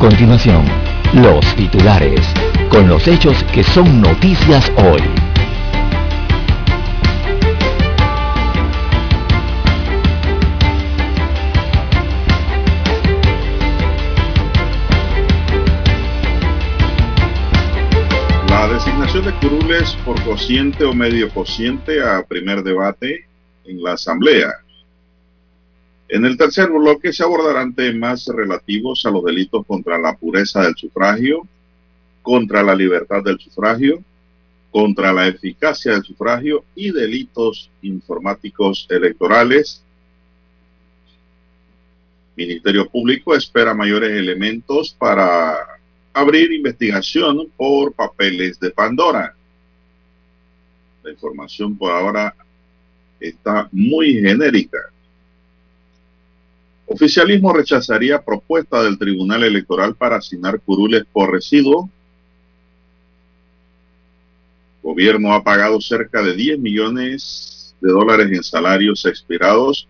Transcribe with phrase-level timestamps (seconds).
[0.00, 0.64] continuación,
[1.12, 2.26] los titulares,
[2.70, 5.02] con los hechos que son noticias hoy.
[18.48, 23.26] La designación de curules por cociente o medio cociente a primer debate
[23.66, 24.48] en la Asamblea.
[26.12, 30.74] En el tercer bloque se abordarán temas relativos a los delitos contra la pureza del
[30.74, 31.46] sufragio,
[32.20, 34.02] contra la libertad del sufragio,
[34.72, 39.84] contra la eficacia del sufragio y delitos informáticos electorales.
[42.34, 45.54] Ministerio Público espera mayores elementos para
[46.12, 49.32] abrir investigación por papeles de Pandora.
[51.04, 52.34] La información por ahora
[53.20, 54.90] está muy genérica.
[56.92, 61.88] Oficialismo rechazaría propuesta del Tribunal Electoral para asignar curules por residuo.
[64.82, 69.86] Gobierno ha pagado cerca de 10 millones de dólares en salarios expirados,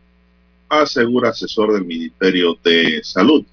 [0.68, 3.46] asegura asesor del Ministerio de Salud.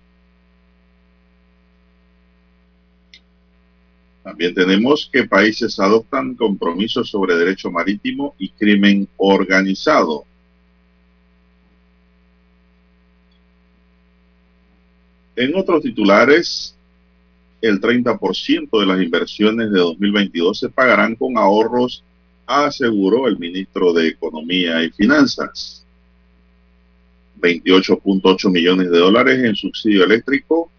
[4.24, 10.27] También tenemos que países adoptan compromisos sobre derecho marítimo y crimen organizado.
[15.38, 16.76] En otros titulares,
[17.62, 22.04] el 30% de las inversiones de 2022 se pagarán con ahorros,
[22.48, 25.86] aseguró el ministro de Economía y Finanzas.
[27.40, 30.72] 28.8 millones de dólares en subsidio eléctrico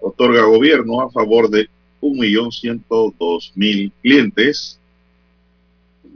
[0.00, 1.68] otorga gobierno a favor de
[2.00, 4.80] 1.102.000 clientes.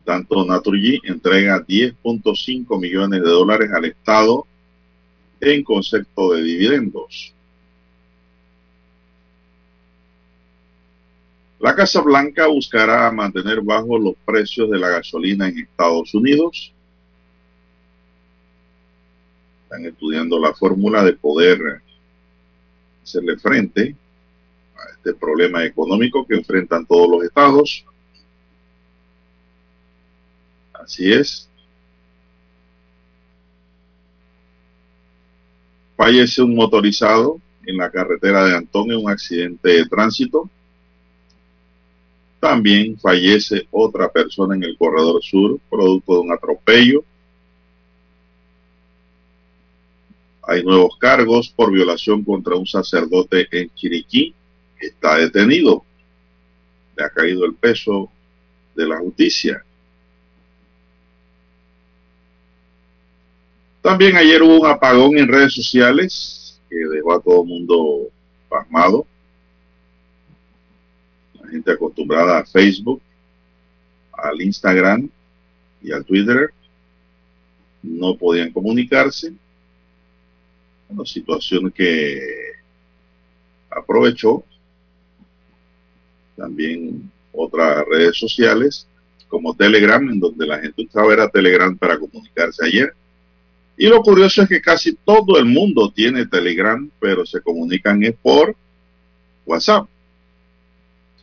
[0.05, 4.45] Tanto Naturgy entrega 10.5 millones de dólares al Estado
[5.41, 7.33] en concepto de dividendos.
[11.61, 16.73] La Casa Blanca buscará mantener bajos los precios de la gasolina en Estados Unidos.
[19.65, 21.83] Están estudiando la fórmula de poder
[23.03, 23.97] hacerle frente
[24.77, 27.85] a este problema económico que enfrentan todos los estados.
[30.73, 31.49] Así es.
[35.97, 40.49] Fallece un motorizado en la carretera de Antón en un accidente de tránsito.
[42.41, 47.05] También fallece otra persona en el corredor sur, producto de un atropello.
[50.43, 54.35] Hay nuevos cargos por violación contra un sacerdote en Chiriquí.
[54.81, 55.85] Está detenido.
[56.97, 58.09] Le ha caído el peso
[58.75, 59.65] de la justicia.
[63.83, 68.09] También ayer hubo un apagón en redes sociales que dejó a todo el mundo
[68.49, 69.07] pasmado
[71.49, 73.01] gente acostumbrada a Facebook,
[74.13, 75.09] al Instagram
[75.83, 76.53] y al Twitter,
[77.83, 79.33] no podían comunicarse.
[80.89, 82.21] Una situación que
[83.71, 84.45] aprovechó
[86.37, 88.87] también otras redes sociales
[89.29, 92.95] como Telegram, en donde la gente usaba era Telegram para comunicarse ayer.
[93.77, 98.15] Y lo curioso es que casi todo el mundo tiene Telegram, pero se comunican es
[98.17, 98.57] por
[99.47, 99.87] WhatsApp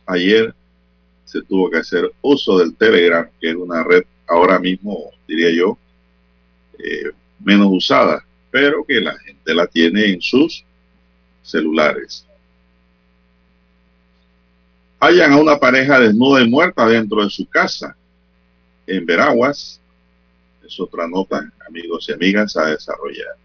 [0.06, 0.54] ayer
[1.24, 5.76] se tuvo que hacer uso del Telegram, que es una red ahora mismo, diría yo,
[6.78, 10.64] eh, menos usada, pero que la gente la tiene en sus
[11.42, 12.26] celulares.
[14.98, 17.96] Hallan a una pareja desnuda y muerta dentro de su casa
[18.86, 19.80] en Veraguas.
[20.66, 23.36] Es otra nota, amigos y amigas, a desarrollar.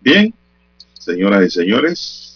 [0.00, 0.34] Bien,
[0.98, 2.35] señoras y señores,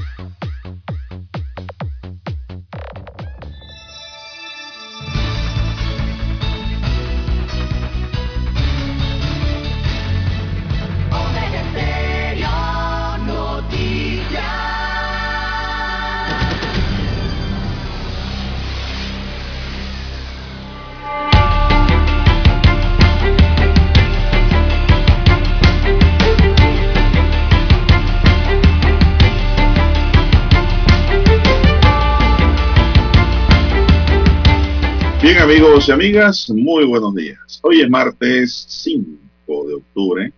[35.51, 37.59] Amigos y amigas, muy buenos días.
[37.61, 40.33] Hoy es martes 5 de octubre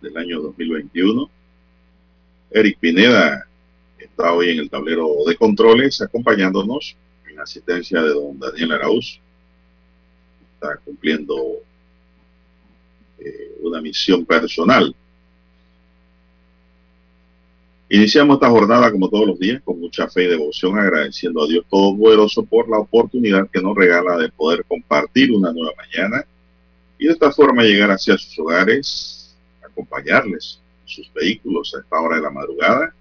[0.00, 1.28] del año 2021.
[2.52, 3.44] Eric Pineda
[3.98, 6.96] está hoy en el tablero de controles acompañándonos
[7.28, 9.18] en asistencia de don Daniel Arauz.
[10.54, 11.34] Está cumpliendo
[13.18, 14.94] eh, una misión personal.
[17.94, 21.64] Iniciamos esta jornada como todos los días con mucha fe y devoción, agradeciendo a Dios
[21.70, 26.26] Todopoderoso por la oportunidad que nos regala de poder compartir una nueva mañana
[26.98, 32.16] y de esta forma llegar hacia sus hogares, acompañarles en sus vehículos a esta hora
[32.16, 32.92] de la madrugada.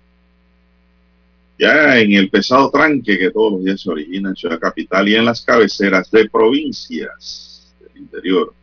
[1.57, 5.15] Ya en el pesado tranque que todos los días se origina en Ciudad Capital y
[5.15, 8.53] en las cabeceras de provincias del interior.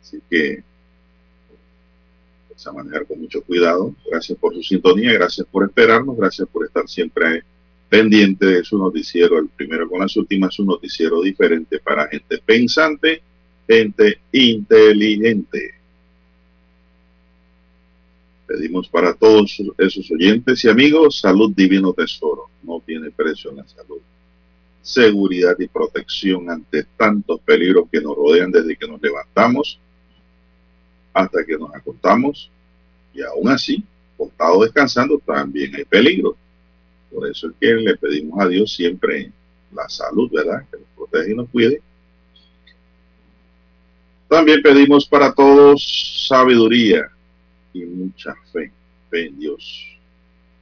[0.00, 0.62] Así que
[2.64, 3.94] a manejar con mucho cuidado.
[4.10, 7.42] Gracias por su sintonía, gracias por esperarnos, gracias por estar siempre
[7.88, 13.20] pendiente de su noticiero, el primero con las últimas, un noticiero diferente para gente pensante,
[13.68, 15.74] gente inteligente.
[18.46, 22.48] Pedimos para todos esos oyentes y amigos salud divino tesoro.
[22.62, 23.98] No tiene precio en la salud.
[24.82, 29.80] Seguridad y protección ante tantos peligros que nos rodean desde que nos levantamos
[31.16, 32.50] hasta que nos acostamos
[33.14, 33.82] y aún así,
[34.14, 36.36] acostado descansando, también hay peligro.
[37.10, 39.32] Por eso es que le pedimos a Dios siempre
[39.72, 40.66] la salud, ¿verdad?
[40.70, 41.80] Que nos protege y nos cuide.
[44.28, 47.08] También pedimos para todos sabiduría
[47.72, 48.70] y mucha fe,
[49.08, 49.96] fe en Dios.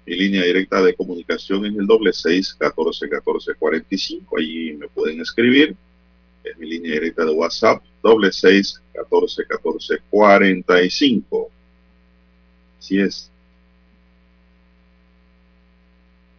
[0.06, 4.38] Mi línea directa de comunicación es el doble seis catorce catorce cuarenta y cinco.
[4.38, 5.74] Allí me pueden escribir.
[6.44, 11.50] Es mi línea directa de WhatsApp, doble seis catorce catorce cuarenta y cinco.
[12.78, 13.30] Así es.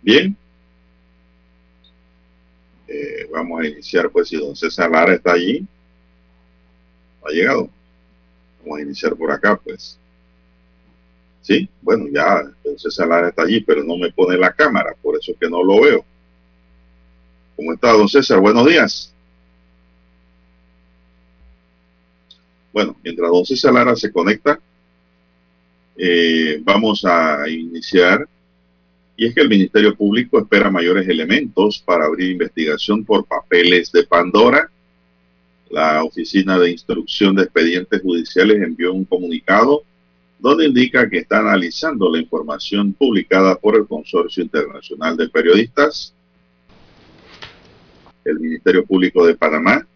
[0.03, 0.37] Bien.
[2.87, 5.65] Eh, vamos a iniciar, pues, si don César Lara está allí.
[7.25, 7.67] Ha llegado.
[8.61, 9.97] Vamos a iniciar por acá, pues.
[11.41, 15.17] Sí, bueno, ya don César Lara está allí, pero no me pone la cámara, por
[15.17, 16.05] eso es que no lo veo.
[17.55, 18.39] ¿Cómo está, don César?
[18.39, 19.14] Buenos días.
[22.75, 24.59] Bueno, mientras don César Lara se conecta,
[25.95, 28.27] eh, vamos a iniciar.
[29.15, 34.03] Y es que el Ministerio Público espera mayores elementos para abrir investigación por papeles de
[34.03, 34.69] Pandora.
[35.69, 39.83] La Oficina de Instrucción de Expedientes Judiciales envió un comunicado
[40.37, 46.13] donde indica que está analizando la información publicada por el Consorcio Internacional de Periodistas,
[48.25, 49.87] el Ministerio Público de Panamá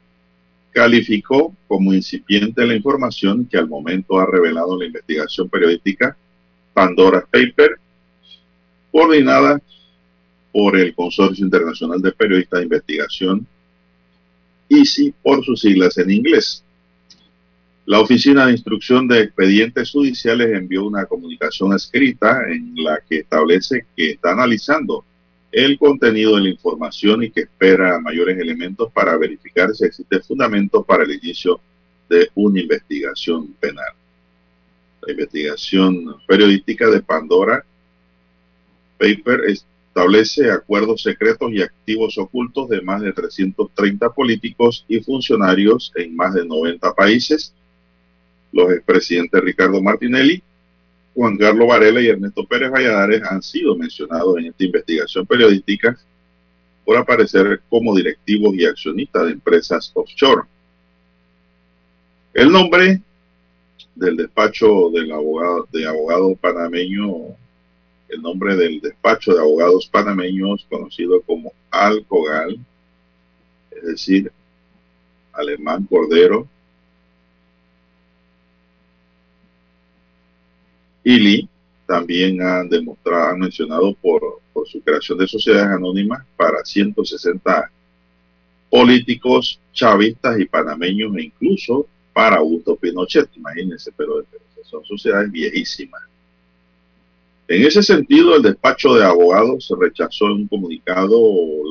[0.72, 6.16] calificó como incipiente la información que al momento ha revelado la investigación periodística
[6.74, 7.78] Pandora Paper,
[8.92, 9.62] coordinada
[10.52, 13.48] por el Consorcio Internacional de Periodistas de Investigación,
[14.70, 16.64] ICI por sus siglas en inglés.
[17.86, 23.88] La Oficina de Instrucción de Expedientes Judiciales envió una comunicación escrita en la que establece
[23.96, 25.04] que está analizando
[25.52, 30.84] el contenido de la información y que espera mayores elementos para verificar si existe fundamento
[30.84, 31.60] para el inicio
[32.10, 33.94] de una investigación penal.
[35.02, 37.64] La investigación periodística de Pandora
[38.98, 46.16] Paper establece acuerdos secretos y activos ocultos de más de 330 políticos y funcionarios en
[46.16, 47.54] más de 90 países.
[48.52, 50.44] Los expresidentes Ricardo Martinelli,
[51.14, 55.98] Juan Carlos Varela y Ernesto Pérez Valladares han sido mencionados en esta investigación periodística
[56.86, 60.44] por aparecer como directivos y accionistas de empresas offshore.
[62.34, 63.02] El nombre
[63.96, 67.36] del despacho del abogado, de abogado panameño,
[68.08, 72.58] el nombre del despacho de abogados panameños conocido como Alcogal,
[73.72, 74.32] es decir,
[75.34, 76.48] Alemán Cordero,
[81.04, 81.48] ILI
[81.86, 87.72] también han demostrado, han mencionado por, por su creación de sociedades anónimas para 160
[88.70, 94.24] políticos chavistas y panameños e incluso para Augusto Pinochet, imagínense, pero
[94.64, 96.04] son sociedades viejísimas.
[97.48, 101.18] En ese sentido, el despacho de abogados rechazó en un comunicado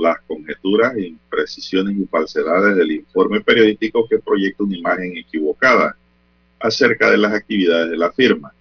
[0.03, 5.97] las conjeturas, imprecisiones y falsedades del informe periodístico que proyecta una imagen equivocada
[6.59, 8.53] acerca de las actividades de la firma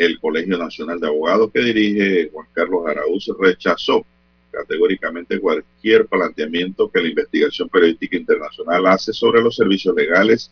[0.00, 4.04] el Colegio Nacional de Abogados que dirige Juan Carlos Araúz rechazó
[4.50, 10.50] categóricamente cualquier planteamiento que la investigación periodística internacional hace sobre los servicios legales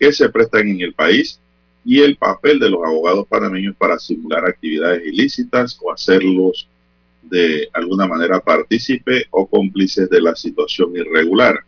[0.00, 1.38] que se prestan en el país
[1.84, 6.66] y el papel de los abogados panameños para simular actividades ilícitas o hacerlos
[7.22, 11.60] de alguna manera partícipe o cómplice de la situación irregular.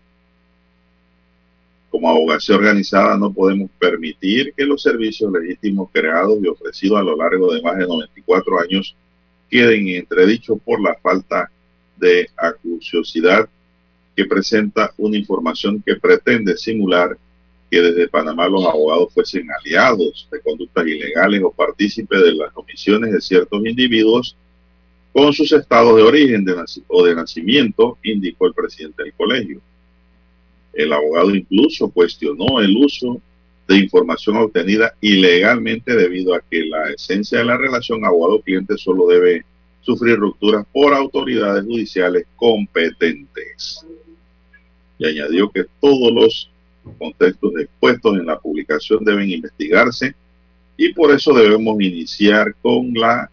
[1.95, 7.17] Como abogacía organizada no podemos permitir que los servicios legítimos creados y ofrecidos a lo
[7.17, 8.97] largo de más de 94 años
[9.49, 11.49] queden entredichos por la falta
[11.97, 13.49] de acuciosidad
[14.17, 17.17] que presenta una información que pretende simular
[17.71, 23.13] que desde Panamá los abogados fuesen aliados de conductas ilegales o partícipes de las omisiones
[23.13, 24.37] de ciertos individuos
[25.13, 26.45] con sus estados de origen
[26.89, 29.61] o de nacimiento, indicó el presidente del colegio.
[30.77, 33.21] El abogado incluso cuestionó el uso
[33.69, 39.45] de información obtenida ilegalmente debido a que la esencia de la relación abogado-cliente solo debe
[39.81, 43.87] sufrir rupturas por autoridades judiciales competentes.
[44.99, 46.51] Y añadió que todos los
[46.99, 50.15] contextos expuestos en la publicación deben investigarse
[50.77, 53.31] y por eso debemos iniciar con la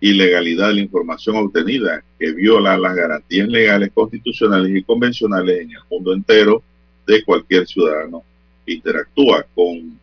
[0.00, 5.82] ilegalidad de la información obtenida que viola las garantías legales, constitucionales y convencionales en el
[5.90, 6.62] mundo entero
[7.06, 8.22] de cualquier ciudadano
[8.66, 9.98] interactúa con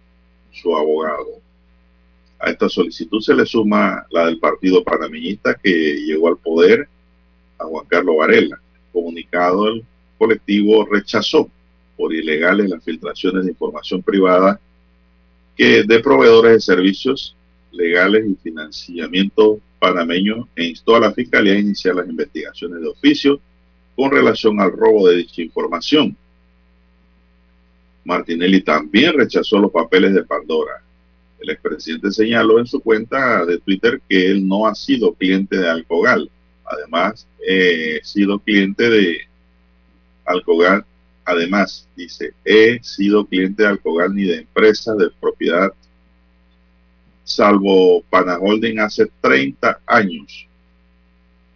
[0.51, 1.41] su abogado.
[2.39, 6.87] A esta solicitud se le suma la del partido panameñista que llegó al poder
[7.57, 8.59] a Juan Carlos Varela.
[8.91, 9.83] Comunicado el
[10.17, 11.49] colectivo rechazó
[11.95, 14.59] por ilegales las filtraciones de información privada
[15.55, 17.35] que de proveedores de servicios
[17.71, 23.41] legales y financiamiento panameño e instó a la Fiscalía a iniciar las investigaciones de oficio
[23.97, 26.15] con relación al robo de dicha información.
[28.05, 30.81] Martinelli también rechazó los papeles de Pandora.
[31.37, 35.67] El expresidente señaló en su cuenta de Twitter que él no ha sido cliente de
[35.67, 36.31] Alcogal.
[36.63, 39.17] Además, he sido cliente de
[40.23, 40.85] Alcogal
[41.25, 45.73] Además, dice, he sido cliente de Alcogal ni de empresas de propiedad,
[47.23, 50.47] salvo Pana Holding hace 30 años.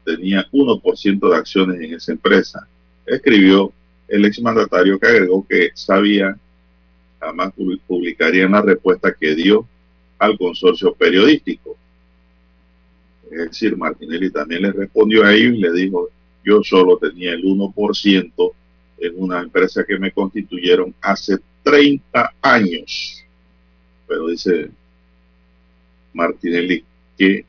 [0.05, 2.67] Tenía 1% de acciones en esa empresa.
[3.05, 3.71] Escribió
[4.07, 6.37] el exmandatario que agregó que sabía,
[7.19, 7.53] jamás
[7.87, 9.67] publicaría la respuesta que dio
[10.17, 11.75] al consorcio periodístico.
[13.29, 16.09] Es decir, Martinelli también le respondió a ellos y le dijo,
[16.45, 18.51] yo solo tenía el 1%
[18.99, 23.23] en una empresa que me constituyeron hace 30 años.
[24.07, 24.69] Pero dice
[26.17, 26.83] Martinelli
[27.17, 27.45] que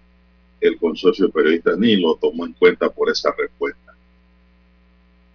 [0.60, 3.94] el consorcio de periodistas ni lo tomó en cuenta por esa respuesta.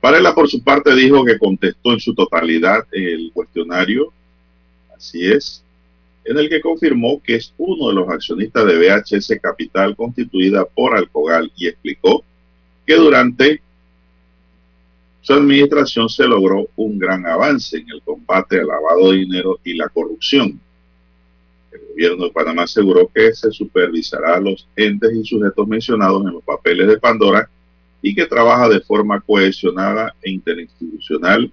[0.01, 4.11] Varela, por su parte, dijo que contestó en su totalidad el cuestionario,
[4.95, 5.63] así es,
[6.25, 10.95] en el que confirmó que es uno de los accionistas de VHS Capital constituida por
[10.95, 12.23] Alcogal y explicó
[12.85, 13.61] que durante
[15.21, 19.73] su administración se logró un gran avance en el combate al lavado de dinero y
[19.73, 20.59] la corrupción.
[21.73, 26.33] El gobierno de Panamá aseguró que se supervisará a los entes y sujetos mencionados en
[26.33, 27.49] los papeles de Pandora
[28.01, 31.51] y que trabaja de forma cohesionada e interinstitucional,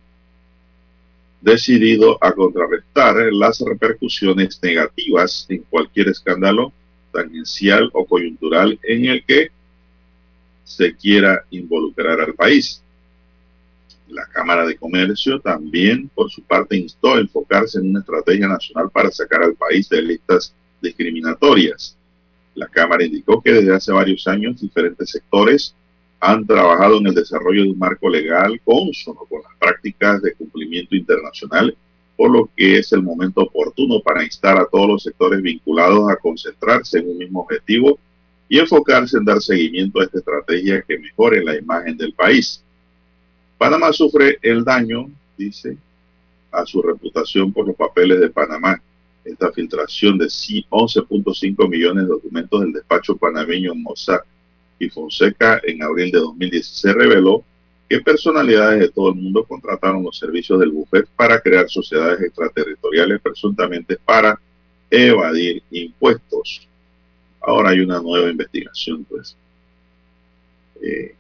[1.41, 6.73] decidido a contrarrestar las repercusiones negativas en cualquier escándalo
[7.13, 9.51] tangencial o coyuntural en el que
[10.65, 12.83] se quiera involucrar al país.
[14.11, 18.91] La Cámara de Comercio también, por su parte, instó a enfocarse en una estrategia nacional
[18.91, 21.97] para sacar al país de listas discriminatorias.
[22.55, 25.75] La Cámara indicó que desde hace varios años diferentes sectores
[26.19, 30.95] han trabajado en el desarrollo de un marco legal consono con las prácticas de cumplimiento
[30.95, 31.77] internacional,
[32.17, 36.17] por lo que es el momento oportuno para instar a todos los sectores vinculados a
[36.17, 37.99] concentrarse en un mismo objetivo
[38.49, 42.63] y enfocarse en dar seguimiento a esta estrategia que mejore la imagen del país.
[43.61, 45.77] Panamá sufre el daño, dice,
[46.51, 48.81] a su reputación por los papeles de Panamá.
[49.23, 54.25] Esta filtración de 11.5 millones de documentos del despacho panameño Mossack
[54.79, 57.45] y Fonseca en abril de 2016 reveló
[57.87, 63.21] que personalidades de todo el mundo contrataron los servicios del bufet para crear sociedades extraterritoriales
[63.21, 64.41] presuntamente para
[64.91, 66.67] evadir impuestos.
[67.43, 69.37] Ahora hay una nueva investigación, pues.
[70.81, 71.15] Eh,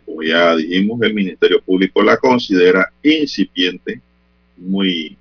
[0.00, 4.00] como ya dijimos, el Ministerio Público la considera incipiente,
[4.56, 5.16] muy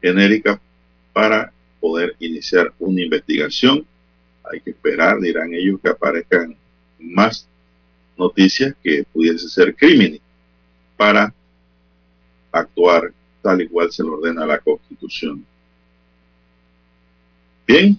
[0.00, 0.60] genérica
[1.12, 3.84] para poder iniciar una investigación.
[4.50, 6.56] Hay que esperar, dirán ellos, que aparezcan
[6.98, 7.46] más
[8.16, 10.20] noticias que pudiese ser crímenes
[10.96, 11.32] para
[12.52, 13.12] actuar
[13.42, 15.44] tal y cual se lo ordena la Constitución.
[17.66, 17.98] Bien.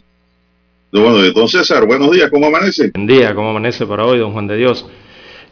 [0.92, 2.92] Bueno, don César, buenos días, ¿cómo amanece?
[2.94, 4.86] Buen día, ¿cómo amanece para hoy, don Juan de Dios?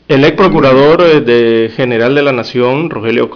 [0.09, 3.29] El ex procurador eh, general de la Nación, Rogelio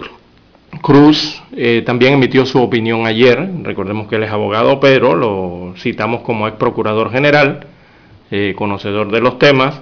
[0.82, 3.48] Cruz, eh, también emitió su opinión ayer.
[3.62, 7.68] Recordemos que él es abogado, pero lo citamos como ex procurador general.
[8.32, 9.80] eh, conocedor de los temas,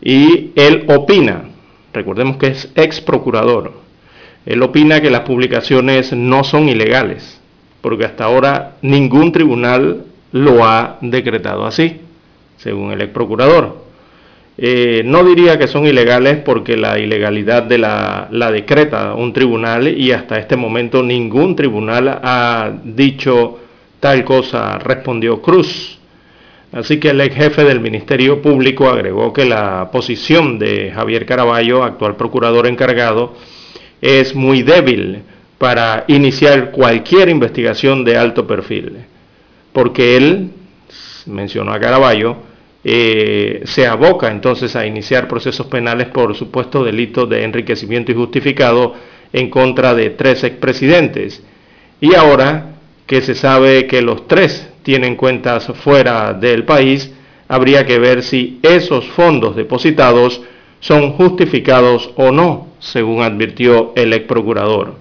[0.00, 1.46] y él opina,
[1.92, 3.72] recordemos que es ex procurador,
[4.44, 7.40] él opina que las publicaciones no son ilegales,
[7.80, 12.00] porque hasta ahora ningún tribunal lo ha decretado así,
[12.58, 13.85] según el ex procurador.
[14.58, 19.86] Eh, no diría que son ilegales porque la ilegalidad de la, la, decreta un tribunal
[19.86, 23.58] y hasta este momento ningún tribunal ha dicho
[24.00, 25.98] tal cosa, respondió Cruz.
[26.72, 31.84] Así que el ex jefe del Ministerio Público agregó que la posición de Javier Caraballo,
[31.84, 33.34] actual procurador encargado,
[34.00, 35.22] es muy débil
[35.58, 38.98] para iniciar cualquier investigación de alto perfil,
[39.72, 40.50] porque él,
[41.26, 42.36] mencionó a Caraballo,
[42.84, 48.94] eh, se aboca entonces a iniciar procesos penales por supuesto delito de enriquecimiento injustificado
[49.32, 51.42] en contra de tres expresidentes.
[52.00, 57.12] Y ahora que se sabe que los tres tienen cuentas fuera del país,
[57.48, 60.42] habría que ver si esos fondos depositados
[60.80, 64.94] son justificados o no, según advirtió el ex procurador.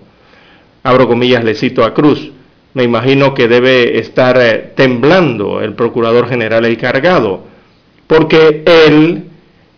[0.83, 2.31] Abro comillas, le cito a Cruz.
[2.73, 7.54] Me imagino que debe estar eh, temblando el procurador general encargado
[8.07, 9.25] porque él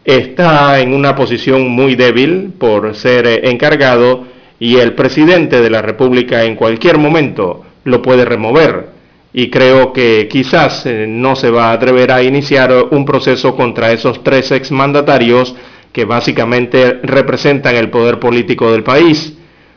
[0.03, 4.25] está en una posición muy débil por ser eh, encargado
[4.60, 8.89] y el presidente de la República en cualquier momento lo puede remover.
[9.34, 13.91] Y creo que quizás eh, no se va a atrever a iniciar un proceso contra
[13.91, 15.55] esos tres exmandatarios
[15.91, 19.34] que básicamente representan el poder político del país.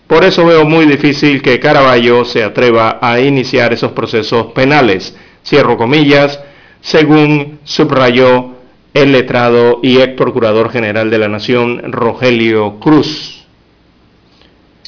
[0.06, 5.16] Por eso veo muy difícil que Caraballo se atreva a iniciar esos procesos penales.
[5.44, 6.40] Cierro comillas
[6.80, 8.56] según subrayó
[8.94, 13.44] el letrado y ex procurador general de la Nación, Rogelio Cruz.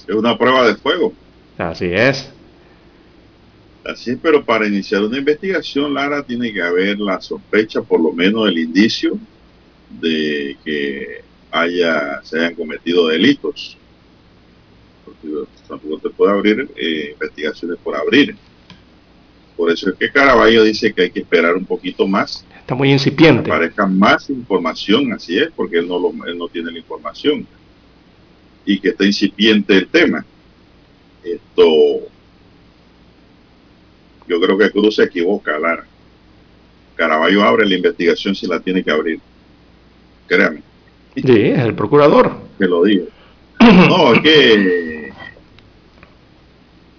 [0.07, 1.13] Es una prueba de fuego.
[1.59, 2.33] Así es.
[3.85, 8.13] Así es, pero para iniciar una investigación, Lara, tiene que haber la sospecha, por lo
[8.13, 9.19] menos el indicio,
[10.01, 13.77] de que haya, se hayan cometido delitos.
[15.05, 15.29] Porque
[15.69, 18.37] tampoco te puede abrir eh, investigaciones por abrir.
[19.63, 22.45] Por eso es que Caraballo dice que hay que esperar un poquito más.
[22.59, 23.45] Está muy incipiente.
[23.45, 27.47] Que aparezca más información, así es, porque él no, lo, no tiene la información.
[28.67, 30.27] Y que está incipiente el tema.
[31.23, 31.65] Esto,
[34.27, 35.87] yo creo que Cruz se equivoca, Lara.
[36.97, 39.21] Caraballo abre la investigación si la tiene que abrir.
[40.27, 40.61] Créame.
[41.15, 42.37] Sí, es el procurador.
[42.59, 43.07] Que lo digo.
[43.61, 45.13] No, es que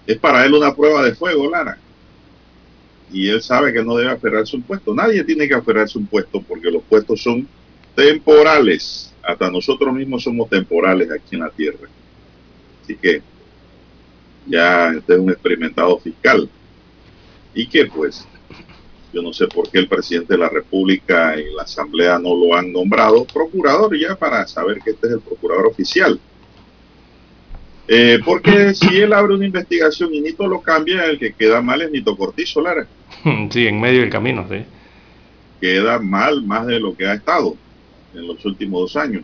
[0.07, 1.77] es para él una prueba de fuego, Lara
[3.13, 4.93] y él sabe que no debe aferrarse un puesto.
[4.93, 7.47] Nadie tiene que aferrarse un puesto porque los puestos son
[7.95, 9.13] temporales.
[9.21, 11.87] Hasta nosotros mismos somos temporales aquí en la tierra.
[12.83, 13.21] Así que
[14.47, 16.49] ya este es un experimentado fiscal.
[17.53, 18.27] Y que pues,
[19.13, 22.55] yo no sé por qué el presidente de la República y la Asamblea no lo
[22.55, 26.19] han nombrado procurador ya para saber que este es el procurador oficial.
[27.87, 31.81] Eh, porque si él abre una investigación y Nito lo cambia, el que queda mal
[31.83, 32.87] es Nito Cortizo Lara.
[33.51, 34.65] Sí, en medio del camino, sí.
[35.61, 37.55] Queda mal más de lo que ha estado
[38.13, 39.23] en los últimos dos años.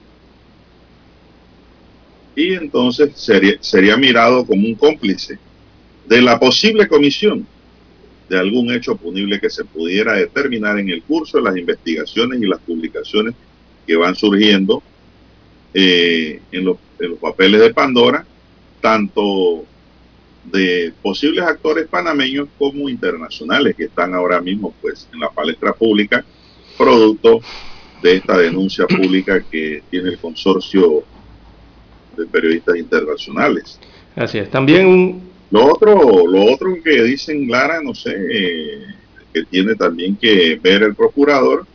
[2.35, 5.37] Y entonces sería, sería mirado como un cómplice
[6.07, 7.45] de la posible comisión
[8.29, 12.45] de algún hecho punible que se pudiera determinar en el curso de las investigaciones y
[12.45, 13.33] las publicaciones
[13.85, 14.83] que van surgiendo
[15.73, 18.25] eh, en, los, en los papeles de Pandora,
[18.81, 19.65] tanto
[20.51, 26.23] de posibles actores panameños como internacionales que están ahora mismo pues en la palestra pública
[26.77, 27.41] producto
[28.01, 31.03] de esta denuncia pública que tiene el consorcio
[32.15, 33.79] de periodistas internacionales.
[34.15, 35.29] Así es, también un...
[35.51, 38.13] Lo otro, lo otro que dicen Lara, no sé,
[39.33, 41.65] que tiene también que ver el procurador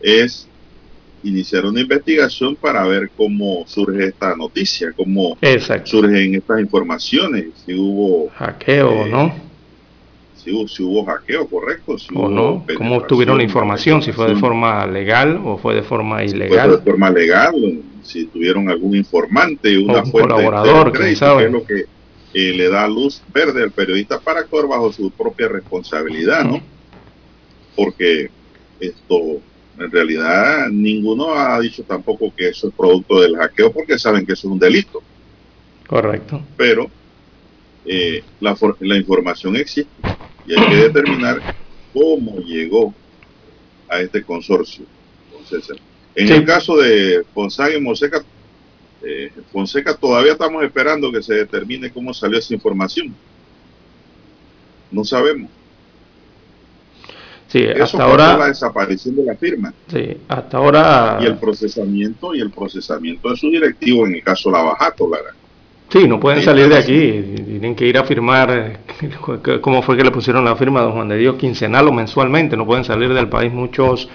[0.00, 0.48] es
[1.22, 5.36] iniciar una investigación para ver cómo surge esta noticia, cómo
[5.84, 9.50] surgen estas informaciones, si hubo hackeo o no.
[10.36, 11.98] Si hubo, si hubo hackeo, correcto.
[11.98, 15.82] Si o no, cómo obtuvieron la información, si fue de forma legal o fue de
[15.82, 16.68] forma ilegal.
[16.68, 21.84] fue de forma legal, si tuvieron algún informante, una un colaborador, que es lo que
[22.32, 26.60] eh, le da luz verde al periodista para actuar bajo su propia responsabilidad, ¿no?
[27.76, 28.30] Porque
[28.78, 29.40] esto
[29.80, 34.34] en realidad, ninguno ha dicho tampoco que eso es producto del hackeo porque saben que
[34.34, 35.02] eso es un delito.
[35.86, 36.42] Correcto.
[36.56, 36.90] Pero
[37.86, 39.90] eh, la, la información existe
[40.46, 41.40] y hay que determinar
[41.94, 42.94] cómo llegó
[43.88, 44.84] a este consorcio.
[45.32, 45.78] Entonces,
[46.14, 48.22] en el caso de Fonsaga y Fonseca,
[49.02, 53.14] eh, Fonseca todavía estamos esperando que se determine cómo salió esa información.
[54.90, 55.50] No sabemos.
[57.50, 58.36] Sí, Eso hasta ahora.
[58.38, 61.18] la desaparición de la firma Sí, hasta ahora.
[61.20, 65.34] y el procesamiento y el procesamiento de su directivo en el caso Lavajato, Lara.
[65.88, 67.42] Sí, no pueden salir de aquí.
[67.44, 68.78] Tienen que ir a firmar.
[69.60, 71.34] ¿Cómo fue que le pusieron la firma a don Juan de Dios?
[71.34, 72.56] Quincenal o mensualmente.
[72.56, 74.08] No pueden salir del país muchos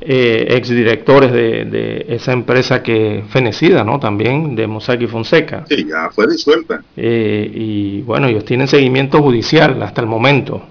[0.00, 4.00] eh, exdirectores de, de esa empresa que fenecida, ¿no?
[4.00, 5.64] También de Mossack y Fonseca.
[5.68, 6.82] Sí, ya fue disuelta.
[6.96, 10.62] Eh, y bueno, ellos tienen seguimiento judicial hasta el momento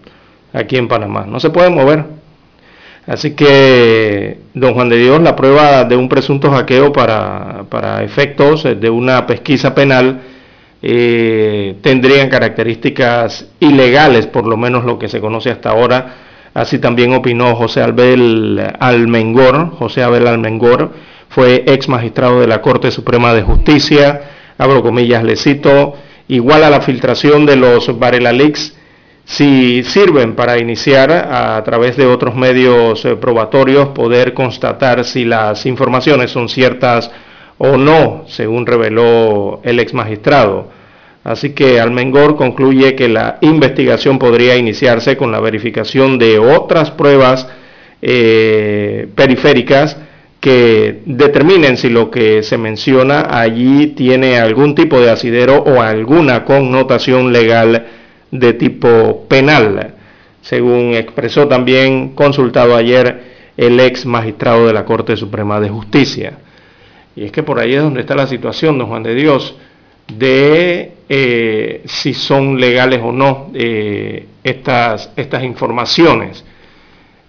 [0.56, 1.26] aquí en Panamá.
[1.28, 2.06] No se pueden mover.
[3.08, 8.64] Así que, don Juan de Dios, la prueba de un presunto hackeo para, para efectos
[8.64, 10.22] de una pesquisa penal
[10.82, 16.16] eh, tendrían características ilegales, por lo menos lo que se conoce hasta ahora.
[16.54, 19.72] Así también opinó José Abel Almengor.
[19.72, 20.92] José Abel Almengor
[21.30, 24.22] fue ex magistrado de la Corte Suprema de Justicia,
[24.58, 25.96] abro comillas, le cito,
[26.28, 28.76] igual a la filtración de los Varela Leaks,
[29.26, 35.66] si sirven para iniciar a, través de otros medios eh, probatorios poder constatar si las
[35.66, 37.12] informaciones son ciertas
[37.58, 40.70] o no, según reveló el ex magistrado.
[41.24, 47.48] Así que Almengor concluye que la investigación podría iniciarse con la verificación de otras pruebas
[48.04, 49.98] eh, periféricas
[50.40, 56.46] que determinen si lo que se menciona allí tiene algún tipo de asidero o alguna
[56.46, 57.88] connotación legal
[58.40, 59.96] de tipo penal,
[60.42, 66.38] según expresó también consultado ayer el ex magistrado de la Corte Suprema de Justicia.
[67.16, 69.56] Y es que por ahí es donde está la situación, don Juan de Dios,
[70.08, 76.44] de eh, si son legales o no eh, estas, estas informaciones,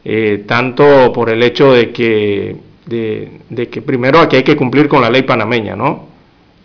[0.04, 4.88] eh, tanto por el hecho de que, de, de que primero aquí hay que cumplir
[4.88, 6.15] con la ley panameña, ¿no?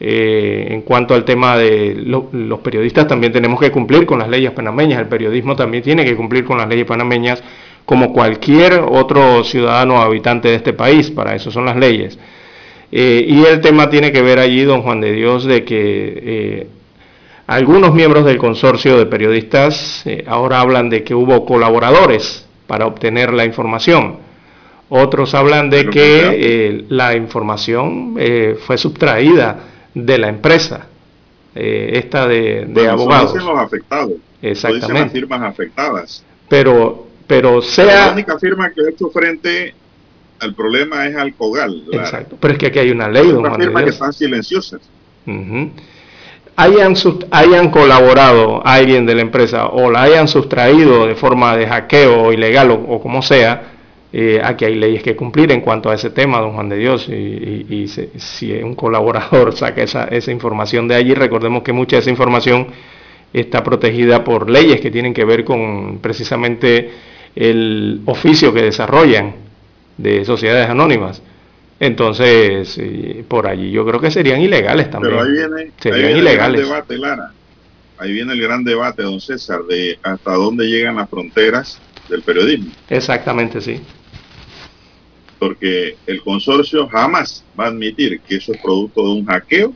[0.03, 4.27] Eh, en cuanto al tema de lo, los periodistas también tenemos que cumplir con las
[4.27, 7.43] leyes panameñas, el periodismo también tiene que cumplir con las leyes panameñas
[7.85, 12.17] como cualquier otro ciudadano o habitante de este país, para eso son las leyes.
[12.91, 15.75] Eh, y el tema tiene que ver allí, don Juan de Dios, de que
[16.25, 16.67] eh,
[17.45, 23.45] algunos miembros del consorcio de periodistas ahora hablan de que hubo colaboradores para obtener la
[23.45, 24.15] información.
[24.89, 28.17] Otros hablan de que la información
[28.65, 30.88] fue subtraída de la empresa,
[31.56, 33.34] eh, esta de, de Bueno, eso abogados.
[33.34, 34.12] dicen los afectados.
[34.12, 35.12] Eso dicen las Exactamente.
[35.19, 36.25] firmas afectadas.
[36.49, 38.12] Pero, pero La sea...
[38.13, 39.73] única firma que ha hecho frente
[40.39, 41.84] al problema es Alcogal.
[41.88, 42.04] Lara.
[42.04, 42.38] Exacto.
[42.39, 44.82] Pero es que aquí hay una ley, don Juan firmas que están silenciosas.
[45.27, 45.69] Ujú.
[46.56, 46.95] hayan,
[47.32, 52.34] hayan colaborado a alguien de la empresa o la hayan sustraído de forma de hackeo
[52.34, 53.70] ilegal o, o como sea,
[54.13, 57.08] eh, aquí hay leyes que cumplir en cuanto a ese tema, don Juan de Dios,
[57.10, 61.71] y, y- y se- si un colaborador saca esa, esa información de allí, recordemos que
[61.74, 62.67] mucha de esa información
[63.34, 66.89] está protegida por leyes que tienen que ver con precisamente
[67.36, 69.36] el oficio que desarrollan
[69.97, 71.21] de sociedades anónimas.
[71.80, 75.13] Entonces, eh, por allí yo creo que serían ilegales también.
[75.15, 76.62] Pero ahí viene, ahí viene el ilegales.
[76.62, 77.32] gran debate, Lara.
[77.97, 82.71] Ahí viene el gran debate, don César, de hasta dónde llegan las fronteras del periodismo.
[82.89, 83.80] Exactamente, sí.
[85.41, 89.73] Porque el consorcio jamás va a admitir que eso es producto de un hackeo,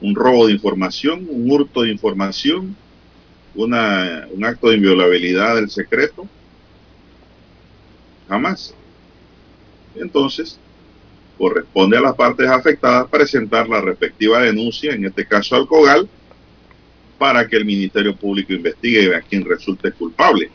[0.00, 2.74] un robo de información, un hurto de información,
[3.54, 6.26] una, un acto de inviolabilidad del secreto.
[8.28, 8.74] Jamás.
[9.94, 10.58] Entonces,
[11.38, 16.08] corresponde a las partes afectadas presentar la respectiva denuncia, en este caso al COGAL,
[17.18, 20.50] para que el Ministerio Público investigue a quien resulte culpable.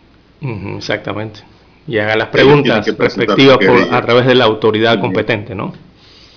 [0.75, 1.39] Exactamente.
[1.87, 5.73] Y haga las preguntas respectivas por- a través de la autoridad competente, ¿no?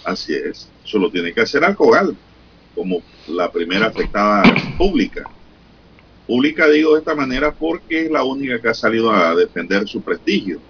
[0.04, 0.68] Así es.
[0.84, 2.14] Eso lo tiene que hacer al COGAL,
[2.74, 4.42] como la primera afectada
[4.78, 5.24] pública.
[6.26, 10.00] Pública digo de esta manera porque es la única que ha salido a defender su
[10.02, 10.60] prestigio.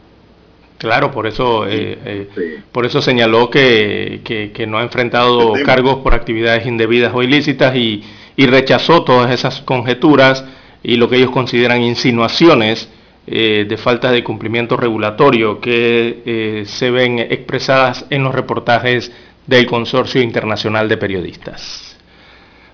[0.78, 2.64] Claro, por eso, eh, eh, Sí.
[2.72, 5.66] por eso señaló que, que- que no ha enfrentado El tema.
[5.66, 8.02] cargos por actividades indebidas o ilícitas y,
[8.36, 10.42] y rechazó todas esas conjeturas
[10.82, 12.88] y lo que ellos consideran insinuaciones
[13.32, 19.12] eh, de falta de cumplimiento regulatorio que eh, se ven expresadas en los reportajes
[19.46, 21.96] del Consorcio Internacional de Periodistas.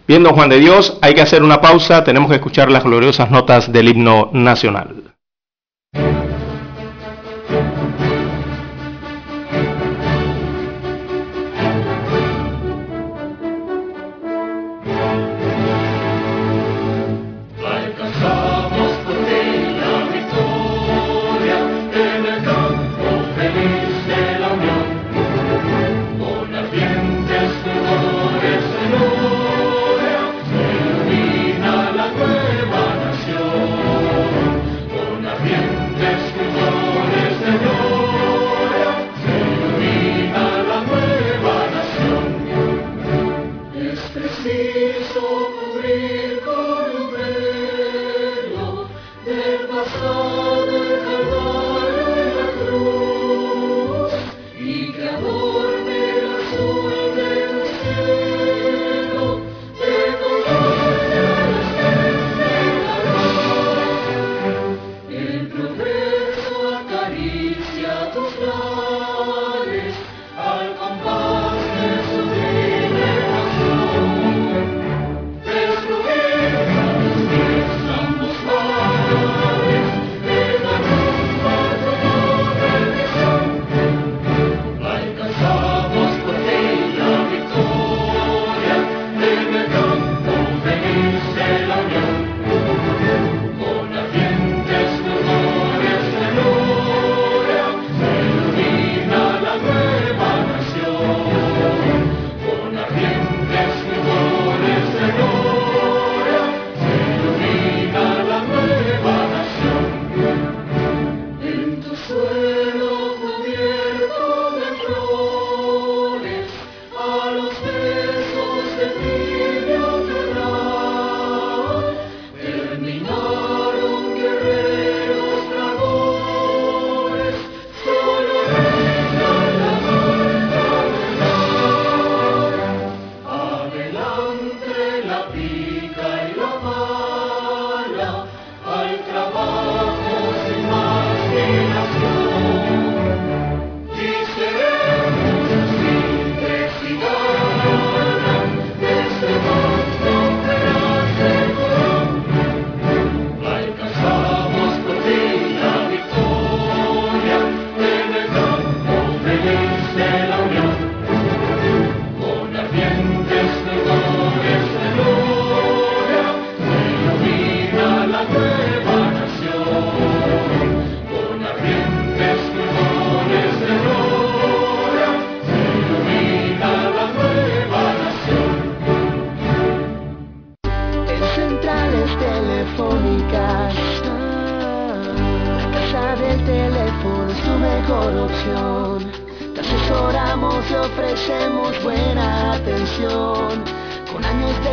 [0.08, 3.30] Bien, don Juan de Dios, hay que hacer una pausa, tenemos que escuchar las gloriosas
[3.30, 5.05] notas del himno nacional.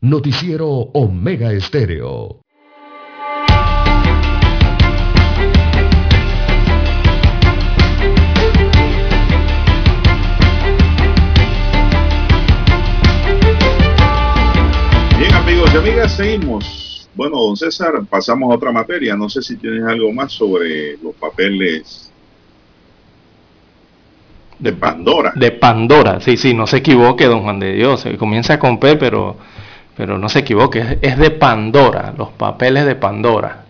[0.00, 2.38] Noticiero Omega Estéreo.
[15.18, 17.08] Bien, amigos y amigas, seguimos.
[17.16, 19.16] Bueno, don César, pasamos a otra materia.
[19.16, 22.12] No sé si tienes algo más sobre los papeles
[24.60, 25.32] de Pandora.
[25.34, 28.06] De Pandora, sí, sí, no se equivoque, don Juan de Dios.
[28.16, 29.36] Comienza con P, pero,
[29.98, 33.64] pero no se equivoque, es, de Pandora, los papeles de Pandora.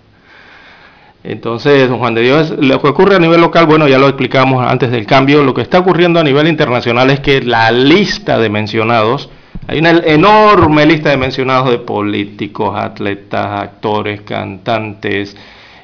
[1.24, 4.64] Entonces, don Juan de Dios, lo que ocurre a nivel local, bueno, ya lo explicamos
[4.64, 8.50] antes del cambio, lo que está ocurriendo a nivel internacional es que la lista de
[8.50, 9.30] mencionados,
[9.66, 15.34] hay una enorme lista de mencionados de políticos, atletas, actores, cantantes,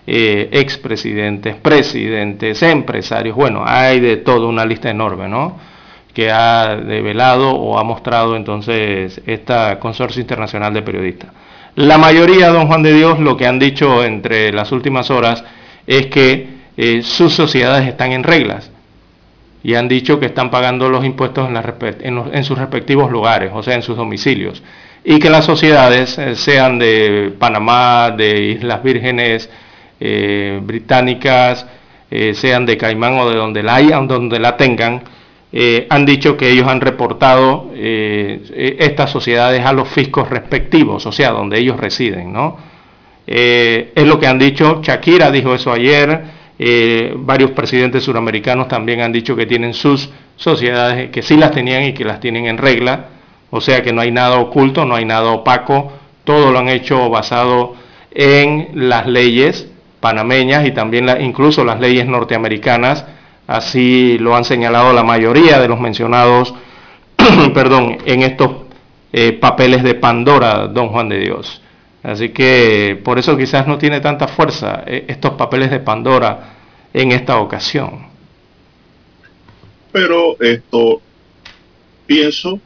[0.07, 5.57] eh, expresidentes, presidentes, empresarios, bueno, hay de todo una lista enorme, ¿no?
[6.15, 11.31] Que ha develado o ha mostrado entonces esta Consorcio Internacional de Periodistas.
[11.77, 15.43] La mayoría, don Juan de Dios, lo que han dicho entre las últimas horas
[15.89, 18.71] es que eh, sus sociedades están en reglas
[19.63, 23.83] y han dicho que están pagando los impuestos en, sus respectivos lugares, o sea, en
[23.83, 24.63] sus domicilios,
[25.03, 29.51] y que las sociedades, eh, sean de Panamá, de Islas Vírgenes,
[29.99, 31.67] eh, británicas,
[32.35, 35.03] sean de Caimán o de donde la hayan, donde la tengan,
[35.57, 41.31] eh, han dicho que ellos han reportado estas sociedades a los fiscos respectivos, o sea,
[41.31, 42.57] donde ellos residen, ¿no?
[43.27, 46.25] es lo que han dicho, Shakira dijo eso ayer,
[47.17, 51.95] varios presidentes suramericanos también han dicho que tienen sus sociedades, que sí las tenían y
[51.95, 53.07] que las tienen en regla,
[53.51, 55.93] o sea que no hay nada oculto, no hay nada opaco,
[56.25, 57.77] todo lo han hecho basado
[58.11, 59.69] en las leyes
[60.01, 63.07] panameñas y también incluso las leyes norteamericanas,
[63.47, 66.55] así lo han señalado la mayoría de los mencionados,
[67.55, 68.51] perdón, en estos
[69.13, 71.61] eh, papeles de Pandora, don Juan de Dios.
[72.03, 76.55] Así que por eso quizás no tiene tanta fuerza eh, estos papeles de Pandora
[76.93, 78.07] en esta ocasión.
[79.91, 81.01] Pero esto,
[82.07, 82.61] pienso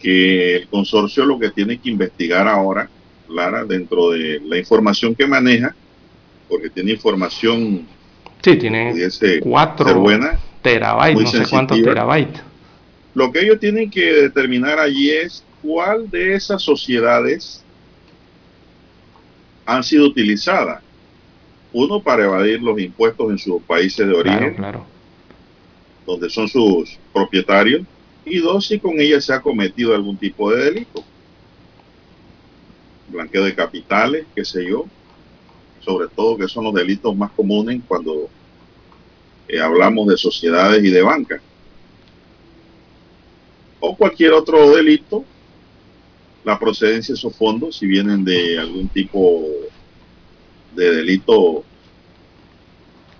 [0.00, 2.90] que el consorcio lo que tiene que investigar ahora,
[3.28, 5.74] Lara, dentro de la información que maneja,
[6.48, 7.86] porque tiene información
[8.44, 8.94] sí, tiene
[9.42, 12.40] cuatro buena, terabytes, no sé cuántos terabytes.
[13.14, 17.64] Lo que ellos tienen que determinar allí es cuál de esas sociedades
[19.64, 20.82] han sido utilizadas.
[21.72, 24.86] Uno, para evadir los impuestos en sus países de origen, claro, claro.
[26.06, 27.82] donde son sus propietarios.
[28.24, 31.04] Y dos, si con ellas se ha cometido algún tipo de delito.
[33.08, 34.86] Blanqueo de capitales, qué sé yo,
[35.84, 38.28] sobre todo que son los delitos más comunes cuando
[39.48, 41.40] eh, hablamos de sociedades y de bancas.
[43.80, 45.24] O cualquier otro delito,
[46.44, 49.44] la procedencia de esos fondos, si vienen de algún tipo
[50.74, 51.64] de delito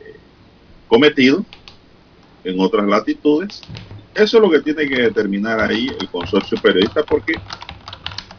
[0.00, 0.16] eh,
[0.88, 1.44] cometido
[2.44, 3.62] en otras latitudes.
[4.14, 7.34] Eso es lo que tiene que determinar ahí el consorcio periodista porque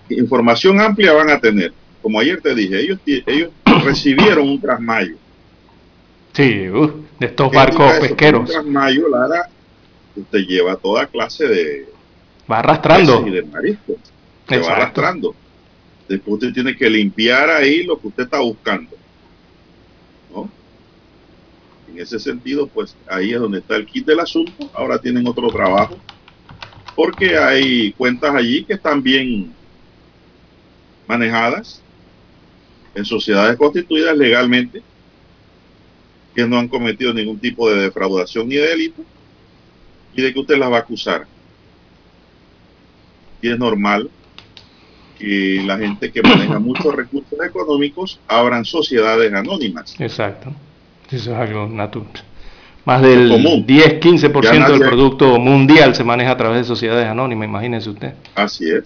[0.09, 1.73] información amplia van a tener.
[2.01, 3.51] Como ayer te dije, ellos, ellos
[3.85, 5.15] recibieron un trasmayo.
[6.33, 8.41] Sí, uh, de estos barcos pesqueros.
[8.41, 9.49] Un trasmayo, Lara,
[10.15, 11.89] usted lleva toda clase de...
[12.51, 13.25] Va arrastrando.
[13.25, 13.95] Y de marisco.
[14.47, 15.33] Se va arrastrando.
[16.07, 18.91] Después usted tiene que limpiar ahí lo que usted está buscando.
[20.33, 20.49] ¿no?
[21.89, 24.69] En ese sentido, pues ahí es donde está el kit del asunto.
[24.73, 25.97] Ahora tienen otro trabajo.
[26.95, 29.51] Porque hay cuentas allí que están bien
[31.07, 31.81] manejadas
[32.95, 34.81] en sociedades constituidas legalmente
[36.33, 39.03] que no han cometido ningún tipo de defraudación ni de delito
[40.15, 41.27] y de que usted las va a acusar.
[43.41, 44.09] Y es normal
[45.17, 49.95] que la gente que maneja muchos recursos económicos abran sociedades anónimas.
[49.99, 50.53] Exacto.
[51.09, 52.09] Eso es algo natural.
[52.85, 58.13] Más del 10-15% del producto mundial se maneja a través de sociedades anónimas, imagínese usted.
[58.35, 58.83] Así es.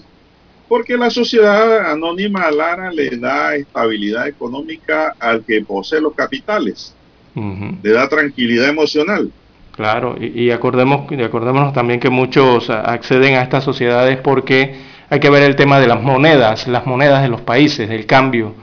[0.70, 6.96] Porque la sociedad anónima Lara le da estabilidad económica al que posee los capitales.
[7.36, 7.78] Uh -huh.
[7.82, 9.32] Le da tranquilidad emocional.
[9.76, 14.76] Claro, y, acordemos, y acordémonos también que muchos acceden a estas sociedades porque
[15.10, 18.54] hay que ver el tema de las monedas, las monedas de los países, el cambio.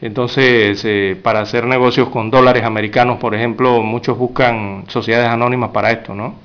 [0.00, 5.92] Entonces, eh, para hacer negocios con dólares americanos, por ejemplo, muchos buscan sociedades anónimas para
[5.92, 6.36] esto, ¿no?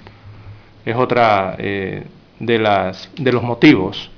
[0.85, 2.03] Es otra eh,
[2.39, 4.11] de, las, de los motivos.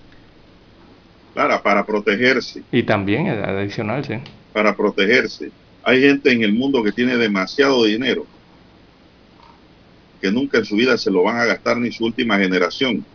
[1.39, 2.63] Claro, para protegerse.
[2.69, 4.15] Y también, adicional, sí.
[4.51, 5.51] Para protegerse.
[5.83, 8.25] Hay gente en el mundo que tiene demasiado dinero,
[10.21, 13.05] que nunca en su vida se lo van a gastar ni su última generación.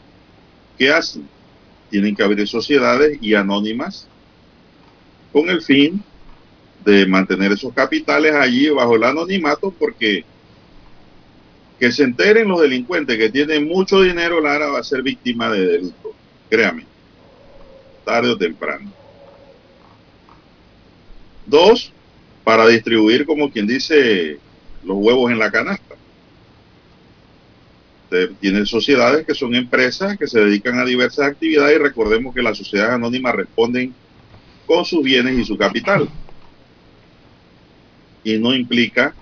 [0.78, 1.28] ¿Qué hacen?
[1.90, 4.08] Tienen que abrir sociedades y anónimas
[5.30, 6.02] con el fin
[6.82, 10.24] de mantener esos capitales allí bajo el anonimato porque
[11.78, 15.66] que se enteren los delincuentes que tienen mucho dinero, Lara va a ser víctima de
[15.66, 16.14] delito.
[16.48, 16.93] Créame,
[18.04, 18.92] tarde o temprano.
[21.46, 21.92] Dos,
[22.42, 24.38] para distribuir, como quien dice,
[24.84, 25.94] los huevos en la canasta.
[28.40, 32.56] Tiene sociedades que son empresas que se dedican a diversas actividades y recordemos que las
[32.56, 33.92] sociedades anónimas responden
[34.66, 36.08] con sus bienes y su capital.
[38.22, 39.14] Y no implica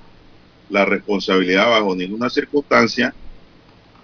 [0.69, 3.15] la responsabilidad bajo ninguna circunstancia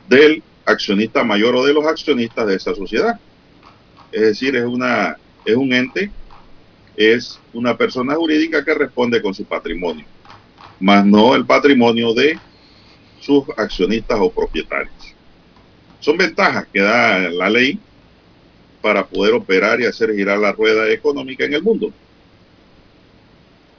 [0.08, 3.20] del accionista mayor o de los accionistas de esa sociedad.
[4.12, 6.10] Es decir, es una es un ente,
[6.96, 10.04] es una persona jurídica que responde con su patrimonio,
[10.80, 12.38] más no el patrimonio de
[13.20, 15.14] sus accionistas o propietarios.
[16.00, 17.78] Son ventajas que da la ley
[18.80, 21.92] para poder operar y hacer girar la rueda económica en el mundo.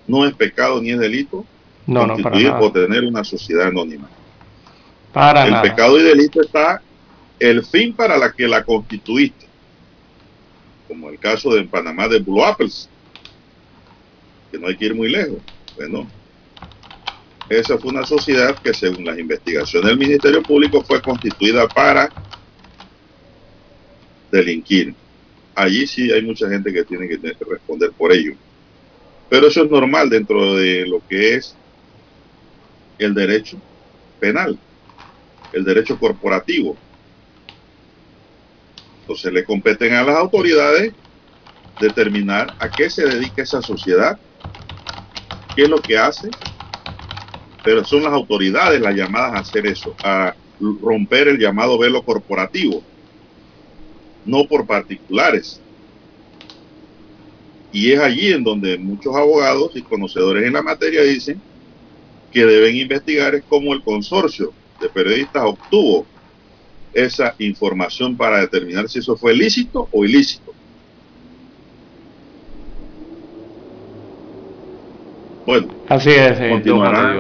[0.07, 1.45] No es pecado ni es delito
[1.85, 4.09] no, no, para o tener una sociedad anónima.
[5.13, 6.81] Para el pecado y delito está
[7.39, 9.47] el fin para la que la constituiste,
[10.89, 12.89] como el caso de Panamá de Blue Apples,
[14.51, 15.37] que no hay que ir muy lejos.
[15.77, 16.09] Bueno,
[17.47, 22.09] esa fue una sociedad que según las investigaciones del Ministerio Público fue constituida para
[24.31, 24.95] delinquir.
[25.55, 27.17] Allí sí hay mucha gente que tiene que
[27.47, 28.33] responder por ello.
[29.29, 31.55] Pero eso es normal dentro de lo que es
[32.97, 33.57] el derecho
[34.19, 34.57] penal,
[35.53, 36.75] el derecho corporativo.
[39.09, 40.93] Entonces le competen a las autoridades
[41.81, 44.19] determinar a qué se dedica esa sociedad,
[45.55, 46.29] qué es lo que hace,
[47.63, 52.83] pero son las autoridades las llamadas a hacer eso, a romper el llamado velo corporativo,
[54.25, 55.59] no por particulares.
[57.71, 61.41] Y es allí en donde muchos abogados y conocedores en la materia dicen
[62.31, 66.05] que deben investigar es cómo el consorcio de periodistas obtuvo
[66.93, 70.53] esa información para determinar si eso fue lícito o ilícito.
[75.45, 76.39] Bueno, así es.
[76.39, 76.61] Eh,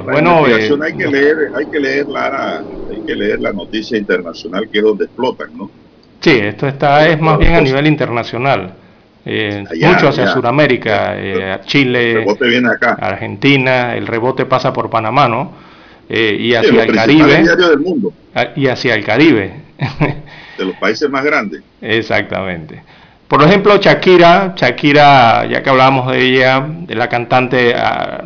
[0.03, 4.69] bueno, eh, hay que leer, hay que leer la, hay que leer la noticia internacional
[4.71, 5.71] que es donde explotan, ¿no?
[6.21, 8.75] Sí, esto está es más bien a nivel internacional.
[9.25, 12.25] Eh, mucho hacia Sudamérica, eh, Chile,
[12.99, 15.68] Argentina, el rebote pasa por Panamá, ¿no?
[16.09, 17.43] Eh, y hacia el Caribe.
[17.43, 18.11] Del mundo.
[18.33, 19.53] Ah, y hacia el Caribe.
[20.57, 21.61] de los países más grandes.
[21.81, 22.81] Exactamente.
[23.27, 28.23] Por ejemplo, Shakira, Shakira, ya que hablábamos de ella, de la cantante ah,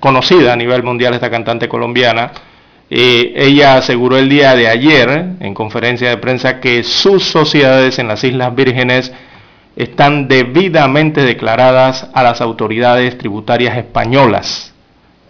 [0.00, 2.32] conocida a nivel mundial, esta cantante colombiana,
[2.90, 8.22] ella aseguró el día de ayer en conferencia de prensa que sus sociedades en las
[8.24, 9.12] Islas Vírgenes
[9.76, 14.73] están debidamente declaradas a las autoridades tributarias españolas.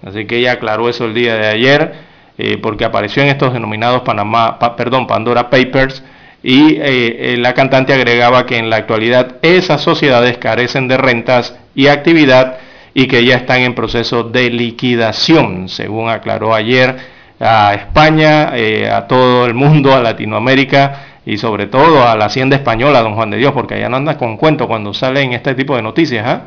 [0.04, 1.92] Así que ella aclaró eso el día de ayer,
[2.36, 6.02] eh, porque apareció en estos denominados Panamá, perdón, Pandora Papers,
[6.42, 11.58] y eh, eh, la cantante agregaba que en la actualidad esas sociedades carecen de rentas
[11.74, 12.58] y actividad
[12.92, 16.96] y que ya están en proceso de liquidación, según aclaró ayer
[17.40, 18.52] a España,
[18.94, 23.30] a todo el mundo, a Latinoamérica y sobre todo a la hacienda española, don Juan
[23.30, 26.42] de Dios, porque allá no anda con cuento cuando salen este tipo de noticias, ¿ah?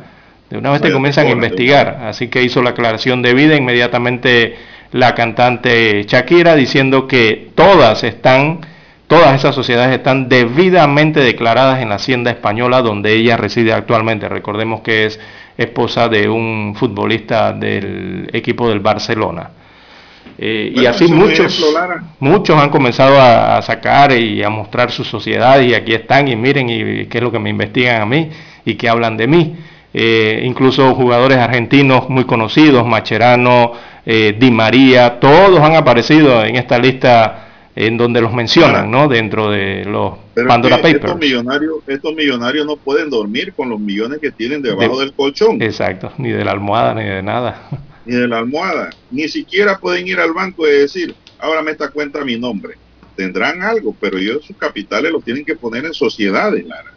[0.50, 4.56] De una vez te comienzan a investigar, así que hizo la aclaración debida inmediatamente
[4.92, 8.60] la cantante Shakira diciendo que todas están,
[9.06, 14.28] todas esas sociedades están debidamente declaradas en la hacienda española donde ella reside actualmente.
[14.28, 15.20] Recordemos que es
[15.58, 19.50] esposa de un futbolista del equipo del Barcelona.
[20.40, 21.64] Eh, y así muchos,
[22.20, 26.70] muchos han comenzado a, sacar y a mostrar su sociedad y aquí están y miren
[26.70, 28.30] y, qué es lo que me investigan a mí
[28.64, 29.56] y qué hablan de mí.
[29.94, 33.72] Eh, incluso jugadores argentinos muy conocidos, Macherano,
[34.04, 39.08] eh, Di María, todos han aparecido en esta lista en donde los mencionan, ¿no?
[39.08, 40.14] Dentro de los
[40.46, 41.04] Pandora Papers.
[41.04, 45.62] Estos millonarios, estos millonarios no pueden dormir con los millones que tienen debajo del colchón.
[45.62, 47.68] Exacto, ni de la almohada ni de nada
[48.08, 48.90] ni de la almohada.
[49.10, 52.74] Ni siquiera pueden ir al banco y decir, ábrame esta cuenta a mi nombre.
[53.14, 56.92] Tendrán algo, pero ellos sus capitales los tienen que poner en sociedades, Lara.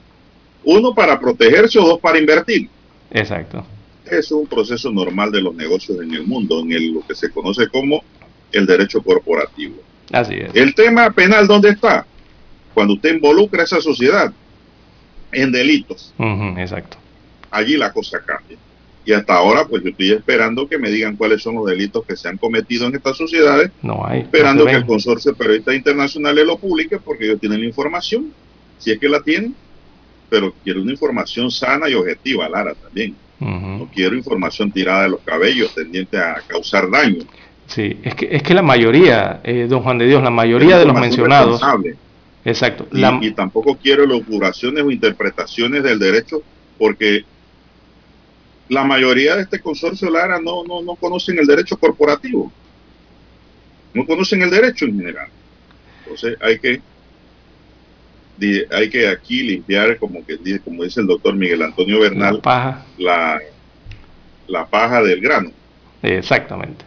[0.63, 2.69] Uno para protegerse o dos para invertir.
[3.11, 3.65] Exacto.
[4.05, 7.29] Es un proceso normal de los negocios en el mundo, en el, lo que se
[7.29, 8.03] conoce como
[8.51, 9.75] el derecho corporativo.
[10.11, 10.53] Así es.
[10.55, 12.05] El tema penal, ¿dónde está?
[12.73, 14.31] Cuando usted involucra a esa sociedad
[15.31, 16.13] en delitos,
[16.57, 16.97] exacto.
[17.49, 18.57] allí la cosa cambia.
[19.03, 22.15] Y hasta ahora, pues yo estoy esperando que me digan cuáles son los delitos que
[22.15, 24.21] se han cometido en estas sociedades, No hay.
[24.21, 28.31] esperando no que el consorcio de periodistas internacionales lo publique porque ellos tienen la información,
[28.77, 29.55] si es que la tienen.
[30.31, 33.17] Pero quiero una información sana y objetiva, Lara, también.
[33.41, 37.23] No quiero información tirada de los cabellos, tendiente a causar daño.
[37.67, 40.85] Sí, es que, es que la mayoría, eh, don Juan de Dios, la mayoría de
[40.85, 41.61] los mencionados,
[42.45, 46.41] exacto, Y, la- y tampoco quiero locuraciones o interpretaciones del derecho,
[46.77, 47.25] porque
[48.69, 52.49] la mayoría de este consorcio Lara no, no, no conocen el derecho corporativo.
[53.93, 55.27] No conocen el derecho en general.
[56.03, 56.81] Entonces hay que
[58.71, 62.85] hay que aquí limpiar, como que como dice el doctor Miguel Antonio la Bernal, paja,
[62.97, 63.39] la,
[64.47, 65.51] la paja del grano.
[66.01, 66.85] exactamente.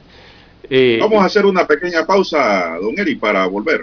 [0.71, 3.83] Eh, Vamos a hacer una pequeña pausa, don Eri, para volver.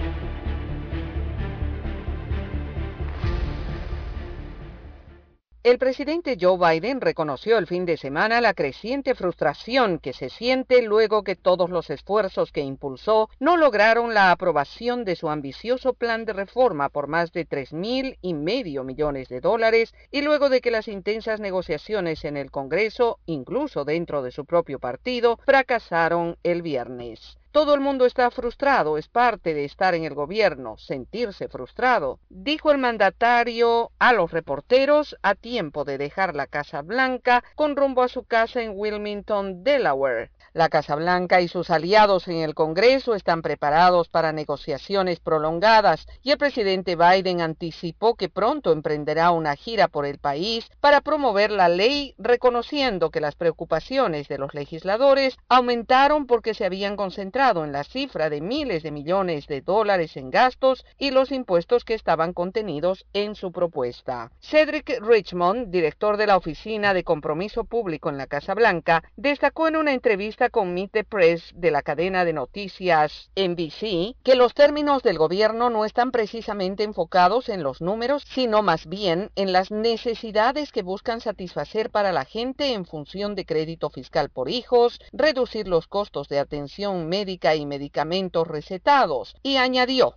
[5.63, 10.81] El presidente Joe Biden reconoció el fin de semana la creciente frustración que se siente
[10.81, 16.25] luego que todos los esfuerzos que impulsó no lograron la aprobación de su ambicioso plan
[16.25, 20.61] de reforma por más de tres mil y medio millones de dólares y luego de
[20.61, 26.63] que las intensas negociaciones en el Congreso, incluso dentro de su propio partido, fracasaron el
[26.63, 27.37] viernes.
[27.51, 32.71] Todo el mundo está frustrado, es parte de estar en el gobierno, sentirse frustrado, dijo
[32.71, 38.07] el mandatario a los reporteros a tiempo de dejar la Casa Blanca con rumbo a
[38.07, 40.31] su casa en Wilmington, Delaware.
[40.53, 46.31] La Casa Blanca y sus aliados en el Congreso están preparados para negociaciones prolongadas y
[46.31, 51.69] el presidente Biden anticipó que pronto emprenderá una gira por el país para promover la
[51.69, 57.85] ley, reconociendo que las preocupaciones de los legisladores aumentaron porque se habían concentrado en la
[57.85, 63.05] cifra de miles de millones de dólares en gastos y los impuestos que estaban contenidos
[63.13, 64.31] en su propuesta.
[64.41, 69.77] Cedric Richmond, director de la Oficina de Compromiso Público en la Casa Blanca, destacó en
[69.77, 69.93] una
[70.41, 75.85] entrevista con Press de la cadena de noticias NBC que los términos del gobierno no
[75.85, 81.91] están precisamente enfocados en los números, sino más bien en las necesidades que buscan satisfacer
[81.91, 87.07] para la gente en función de crédito fiscal por hijos, reducir los costos de atención
[87.07, 90.15] médica y medicamentos recetados, y añadió,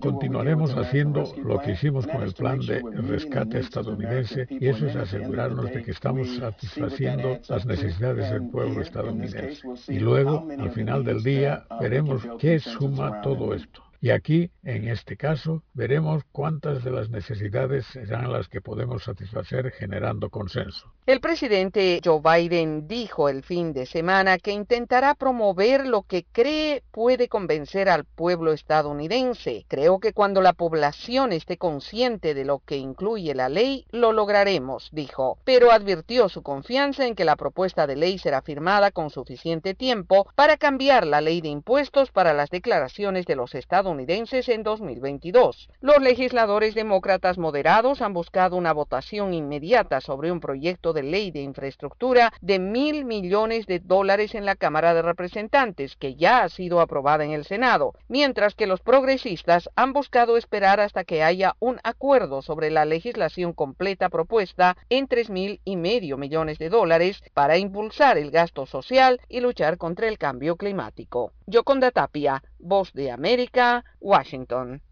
[0.00, 5.66] Continuaremos haciendo lo que hicimos con el plan de rescate estadounidense y eso es asegurarnos
[5.72, 9.66] de que estamos satisfaciendo las necesidades del pueblo estadounidense.
[9.88, 13.85] Y luego, al final del día, veremos qué suma todo esto.
[14.00, 19.70] Y aquí, en este caso, veremos cuántas de las necesidades serán las que podemos satisfacer
[19.72, 20.92] generando consenso.
[21.06, 26.82] El presidente Joe Biden dijo el fin de semana que intentará promover lo que cree
[26.90, 29.64] puede convencer al pueblo estadounidense.
[29.68, 34.88] Creo que cuando la población esté consciente de lo que incluye la ley, lo lograremos,
[34.90, 39.74] dijo, pero advirtió su confianza en que la propuesta de ley será firmada con suficiente
[39.74, 43.54] tiempo para cambiar la ley de impuestos para las declaraciones de los
[43.86, 45.68] estadounidenses en 2022.
[45.80, 51.42] Los legisladores demócratas moderados han buscado una votación inmediata sobre un proyecto de ley de
[51.42, 56.80] infraestructura de mil millones de dólares en la Cámara de Representantes, que ya ha sido
[56.80, 61.78] aprobada en el Senado, mientras que los progresistas han buscado esperar hasta que haya un
[61.84, 67.56] acuerdo sobre la legislación completa propuesta en tres mil y medio millones de dólares para
[67.56, 71.35] impulsar el gasto social y luchar contra el cambio climático.
[71.48, 74.82] Yoconda Tapia, Voz de América, Washington.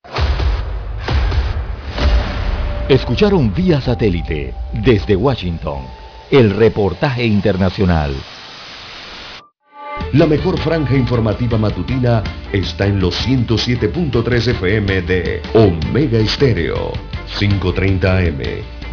[2.89, 5.83] Escucharon vía satélite desde Washington
[6.31, 8.15] el reportaje internacional.
[10.13, 16.93] La mejor franja informativa matutina está en los 107.3 FM de Omega Estéreo,
[17.37, 18.74] 530 AM.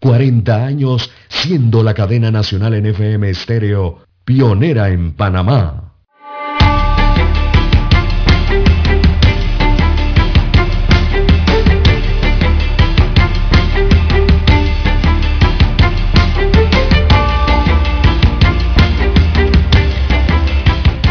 [0.00, 5.92] 40 años siendo la cadena nacional en FM Estéreo, pionera en Panamá.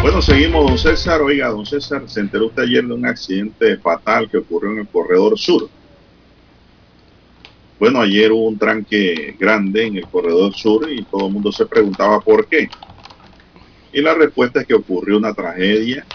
[0.01, 1.21] Bueno, seguimos, don César.
[1.21, 4.87] Oiga, don César, se enteró usted ayer de un accidente fatal que ocurrió en el
[4.87, 5.69] corredor sur.
[7.79, 11.65] Bueno, ayer hubo un tranque grande en el corredor sur y todo el mundo se
[11.65, 12.69] preguntaba por qué.
[13.93, 16.05] Y la respuesta es que ocurrió una tragedia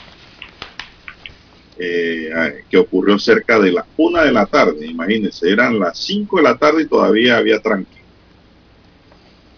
[1.79, 4.87] eh, que ocurrió cerca de la una de la tarde.
[4.87, 8.05] Imagínense, eran las 5 de la tarde y todavía había tranque.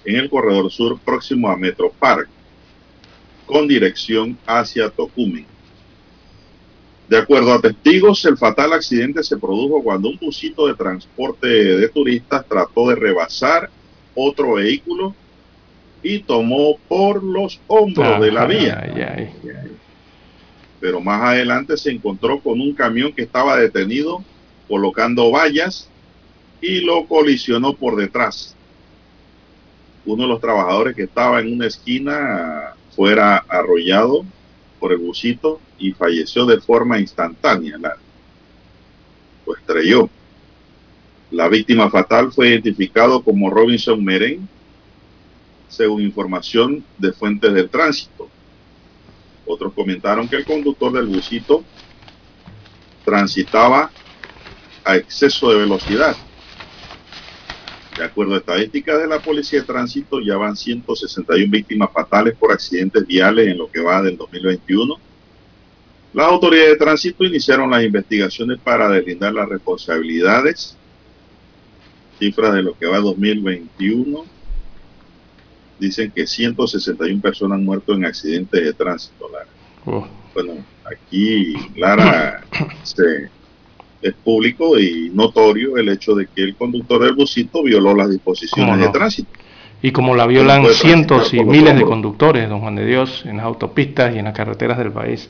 [0.05, 2.29] En el corredor sur próximo a Metro Park,
[3.45, 5.56] con dirección hacia Tocumen.
[7.09, 11.89] De acuerdo a testigos, el fatal accidente se produjo cuando un busito de transporte de
[11.89, 13.71] turistas trató de rebasar
[14.15, 15.15] otro vehículo
[16.03, 19.33] y tomó por los hombros de la vía.
[20.81, 24.25] Pero más adelante se encontró con un camión que estaba detenido
[24.67, 25.89] colocando vallas
[26.61, 28.57] y lo colisionó por detrás.
[30.05, 34.25] Uno de los trabajadores que estaba en una esquina fuera arrollado
[34.93, 37.79] el busito y falleció de forma instantánea.
[37.79, 40.09] lo estrelló.
[41.31, 44.49] La víctima fatal fue identificado como Robinson Meren,
[45.69, 48.29] según información de fuentes del tránsito.
[49.45, 51.65] Otros comentaron que el conductor del busito
[53.05, 53.91] transitaba
[54.85, 56.17] a exceso de velocidad.
[57.97, 62.53] De acuerdo a estadísticas de la Policía de Tránsito, ya van 161 víctimas fatales por
[62.53, 64.99] accidentes viales en lo que va del 2021
[66.17, 70.75] las autoridades de tránsito iniciaron las investigaciones para deslindar las responsabilidades.
[72.19, 74.25] Cifras de lo que va 2021
[75.79, 79.51] dicen que 161 personas han muerto en accidentes de tránsito, Lara.
[79.85, 80.09] Oh.
[80.33, 82.47] Bueno, aquí, Lara,
[84.03, 88.79] es público y notorio el hecho de que el conductor del busito violó las disposiciones
[88.79, 89.31] de tránsito.
[89.83, 93.47] Y como la violan cientos y miles de conductores, don Juan de Dios, en las
[93.47, 95.29] autopistas y en las carreteras del país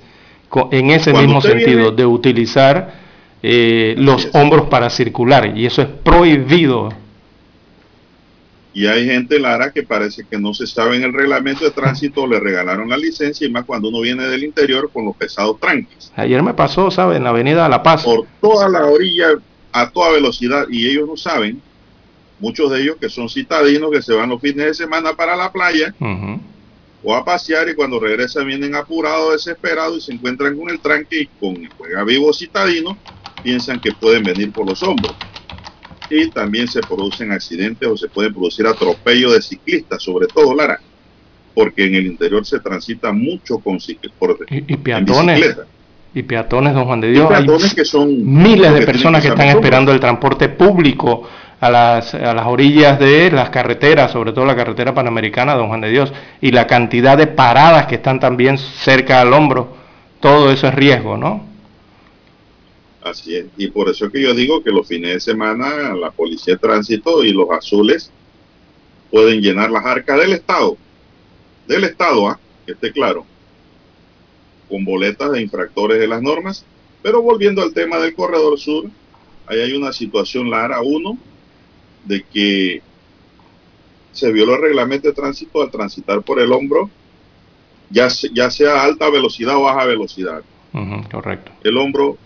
[0.70, 2.94] en ese mismo sentido, de utilizar
[3.42, 6.90] eh, los hombros para circular, y eso es prohibido.
[8.76, 12.26] Y hay gente, Lara, que parece que no se sabe en el reglamento de tránsito,
[12.26, 16.12] le regalaron la licencia, y más cuando uno viene del interior con los pesados tranques.
[16.14, 17.16] Ayer me pasó, ¿sabe?
[17.16, 18.04] En la avenida La Paz.
[18.04, 19.28] Por toda la orilla,
[19.72, 21.62] a toda velocidad, y ellos no saben,
[22.38, 25.50] muchos de ellos que son citadinos, que se van los fines de semana para la
[25.50, 25.94] playa,
[27.02, 31.22] o a pasear y cuando regresan vienen apurados, desesperados y se encuentran con el tranque
[31.22, 32.98] y con el juega vivo citadino,
[33.42, 35.14] piensan que pueden venir por los hombros.
[36.10, 40.80] Y también se producen accidentes o se pueden producir atropellos de ciclistas, sobre todo Lara,
[41.54, 43.78] porque en el interior se transita mucho con
[44.18, 45.56] por, y, y peatones.
[46.14, 47.28] Y peatones, don Juan de Dios.
[47.28, 51.28] peatones que son miles de personas que están esperando el transporte público
[51.60, 55.80] a las, a las orillas de las carreteras, sobre todo la carretera panamericana, don Juan
[55.80, 59.76] de Dios, y la cantidad de paradas que están también cerca al hombro,
[60.20, 61.55] todo eso es riesgo, ¿no?
[63.06, 66.10] Así es, y por eso es que yo digo que los fines de semana la
[66.10, 68.10] policía de tránsito y los azules
[69.12, 70.76] pueden llenar las arcas del Estado,
[71.68, 72.40] del Estado, ¿ah?
[72.66, 73.24] que esté claro,
[74.68, 76.64] con boletas de infractores de las normas,
[77.00, 78.86] pero volviendo al tema del corredor sur,
[79.46, 81.16] ahí hay una situación, Lara, uno,
[82.06, 82.82] de que
[84.10, 86.90] se violó el reglamento de tránsito al transitar por el hombro,
[87.88, 90.42] ya, ya sea alta velocidad o baja velocidad.
[91.08, 91.52] correcto.
[91.62, 92.18] El hombro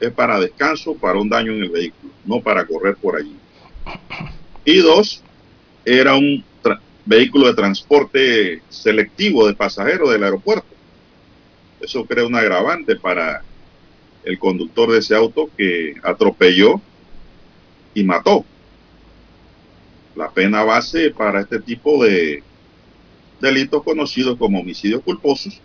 [0.00, 3.36] es para descanso, para un daño en el vehículo, no para correr por allí.
[4.64, 5.22] Y dos,
[5.84, 6.44] era un
[7.04, 10.66] vehículo de transporte selectivo de pasajeros del aeropuerto.
[11.80, 13.42] Eso crea un agravante para
[14.24, 16.80] el conductor de ese auto que atropelló
[17.92, 18.44] y mató
[20.16, 22.42] la pena base para este tipo de
[23.40, 25.60] delitos conocidos como homicidios culposos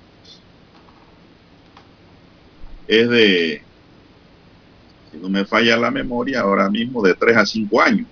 [2.89, 3.61] es de,
[5.21, 8.07] no me falla la memoria, ahora mismo de 3 a 5 años.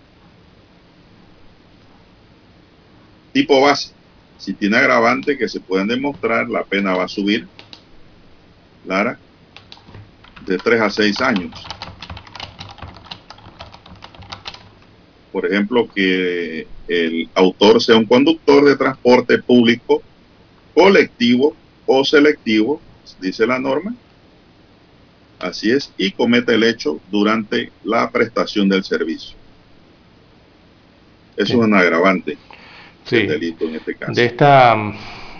[3.37, 3.91] tipo base.
[4.39, 7.47] Si tiene agravante que se pueden demostrar, la pena va a subir,
[8.83, 9.19] Lara,
[10.47, 11.51] de 3 a 6 años.
[15.31, 20.01] Por ejemplo, que el autor sea un conductor de transporte público,
[20.73, 21.55] colectivo
[21.85, 22.81] o selectivo,
[23.21, 23.93] dice la norma.
[25.39, 29.37] Así es, y comete el hecho durante la prestación del servicio.
[31.35, 32.37] Eso es un agravante
[33.03, 33.17] Sí.
[33.17, 34.11] del delito en este caso.
[34.13, 34.75] de esta,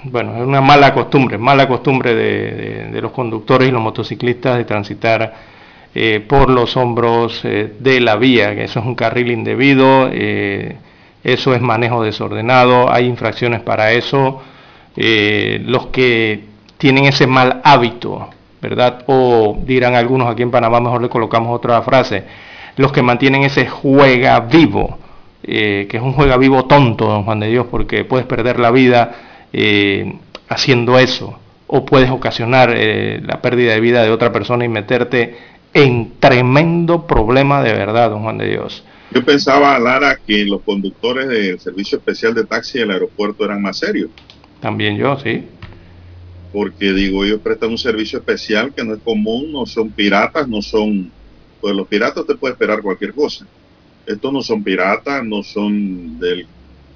[0.03, 4.57] bueno, es una mala costumbre, mala costumbre de, de- de los conductores y los motociclistas
[4.57, 5.33] de transitar
[5.95, 10.77] eh, por los hombros eh, de la vía, que eso es un carril indebido, eh,
[11.23, 14.41] eso es manejo desordenado, hay infracciones para eso.
[14.95, 16.43] Los que
[16.77, 18.29] tienen ese mal hábito,
[18.61, 19.03] ¿verdad?
[19.07, 22.23] O dirán algunos aquí en Panamá, mejor le colocamos otra frase,
[22.77, 24.97] los que mantienen ese juega vivo,
[25.43, 28.71] eh, que es un juega vivo tonto, don Juan de Dios, porque puedes perder la
[28.71, 29.15] vida
[29.53, 30.17] eh,
[30.49, 35.35] haciendo eso, o puedes ocasionar eh, la pérdida de vida de otra persona y meterte
[35.73, 38.83] en tremendo problema de verdad, don Juan de Dios.
[39.11, 43.77] Yo pensaba, Lara, que los conductores del servicio especial de taxi del aeropuerto eran más
[43.77, 44.09] serios,
[44.59, 45.45] También yo, sí.
[46.51, 50.61] Porque digo, ellos prestan un servicio especial que no es común, no son piratas, no
[50.61, 51.11] son,
[51.59, 53.45] pues los piratas te puede esperar cualquier cosa.
[54.05, 56.47] Estos no son piratas, no son del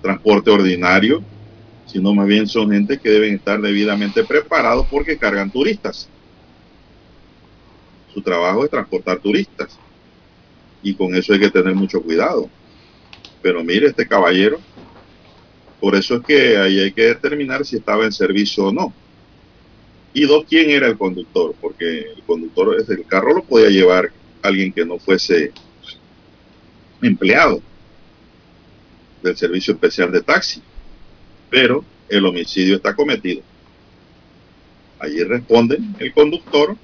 [0.01, 1.21] transporte ordinario,
[1.85, 6.07] sino más bien son gente que deben estar debidamente preparados porque cargan turistas.
[8.13, 9.77] Su trabajo es transportar turistas.
[10.81, 12.49] Y con eso hay que tener mucho cuidado.
[13.41, 14.59] Pero mire, este caballero,
[15.79, 18.93] por eso es que ahí hay que determinar si estaba en servicio o no.
[20.13, 24.73] Y dos, quién era el conductor, porque el conductor el carro lo podía llevar alguien
[24.73, 25.51] que no fuese
[27.01, 27.61] empleado
[29.23, 30.61] del servicio especial de taxi.
[31.49, 33.41] Pero el homicidio está cometido.
[34.99, 36.75] Allí responde el conductor,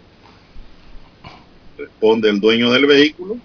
[1.78, 3.38] responde el dueño del vehículo,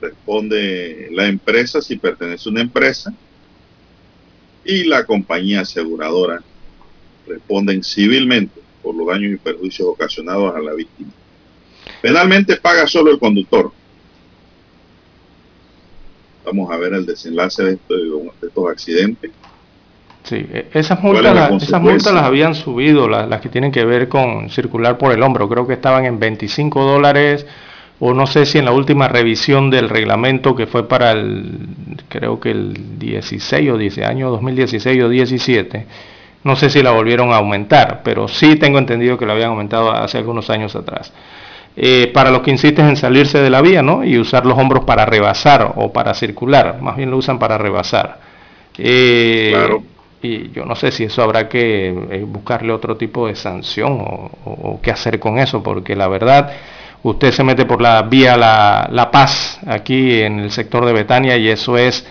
[0.00, 3.14] responde la empresa si pertenece a una empresa
[4.64, 6.42] y la compañía aseguradora
[7.26, 11.10] responden civilmente por los daños y perjuicios ocasionados a la víctima.
[12.02, 13.72] Penalmente paga solo el conductor.
[16.44, 19.30] Vamos a ver el desenlace de, esto- de estos accidentes.
[20.22, 23.72] Sí, e- esas ¿Cuál multas, la esas multas las habían subido, la- las, que tienen
[23.72, 25.48] que ver con circular por el hombro.
[25.48, 27.46] Creo que estaban en 25 dólares
[27.98, 31.58] o no sé si en la última revisión del reglamento que fue para el,
[32.08, 35.86] creo que el 16 o 10 año 2016 o 17.
[36.46, 39.90] No sé si la volvieron a aumentar, pero sí tengo entendido que la habían aumentado
[39.90, 41.12] hace algunos años atrás.
[41.76, 44.02] Eh, para los que insisten en salirse de la vía, ¿no?
[44.04, 48.18] Y usar los hombros para rebasar o para circular, más bien lo usan para rebasar.
[48.78, 49.82] Eh, Claro.
[50.22, 54.30] Y yo no sé si eso habrá que eh, buscarle otro tipo de sanción o,
[54.44, 56.50] o- o qué hacer con eso, porque la verdad,
[57.02, 61.36] usted se mete por la vía La, La Paz, aquí en el sector de Betania,
[61.36, 62.06] y eso es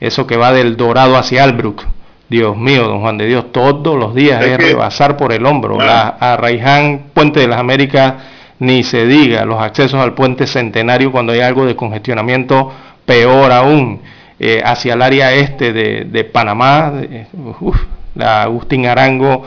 [0.00, 1.84] eso que va del Dorado hacia Albrook.
[2.30, 5.44] Dios mío, don Juan de Dios, todos los días Es es que- rebasar por el
[5.44, 5.74] hombro.
[5.74, 6.16] Claro.
[6.20, 8.14] La, a Raiján, Puente de las Américas,
[8.60, 12.72] ni se diga, los accesos al puente centenario cuando hay algo de congestionamiento,
[13.04, 14.00] peor aún,
[14.38, 17.26] eh, hacia el área este de, de Panamá, de-
[17.60, 17.76] uf,
[18.14, 19.44] la Agustín Arango,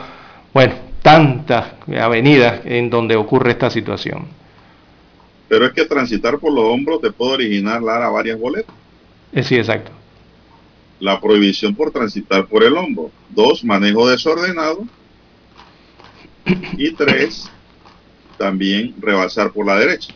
[0.52, 1.64] bueno, tantas
[2.00, 4.26] avenidas en donde ocurre esta situación.
[5.48, 8.74] Pero es que transitar por los hombros te puede originar, Lara, varias boletas.
[9.32, 9.90] Eh, sí, exacto.
[11.00, 13.10] La prohibición por transitar por el hombro.
[13.30, 14.84] Dos, manejo desordenado.
[16.76, 17.50] Y tres,
[18.38, 20.14] también rebasar por la derecha.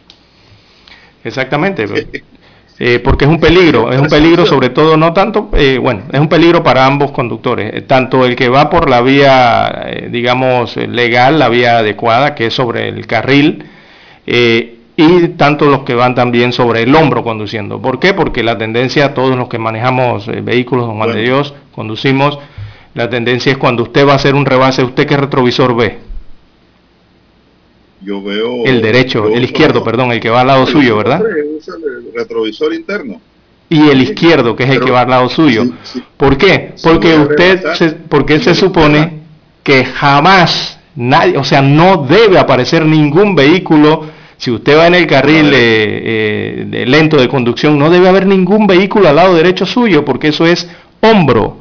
[1.24, 1.86] Exactamente.
[2.80, 6.20] Eh, porque es un peligro, es un peligro sobre todo, no tanto, eh, bueno, es
[6.20, 11.40] un peligro para ambos conductores, eh, tanto el que va por la vía, digamos, legal,
[11.40, 13.64] la vía adecuada, que es sobre el carril,
[14.30, 17.80] eh, y tanto los que van también sobre el hombro conduciendo.
[17.80, 18.14] ¿Por qué?
[18.14, 21.22] Porque la tendencia, todos los que manejamos eh, vehículos, don Juan de.
[21.22, 22.36] Dios, conducimos,
[22.94, 25.98] la tendencia es cuando usted va a hacer un rebase, ¿usted qué retrovisor ve?
[28.00, 28.64] Yo veo...
[28.64, 31.20] El derecho, el izquierdo, perdón, el que va al lado suyo, ¿verdad?
[31.26, 33.20] El retrovisor interno.
[33.70, 35.62] y el izquierdo, que es el Pero- que va al lado suyo.
[35.64, 36.02] Sí, sí.
[36.16, 36.74] ¿Por qué?
[36.82, 39.20] Porque usted, se, porque Sí, se supone
[39.62, 44.17] que jamás nadie, o sea, no debe aparecer ningún vehículo.
[44.38, 48.26] Si usted va en el carril eh, eh, de lento de conducción, no debe haber
[48.26, 50.70] ningún vehículo al lado derecho suyo, porque eso es
[51.00, 51.58] hombro,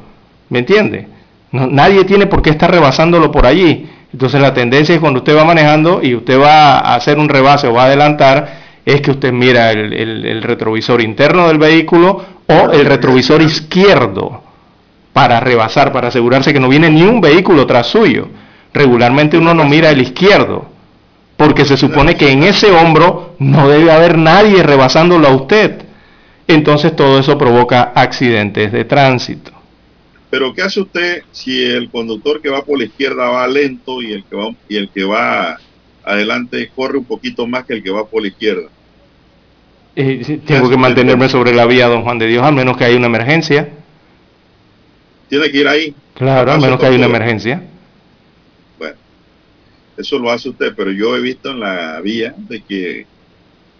[0.48, 1.08] ¿me entiende?
[1.52, 3.88] No- nadie tiene por qué estar rebasándolo por allí.
[4.12, 7.66] Entonces la tendencia es cuando usted va manejando y usted va a hacer un rebase
[7.66, 12.24] o va a adelantar, es que usted mira el, el- el retrovisor interno del vehículo
[12.46, 14.42] o el retrovisor izquierdo.
[15.12, 18.28] para rebasar, para asegurarse que no viene ni un vehículo tras suyo.
[18.72, 20.66] Regularmente uno no mira el izquierdo,
[21.38, 25.82] porque se supone que en ese hombro no debe haber nadie rebasándolo a usted.
[26.48, 29.52] Entonces todo eso provoca accidentes de tránsito.
[30.30, 34.12] Pero ¿qué hace usted si el conductor que va por la izquierda va lento y
[34.12, 35.58] el que va, y el que va
[36.04, 38.68] adelante corre un poquito más que el que va por la izquierda?
[39.94, 42.96] Eh, tengo que mantenerme sobre la vía, don Juan de Dios, al menos que haya
[42.96, 43.68] una emergencia.
[45.28, 45.94] Tiene que ir ahí.
[46.14, 47.62] Claro, al menos que haya una emergencia.
[49.98, 53.06] Eso lo hace usted, pero yo he visto en la vía de que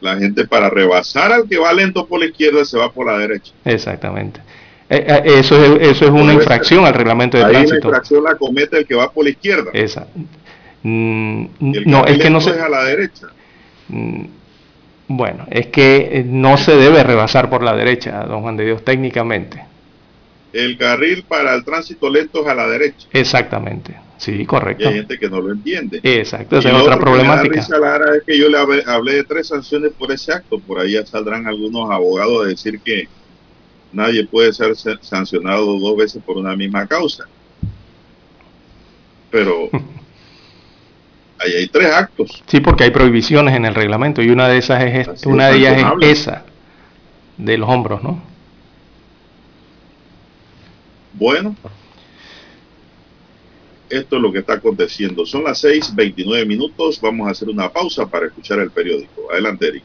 [0.00, 3.18] la gente para rebasar al que va lento por la izquierda se va por la
[3.18, 3.52] derecha.
[3.64, 4.40] Exactamente.
[4.90, 7.74] Eh, eh, eso, es, eso es una infracción al reglamento de Ahí tránsito.
[7.74, 9.70] la infracción la comete el que va por la izquierda.
[9.72, 10.08] Esa.
[10.82, 11.46] Mm,
[11.86, 12.50] no, es que no se...
[12.50, 13.26] a la derecha.
[13.88, 14.24] Mm,
[15.08, 18.84] Bueno, es que eh, no se debe rebasar por la derecha, don Juan de Dios,
[18.84, 19.64] técnicamente.
[20.52, 23.06] El carril para el tránsito lento es a la derecha.
[23.12, 23.94] Exactamente.
[24.18, 24.88] Sí, Y correcto.
[24.88, 26.00] hay gente que no lo entiende.
[26.02, 27.54] Exacto, Y es otra otro que problemática.
[27.60, 30.60] risa, Lara, es que yo le hablé, de tres sanciones por ese acto.
[30.60, 33.04] Por ahí ya saldrán algunos abogados a decir que
[33.92, 37.24] nadie puede ser sa- sancionado dos veces por una misma causa.
[39.30, 39.68] Pero
[41.38, 42.42] ahí hay tres actos.
[42.46, 45.54] Sí, porque hay prohibiciones en el reglamento y una de esas es Así una es,
[45.54, 46.44] de ellas es esa
[47.36, 48.20] de los hombros, ¿no?
[51.12, 51.54] Bueno,
[53.90, 55.26] esto es lo que está aconteciendo.
[55.26, 57.00] Son las 6:29 minutos.
[57.00, 59.30] Vamos a hacer una pausa para escuchar el periódico.
[59.30, 59.84] Adelante, Eric.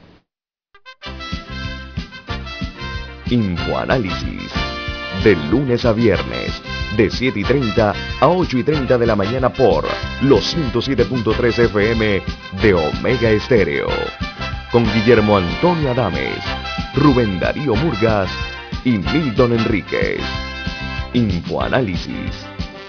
[3.30, 4.52] Infoanálisis.
[5.24, 6.62] De lunes a viernes,
[6.98, 9.86] de 7 y 30 a 8 y 30 de la mañana por
[10.22, 12.22] los 107.3 FM
[12.62, 13.88] de Omega Estéreo.
[14.72, 16.44] Con Guillermo Antonio Adames,
[16.96, 18.30] Rubén Darío Murgas
[18.84, 20.20] y Milton Enríquez.
[21.14, 22.53] Infoanálisis.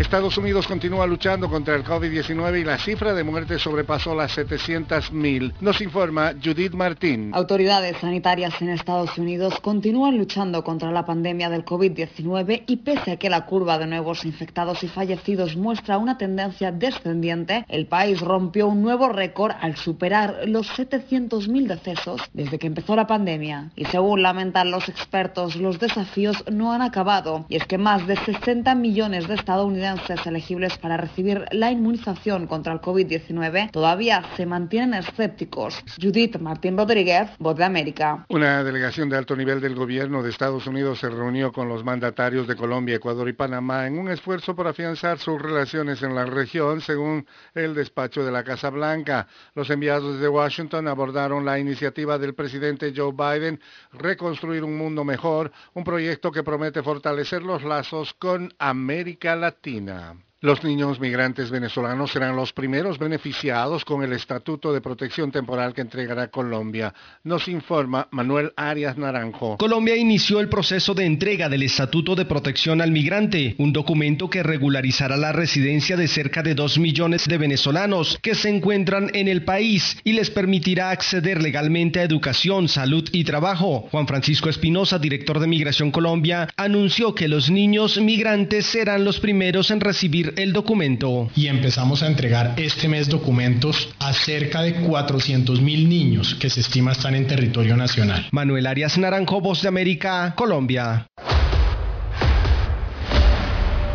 [0.00, 5.52] Estados Unidos continúa luchando contra el COVID-19 y la cifra de muertes sobrepasó las 700.000.
[5.60, 7.32] Nos informa Judith Martín.
[7.34, 13.16] Autoridades sanitarias en Estados Unidos continúan luchando contra la pandemia del COVID-19 y pese a
[13.18, 18.68] que la curva de nuevos infectados y fallecidos muestra una tendencia descendiente, el país rompió
[18.68, 23.70] un nuevo récord al superar los 700.000 decesos desde que empezó la pandemia.
[23.76, 28.16] Y según lamentan los expertos, los desafíos no han acabado y es que más de
[28.16, 29.89] 60 millones de estadounidenses
[30.26, 35.82] elegibles para recibir la inmunización contra el COVID-19 todavía se mantienen escépticos.
[36.00, 38.24] Judith Martín Rodríguez, Voz de América.
[38.28, 42.46] Una delegación de alto nivel del gobierno de Estados Unidos se reunió con los mandatarios
[42.46, 46.80] de Colombia, Ecuador y Panamá en un esfuerzo por afianzar sus relaciones en la región,
[46.80, 49.26] según el despacho de la Casa Blanca.
[49.54, 53.60] Los enviados de Washington abordaron la iniciativa del presidente Joe Biden,
[53.92, 59.79] Reconstruir un Mundo Mejor, un proyecto que promete fortalecer los lazos con América Latina.
[59.80, 65.74] China Los niños migrantes venezolanos serán los primeros beneficiados con el Estatuto de Protección Temporal
[65.74, 66.94] que entregará Colombia.
[67.24, 69.58] Nos informa Manuel Arias Naranjo.
[69.58, 74.42] Colombia inició el proceso de entrega del Estatuto de Protección al Migrante, un documento que
[74.42, 79.44] regularizará la residencia de cerca de 2 millones de venezolanos que se encuentran en el
[79.44, 83.88] país y les permitirá acceder legalmente a educación, salud y trabajo.
[83.90, 89.70] Juan Francisco Espinosa, director de Migración Colombia, anunció que los niños migrantes serán los primeros
[89.70, 91.28] en recibir el documento.
[91.34, 96.60] Y empezamos a entregar este mes documentos a cerca de 400 mil niños que se
[96.60, 98.28] estima están en territorio nacional.
[98.32, 101.06] Manuel Arias Naranjo, Voz de América, Colombia.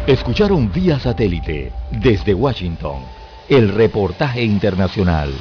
[0.08, 3.16] Escucharon vía satélite desde Washington
[3.50, 5.34] el reportaje internacional.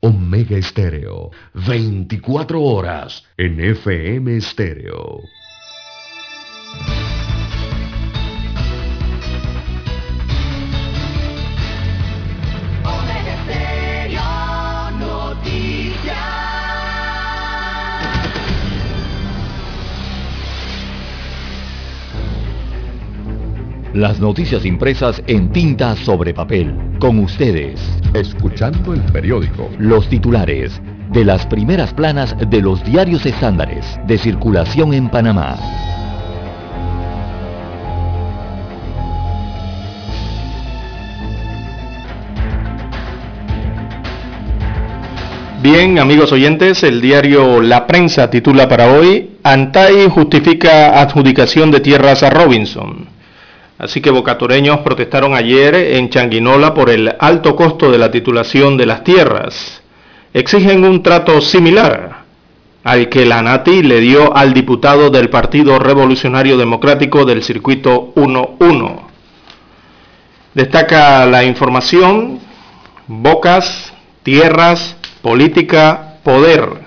[0.00, 5.20] Omega Estéreo, 24 horas en FM Estéreo.
[23.94, 26.74] Las noticias impresas en tinta sobre papel.
[26.98, 27.80] Con ustedes.
[28.12, 29.70] Escuchando el periódico.
[29.78, 30.78] Los titulares
[31.10, 35.56] de las primeras planas de los diarios estándares de circulación en Panamá.
[45.62, 52.22] Bien, amigos oyentes, el diario La Prensa titula para hoy, Antay justifica adjudicación de tierras
[52.22, 53.17] a Robinson.
[53.78, 58.86] Así que bocatoreños protestaron ayer en Changuinola por el alto costo de la titulación de
[58.86, 59.82] las tierras.
[60.34, 62.24] Exigen un trato similar
[62.82, 69.00] al que la NATI le dio al diputado del Partido Revolucionario Democrático del Circuito 1-1.
[70.54, 72.40] Destaca la información,
[73.06, 73.92] bocas,
[74.24, 76.77] tierras, política, poder.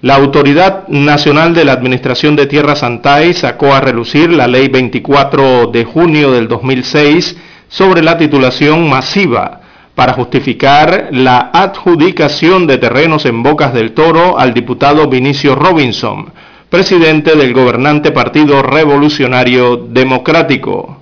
[0.00, 5.66] La Autoridad Nacional de la Administración de Tierras Antay sacó a relucir la Ley 24
[5.72, 7.36] de junio del 2006
[7.66, 9.60] sobre la titulación masiva
[9.96, 16.32] para justificar la adjudicación de terrenos en Bocas del Toro al diputado Vinicio Robinson,
[16.70, 21.00] presidente del gobernante Partido Revolucionario Democrático.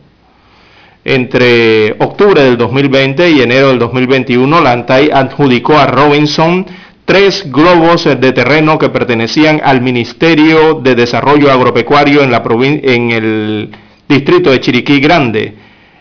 [1.05, 6.64] Entre octubre del 2020 y enero del 2021, la ANTAI adjudicó a Robinson
[7.07, 13.70] tres globos de terreno que pertenecían al Ministerio de Desarrollo Agropecuario en, la en el
[14.09, 15.54] distrito de Chiriquí Grande,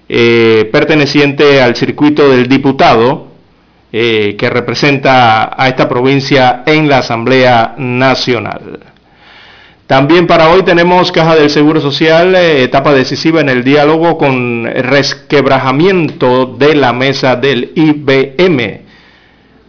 [0.09, 3.27] eh, perteneciente al circuito del diputado
[3.93, 8.79] eh, que representa a esta provincia en la Asamblea Nacional.
[9.85, 14.65] También para hoy tenemos Caja del Seguro Social, eh, etapa decisiva en el diálogo con
[14.65, 18.84] resquebrajamiento de la mesa del IBM.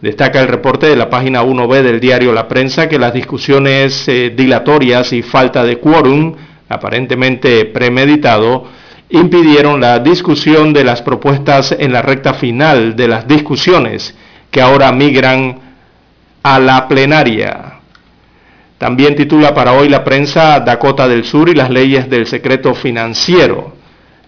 [0.01, 4.31] Destaca el reporte de la página 1B del diario La Prensa que las discusiones eh,
[4.35, 6.35] dilatorias y falta de quórum,
[6.69, 8.65] aparentemente premeditado,
[9.09, 14.15] impidieron la discusión de las propuestas en la recta final de las discusiones
[14.51, 15.59] que ahora migran
[16.43, 17.79] a la plenaria.
[18.77, 23.73] También titula para hoy la prensa Dakota del Sur y las leyes del secreto financiero.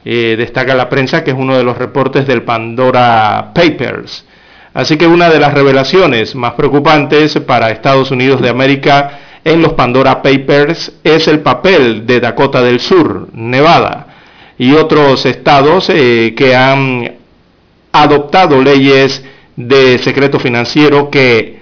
[0.04, 4.26] Eh, destaca la prensa que es uno de los reportes del Pandora Papers.
[4.74, 9.74] Así que una de las revelaciones más preocupantes para Estados Unidos de América en los
[9.74, 14.08] Pandora Papers es el papel de Dakota del Sur, Nevada,
[14.58, 17.16] y otros estados eh, que han
[17.92, 19.24] adoptado leyes
[19.56, 21.60] de secreto financiero que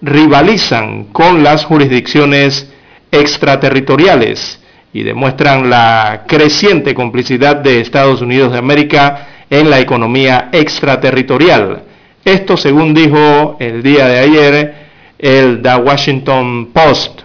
[0.00, 2.70] rivalizan con las jurisdicciones
[3.10, 4.60] extraterritoriales
[4.92, 11.82] y demuestran la creciente complicidad de Estados Unidos de América en la economía extraterritorial.
[12.24, 14.74] Esto según dijo el día de ayer
[15.18, 17.22] el The Washington Post,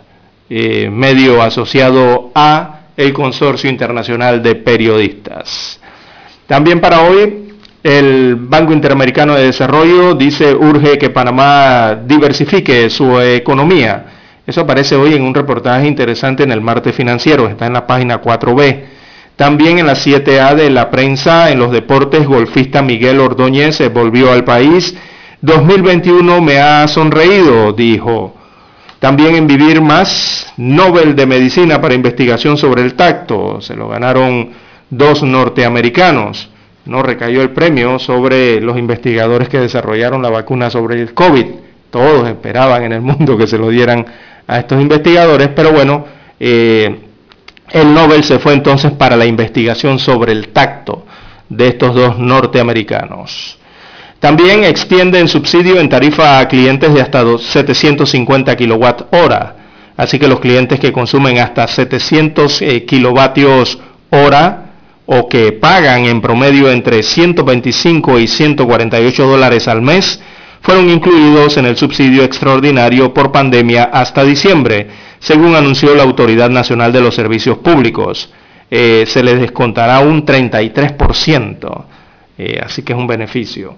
[0.50, 5.80] eh, medio asociado a el Consorcio Internacional de Periodistas.
[6.48, 7.44] También para hoy
[7.84, 14.06] el Banco Interamericano de Desarrollo dice urge que Panamá diversifique su economía.
[14.46, 18.22] Eso aparece hoy en un reportaje interesante en el martes financiero, está en la página
[18.22, 18.93] 4B.
[19.36, 24.44] También en la 7A de la prensa, en los deportes, golfista Miguel Ordóñez volvió al
[24.44, 24.96] país.
[25.42, 28.36] 2021 me ha sonreído, dijo.
[29.00, 33.60] También en Vivir Más, Nobel de Medicina para investigación sobre el tacto.
[33.60, 34.52] Se lo ganaron
[34.90, 36.50] dos norteamericanos
[36.86, 41.46] no recayó el premio sobre los investigadores que desarrollaron la vacuna sobre el COVID.
[41.90, 44.06] Todos esperaban en el mundo que se lo dieran
[44.48, 46.06] a estos investigadores, pero bueno,
[46.40, 47.00] eh,
[47.74, 51.06] el Nobel se fue entonces para la investigación sobre el tacto
[51.50, 53.58] de estos dos norteamericanos.
[54.20, 59.56] También extienden subsidio en tarifa a clientes de hasta 750 kilowatt hora.
[59.98, 63.80] Así que los clientes que consumen hasta 700 eh, kilovatios
[64.12, 64.66] hora
[65.06, 70.22] o que pagan en promedio entre 125 y 148 dólares al mes
[70.64, 74.88] fueron incluidos en el subsidio extraordinario por pandemia hasta diciembre,
[75.20, 78.32] según anunció la Autoridad Nacional de los Servicios Públicos.
[78.72, 81.86] Eh, se les descontará un 33%,
[82.38, 83.76] eh, así que es un beneficio.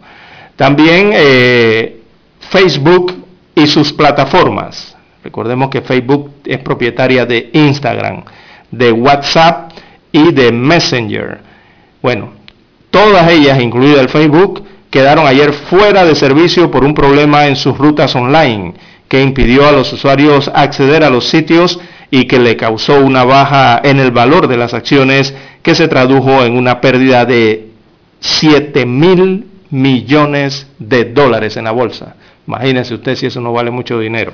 [0.55, 2.01] También eh,
[2.39, 3.15] Facebook
[3.55, 4.95] y sus plataformas.
[5.23, 8.23] Recordemos que Facebook es propietaria de Instagram,
[8.69, 9.71] de WhatsApp
[10.11, 11.39] y de Messenger.
[11.99, 12.33] Bueno,
[12.91, 14.63] todas ellas, incluida el Facebook,
[14.95, 18.75] quedaron ayer fuera de servicio por un problema en sus rutas online
[19.09, 21.81] que impidió a los usuarios acceder a los sitios
[22.11, 26.45] y que le causó una baja en el valor de las acciones que se tradujo
[26.45, 27.71] en una pérdida de
[28.21, 32.15] 7 mil millones de dólares en la bolsa.
[32.47, 34.31] Imagínense usted si eso no vale mucho dinero.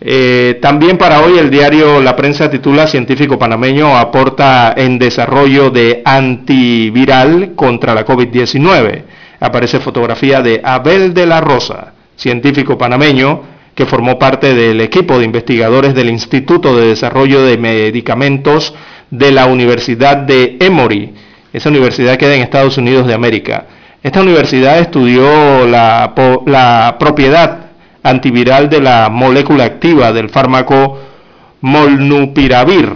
[0.00, 6.00] Eh, también para hoy el diario La Prensa titula Científico panameño aporta en desarrollo de
[6.06, 9.02] antiviral contra la COVID-19.
[9.42, 13.42] Aparece fotografía de Abel de la Rosa, científico panameño
[13.74, 18.72] que formó parte del equipo de investigadores del Instituto de Desarrollo de Medicamentos
[19.10, 21.12] de la Universidad de Emory.
[21.52, 23.66] Esa universidad queda en Estados Unidos de América.
[24.00, 26.14] Esta universidad estudió la,
[26.46, 27.66] la propiedad
[28.04, 31.00] antiviral de la molécula activa del fármaco
[31.62, 32.92] molnupiravir,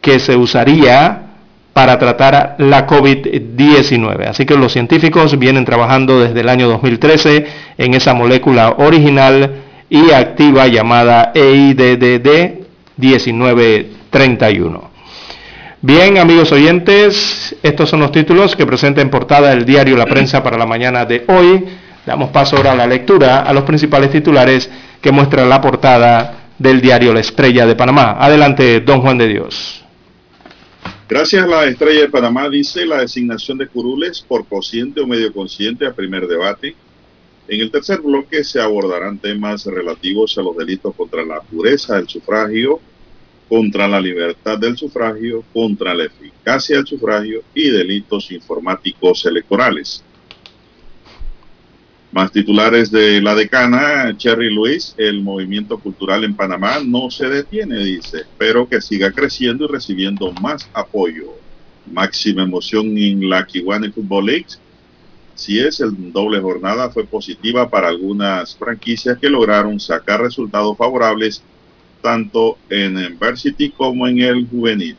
[0.00, 1.23] que se usaría
[1.74, 4.28] para tratar la COVID-19.
[4.28, 7.46] Así que los científicos vienen trabajando desde el año 2013
[7.76, 9.56] en esa molécula original
[9.90, 12.64] y activa llamada EIDDD
[12.96, 14.94] 1931.
[15.82, 20.42] Bien, amigos oyentes, estos son los títulos que presenta en portada el diario La Prensa
[20.42, 21.62] para la mañana de hoy.
[22.06, 24.70] Damos paso ahora a la lectura a los principales titulares
[25.02, 28.16] que muestra la portada del diario La Estrella de Panamá.
[28.18, 29.83] Adelante, don Juan de Dios.
[31.06, 35.34] Gracias a la Estrella de Panamá dice la designación de curules por cociente o medio
[35.34, 36.74] consciente a primer debate.
[37.46, 42.08] En el tercer bloque se abordarán temas relativos a los delitos contra la pureza del
[42.08, 42.80] sufragio,
[43.50, 50.02] contra la libertad del sufragio, contra la eficacia del sufragio y delitos informáticos electorales.
[52.14, 57.76] Más titulares de la decana, Cherry Luis, el movimiento cultural en Panamá no se detiene,
[57.78, 61.32] dice, espero que siga creciendo y recibiendo más apoyo.
[61.90, 64.46] Máxima emoción en la Kiwane Football League.
[65.34, 71.42] Si es el doble jornada, fue positiva para algunas franquicias que lograron sacar resultados favorables
[72.00, 74.96] tanto en University como en el juvenil.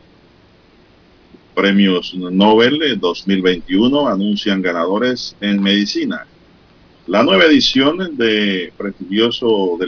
[1.54, 6.26] Premios Nobel 2021 anuncian ganadores en medicina.
[7.06, 9.78] La nueva edición del prestigioso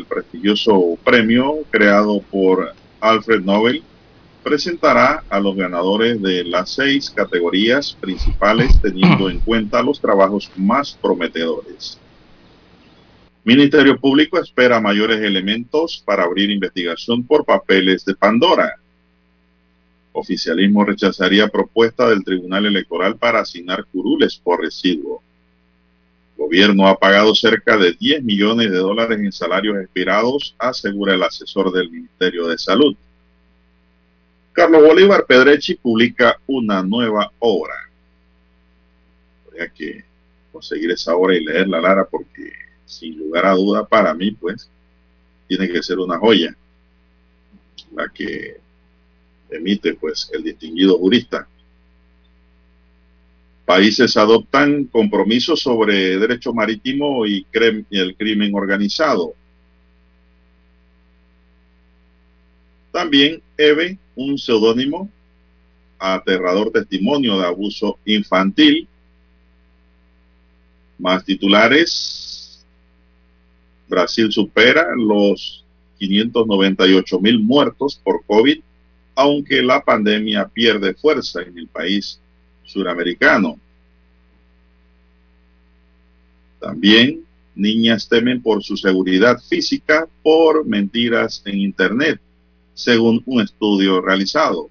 [1.03, 3.83] premio creado por Alfred Nobel
[4.45, 10.97] presentará a los ganadores de las seis categorías principales teniendo en cuenta los trabajos más
[11.03, 11.99] prometedores.
[13.43, 18.77] Ministerio Público espera mayores elementos para abrir investigación por papeles de Pandora.
[20.13, 25.21] Oficialismo rechazaría propuesta del Tribunal Electoral para asignar curules por residuo.
[26.39, 31.73] Gobierno ha pagado cerca de 10 millones de dólares en salarios expirados, asegura el asesor
[31.73, 32.95] del Ministerio de Salud.
[34.53, 37.75] Carlos Bolívar Pedrechi publica una nueva obra.
[39.49, 40.05] Habría que
[40.53, 42.53] conseguir esa obra y leerla, Lara, porque
[42.87, 44.71] sin lugar a duda para mí, pues,
[45.49, 46.57] tiene que ser una joya
[47.97, 48.59] la que
[49.51, 51.49] emite, pues, el distinguido jurista
[53.69, 57.47] países adoptan compromisos sobre derecho marítimo y,
[57.91, 59.35] el crimen organizado.
[62.91, 65.11] También EVE, un seudónimo,
[65.99, 68.89] aterrador testimonio de abuso infantil.
[70.99, 72.65] Más titulares.
[73.87, 75.63] Brasil supera los
[75.99, 78.61] 598 mil muertos por COVID,
[79.15, 82.19] aunque la pandemia pierde fuerza en el país
[82.69, 83.59] suramericano.
[86.61, 92.21] También niñas temen por su seguridad física por mentiras en Internet,
[92.75, 94.71] según un estudio realizado.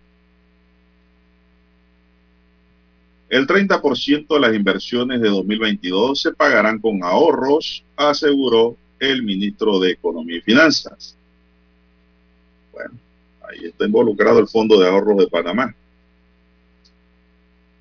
[3.30, 9.92] El 30% de las inversiones de 2022 se pagarán con ahorros, aseguró el ministro de
[9.92, 11.18] Economía y Finanzas.
[12.72, 12.94] Bueno,
[13.50, 15.76] ahí está involucrado el Fondo de Ahorros de Panamá.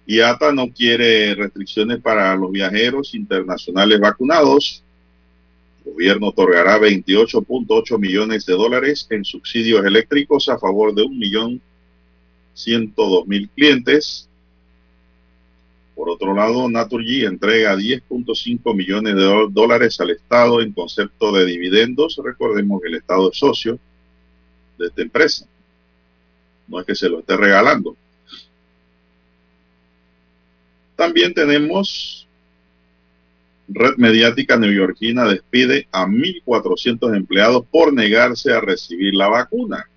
[0.06, 4.84] IATA no quiere restricciones para los viajeros internacionales vacunados.
[5.84, 14.28] El gobierno otorgará 28.8 millones de dólares en subsidios eléctricos a favor de 1.102.000 clientes.
[15.96, 22.20] Por otro lado, Naturgy entrega 10.5 millones de dólares al Estado en concepto de dividendos.
[22.22, 23.78] Recordemos que el Estado es socio
[24.78, 25.48] de esta empresa.
[26.68, 27.96] No es que se lo esté regalando.
[30.96, 32.26] También tenemos
[33.68, 39.88] red mediática neoyorquina despide a 1.400 empleados por negarse a recibir la vacuna.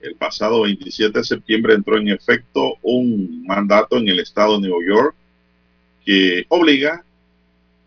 [0.00, 4.84] El pasado 27 de septiembre entró en efecto un mandato en el estado de Nueva
[4.86, 5.14] York
[6.04, 7.04] que obliga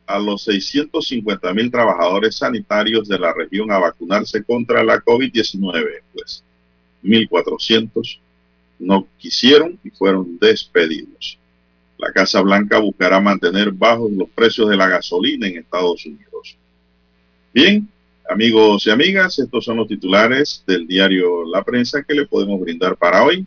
[0.07, 6.01] a los 650 mil trabajadores sanitarios de la región a vacunarse contra la COVID-19.
[6.13, 6.43] Pues
[7.03, 8.19] 1.400
[8.79, 11.37] no quisieron y fueron despedidos.
[11.97, 16.57] La Casa Blanca buscará mantener bajos los precios de la gasolina en Estados Unidos.
[17.53, 17.87] Bien,
[18.29, 22.97] amigos y amigas, estos son los titulares del diario La Prensa que le podemos brindar
[22.97, 23.45] para hoy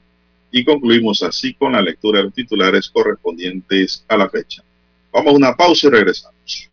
[0.51, 4.63] y concluimos así con la lectura de los titulares correspondientes a la fecha.
[5.13, 6.71] Vamos a una pausa y regresamos.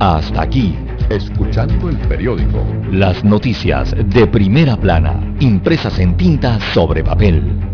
[0.00, 0.74] Hasta aquí,
[1.08, 2.66] escuchando el periódico.
[2.90, 7.73] Las noticias de primera plana, impresas en tinta sobre papel.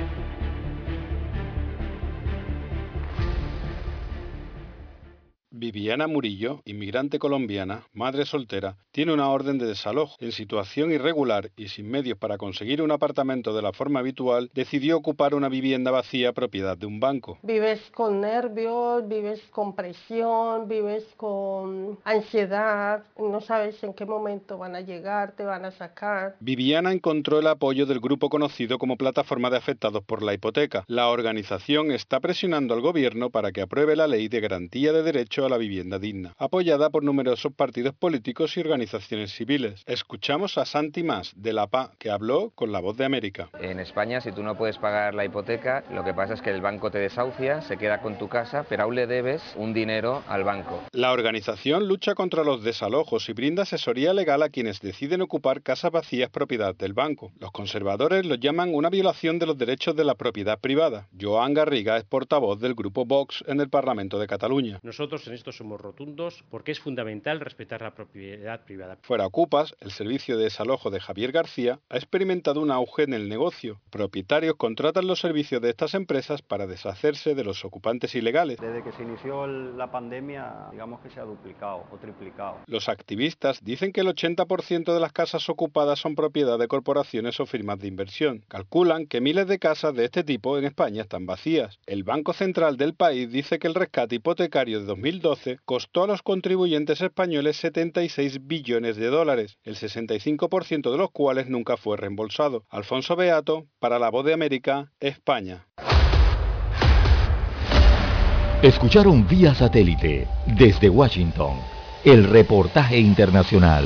[5.61, 10.15] Viviana Murillo, inmigrante colombiana, madre soltera, tiene una orden de desalojo.
[10.19, 14.97] En situación irregular y sin medios para conseguir un apartamento de la forma habitual, decidió
[14.97, 17.37] ocupar una vivienda vacía propiedad de un banco.
[17.43, 24.75] Vives con nervios, vives con presión, vives con ansiedad, no sabes en qué momento van
[24.75, 26.37] a llegar, te van a sacar.
[26.39, 30.85] Viviana encontró el apoyo del grupo conocido como Plataforma de Afectados por la Hipoteca.
[30.87, 35.45] La organización está presionando al gobierno para que apruebe la ley de garantía de derecho
[35.45, 39.83] a la vivienda digna, apoyada por numerosos partidos políticos y organizaciones civiles.
[39.85, 43.49] Escuchamos a Santi Mas, de la PA, que habló con La Voz de América.
[43.59, 46.61] En España, si tú no puedes pagar la hipoteca, lo que pasa es que el
[46.61, 50.43] banco te desahucia, se queda con tu casa, pero aún le debes un dinero al
[50.43, 50.81] banco.
[50.93, 55.91] La organización lucha contra los desalojos y brinda asesoría legal a quienes deciden ocupar casas
[55.91, 57.31] vacías propiedad del banco.
[57.39, 61.07] Los conservadores lo llaman una violación de los derechos de la propiedad privada.
[61.19, 64.79] Joan Garriga es portavoz del grupo Vox en el Parlamento de Cataluña.
[64.83, 68.97] Nosotros en esto somos rotundos porque es fundamental respetar la propiedad privada.
[69.01, 73.27] Fuera Ocupas, el servicio de desalojo de Javier García ha experimentado un auge en el
[73.27, 73.81] negocio.
[73.89, 78.59] Propietarios contratan los servicios de estas empresas para deshacerse de los ocupantes ilegales.
[78.59, 82.57] Desde que se inició la pandemia, digamos que se ha duplicado o triplicado.
[82.67, 87.47] Los activistas dicen que el 80% de las casas ocupadas son propiedad de corporaciones o
[87.47, 88.43] firmas de inversión.
[88.47, 91.79] Calculan que miles de casas de este tipo en España están vacías.
[91.87, 94.85] El Banco Central del país dice que el rescate hipotecario de
[95.31, 101.47] 2012 costó a los contribuyentes españoles 76 billones de dólares, el 65% de los cuales
[101.47, 102.65] nunca fue reembolsado.
[102.69, 105.67] Alfonso Beato, para La Voz de América, España.
[108.61, 111.57] Escucharon vía satélite desde Washington
[112.03, 113.85] el reportaje internacional.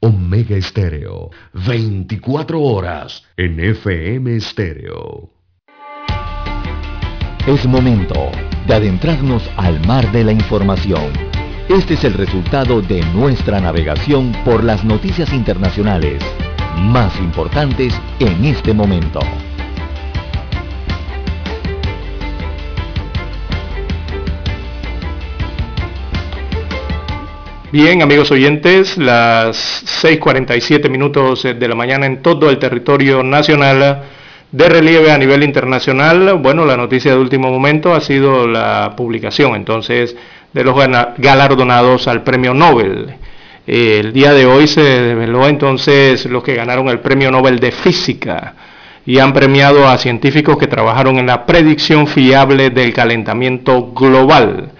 [0.00, 5.35] Omega Estéreo, 24 horas en FM Estéreo.
[7.46, 8.32] Es momento
[8.66, 11.12] de adentrarnos al mar de la información.
[11.68, 16.20] Este es el resultado de nuestra navegación por las noticias internacionales
[16.76, 19.20] más importantes en este momento.
[27.70, 34.15] Bien, amigos oyentes, las 6.47 minutos de la mañana en todo el territorio nacional
[34.52, 39.56] de relieve a nivel internacional, bueno, la noticia de último momento ha sido la publicación
[39.56, 40.16] entonces
[40.52, 40.76] de los
[41.18, 43.14] galardonados al premio Nobel.
[43.66, 48.54] El día de hoy se reveló entonces los que ganaron el premio Nobel de Física
[49.04, 54.70] y han premiado a científicos que trabajaron en la predicción fiable del calentamiento global.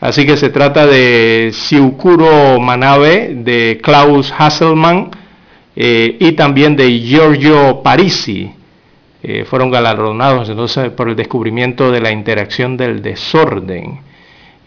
[0.00, 5.10] Así que se trata de Siukuro Manabe, de Klaus Hasselmann
[5.74, 8.55] eh, y también de Giorgio Parisi
[9.28, 13.98] eh, fueron galardonados entonces por el descubrimiento de la interacción del desorden.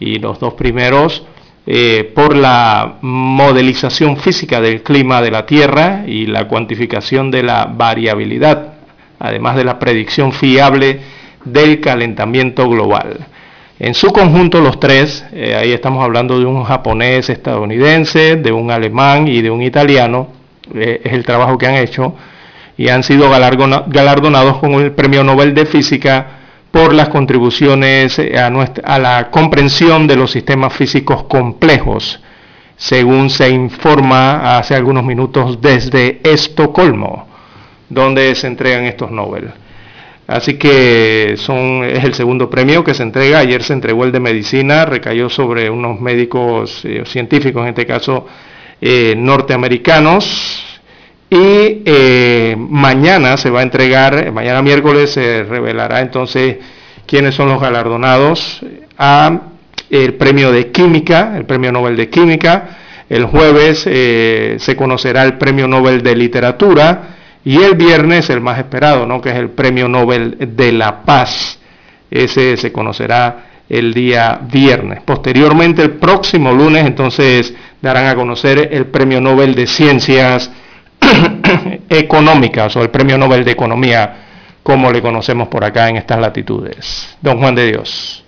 [0.01, 1.23] Y los dos primeros
[1.65, 7.67] eh, por la modelización física del clima de la Tierra y la cuantificación de la
[7.67, 8.73] variabilidad,
[9.17, 10.99] además de la predicción fiable
[11.45, 13.27] del calentamiento global.
[13.79, 18.71] En su conjunto los tres, eh, ahí estamos hablando de un japonés estadounidense, de un
[18.71, 20.27] alemán y de un italiano,
[20.73, 22.13] es el trabajo que han hecho,
[22.79, 26.27] y han sido galardonados con el Premio Nobel de Física
[26.71, 32.21] por las contribuciones eh, a, la comprensión de los sistemas físicos complejos,
[32.77, 37.27] según se informa hace algunos minutos desde Estocolmo,
[37.89, 39.51] donde se entregan estos Nobel.
[40.25, 43.39] Así que es el segundo premio que se entrega.
[43.39, 48.25] Ayer se entregó el de medicina, recayó sobre unos médicos eh, científicos, en este caso
[48.79, 50.68] eh, norteamericanos,
[51.29, 56.57] y eh, mañana se va a entregar, mañana miércoles se revelará entonces
[57.05, 58.65] quiénes son los galardonados
[58.97, 59.39] a
[59.89, 62.77] el premio de química, el premio Nobel de química.
[63.09, 68.59] El jueves eh, se conocerá el premio Nobel de literatura y el viernes el más
[68.59, 69.21] esperado, ¿no?
[69.21, 71.59] que es el premio Nobel de la paz.
[72.11, 75.01] Ese se conocerá el día viernes.
[75.03, 80.51] Posteriormente, el próximo lunes, entonces darán a conocer el premio Nobel de ciencias
[81.89, 84.25] económicas o el Premio Nobel de Economía,
[84.63, 87.15] como le conocemos por acá en estas latitudes.
[87.21, 88.23] Don Juan de Dios.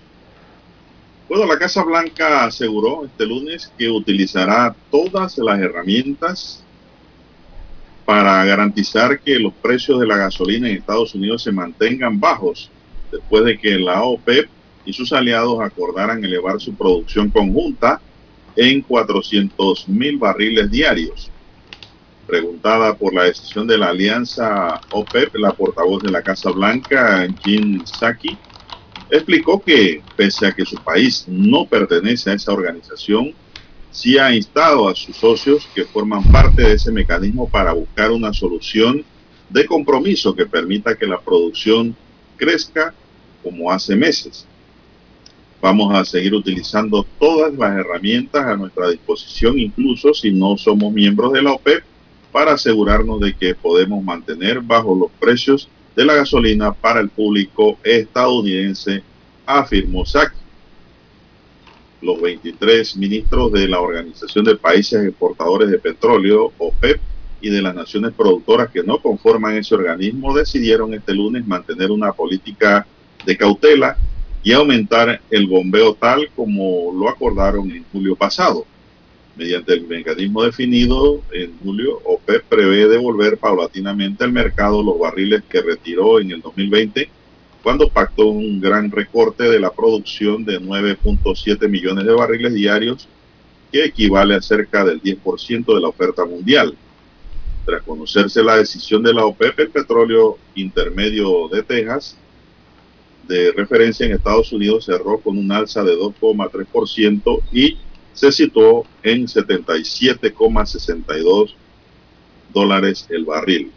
[1.30, 6.62] Bueno, la Casa Blanca aseguró este lunes que utilizará todas las herramientas
[8.06, 12.70] para garantizar que los precios de la gasolina en Estados Unidos se mantengan bajos
[13.12, 14.50] después de que la OPEP
[14.86, 18.02] y sus aliados acordaran elevar su producción conjunta
[18.56, 21.32] en 400 mil barriles diarios.
[22.32, 27.86] Preguntada por la decisión de la alianza OPEP, la portavoz de la Casa Blanca, Jim
[27.86, 28.38] Saki,
[29.10, 33.34] explicó que pese a que su país no pertenece a esa organización,
[33.92, 38.32] sí ha instado a sus socios que forman parte de ese mecanismo para buscar una
[38.32, 39.04] solución
[39.50, 41.94] de compromiso que permita que la producción
[42.38, 42.94] crezca
[43.44, 44.48] como hace meses.
[45.62, 51.34] Vamos a seguir utilizando todas las herramientas a nuestra disposición, incluso si no somos miembros
[51.34, 51.91] de la OPEP,
[52.32, 57.78] para asegurarnos de que podemos mantener bajo los precios de la gasolina para el público
[57.84, 59.04] estadounidense,
[59.46, 60.38] afirmó Saki.
[62.02, 67.00] Los 23 ministros de la Organización de Países Exportadores de Petróleo, OPEP,
[67.42, 72.14] y de las naciones productoras que no conforman ese organismo decidieron este lunes mantener una
[72.14, 72.86] política
[73.26, 73.98] de cautela
[74.44, 78.66] y aumentar el bombeo tal como lo acordaron en julio pasado.
[79.36, 85.62] Mediante el mecanismo definido en julio, OPEP prevé devolver paulatinamente al mercado los barriles que
[85.62, 87.10] retiró en el 2020,
[87.64, 93.08] cuando pactó un gran recorte de la producción de 9.7 millones de barriles diarios,
[93.72, 96.76] que equivale a cerca del 10% de la oferta mundial.
[97.66, 102.18] Tras conocerse la decisión de la OPEP, el petróleo intermedio de Texas
[103.28, 107.78] de referencia en Estados Unidos cerró con un alza de 2,3% y
[108.14, 111.54] se situó en 77,62
[112.54, 113.72] dólares el barril.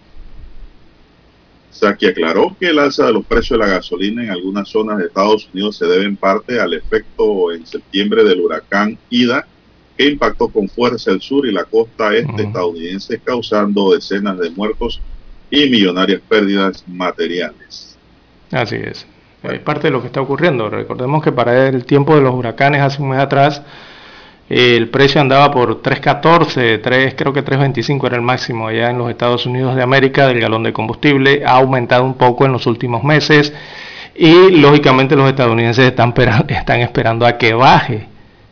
[1.70, 5.06] Saki aclaró que el alza de los precios de la gasolina en algunas zonas de
[5.06, 9.46] Estados Unidos se debe en parte al efecto en septiembre del huracán Ida,
[9.96, 15.00] que impactó con fuerza el sur y la costa este estadounidense, causando decenas de muertos
[15.50, 17.96] y millonarias pérdidas materiales.
[18.50, 19.06] Así es.
[19.42, 20.70] Es parte de lo que está ocurriendo.
[20.70, 23.62] Recordemos que para el tiempo de los huracanes hace un mes atrás,
[24.48, 29.08] el precio andaba por 3.14, 3, creo que 3.25 era el máximo allá en los
[29.08, 31.42] Estados Unidos de América del galón de combustible.
[31.46, 33.54] Ha aumentado un poco en los últimos meses
[34.14, 36.12] y lógicamente los estadounidenses están,
[36.48, 38.06] están esperando a que baje,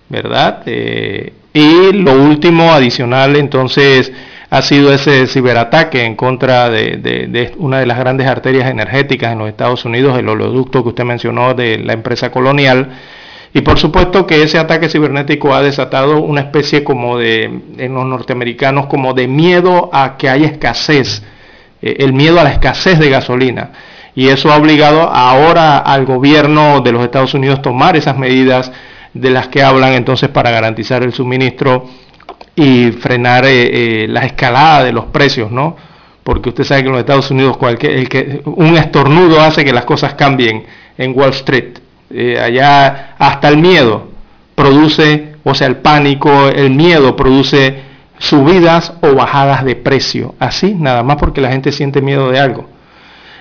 [0.08, 0.62] ¿verdad?
[0.66, 4.10] Eh, y lo último adicional entonces
[4.48, 9.38] ha sido ese ciberataque en contra de, de, una de las grandes arterias energéticas en
[9.38, 12.90] los Estados Unidos, el oleoducto que usted mencionó de la empresa colonial
[13.54, 17.44] y por supuesto que ese ataque cibernético ha desatado una especie como de,
[17.76, 21.22] en los norteamericanos, como de miedo a que haya escasez,
[21.82, 23.72] eh, el miedo a la escasez de gasolina.
[24.14, 28.72] Y eso ha obligado ahora al gobierno de los Estados Unidos a tomar esas medidas
[29.12, 31.86] de las que hablan entonces para garantizar el suministro
[32.56, 35.76] y frenar eh, eh, la escalada de los precios, ¿no?
[36.22, 39.72] Porque usted sabe que en los Estados Unidos cualquier, el que, un estornudo hace que
[39.72, 40.64] las cosas cambien
[40.96, 41.78] en Wall Street.
[42.12, 44.08] Eh, allá hasta el miedo
[44.54, 47.80] produce, o sea, el pánico, el miedo produce
[48.18, 50.34] subidas o bajadas de precio.
[50.38, 52.68] Así, nada más porque la gente siente miedo de algo.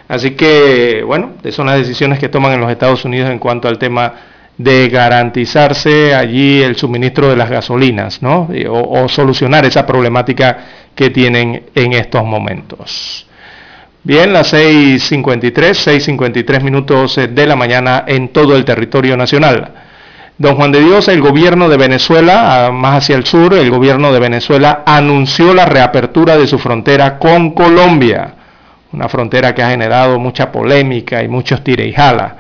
[0.08, 3.78] Así que, bueno, son las decisiones que toman en los Estados Unidos en cuanto al
[3.78, 4.14] tema
[4.58, 8.50] de garantizarse allí el suministro de las gasolinas, ¿no?
[8.70, 13.26] O, o, solucionar esa problemática que tienen en estos momentos.
[14.04, 19.74] Bien, las 6.53, 6.53 minutos de la mañana en todo el territorio nacional.
[20.40, 24.20] Don Juan de Dios, el gobierno de Venezuela, más hacia el sur, el gobierno de
[24.20, 28.34] Venezuela anunció la reapertura de su frontera con Colombia,
[28.92, 32.38] una frontera que ha generado mucha polémica y muchos tire y jala.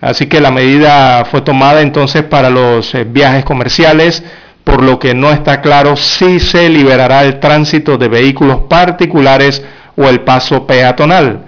[0.00, 4.22] Así que la medida fue tomada entonces para los eh, viajes comerciales,
[4.62, 9.60] por lo que no está claro si se liberará el tránsito de vehículos particulares
[9.96, 11.44] o el paso peatonal.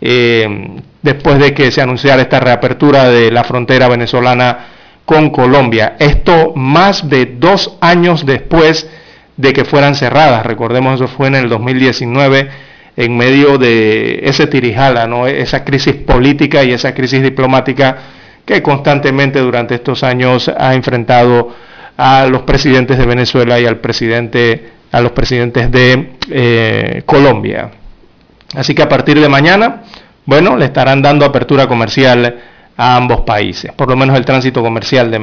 [0.00, 4.66] Eh, después de que se anunciara esta reapertura de la frontera venezolana
[5.04, 5.96] con Colombia.
[5.98, 8.88] Esto más de dos años después
[9.36, 10.44] de que fueran cerradas.
[10.44, 12.48] Recordemos, eso fue en el 2019,
[12.96, 15.26] en medio de ese tirijala, ¿no?
[15.26, 17.96] esa crisis política y esa crisis diplomática
[18.44, 21.54] que constantemente durante estos años ha enfrentado
[21.96, 27.70] a los presidentes de Venezuela y al presidente, a los presidentes de eh, Colombia.
[28.54, 29.82] Así que a partir de mañana,
[30.26, 32.40] bueno, le estarán dando apertura comercial
[32.76, 35.18] a ambos países, por lo menos el tránsito comercial de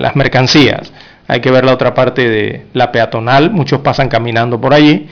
[0.00, 0.92] las mercancías.
[1.26, 5.08] Hay que ver la otra parte de la peatonal, muchos pasan caminando por allí,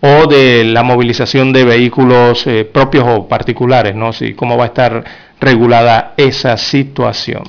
[0.00, 4.12] o de la movilización de vehículos eh, propios o particulares, ¿no?
[4.12, 5.04] Si, cómo va a estar
[5.40, 7.42] regulada esa situación.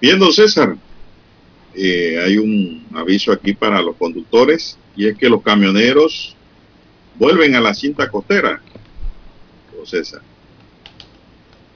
[0.00, 0.76] Viendo César,
[1.74, 6.33] eh, hay un aviso aquí para los conductores y es que los camioneros
[7.18, 8.60] vuelven a la cinta costera,
[9.86, 10.20] César.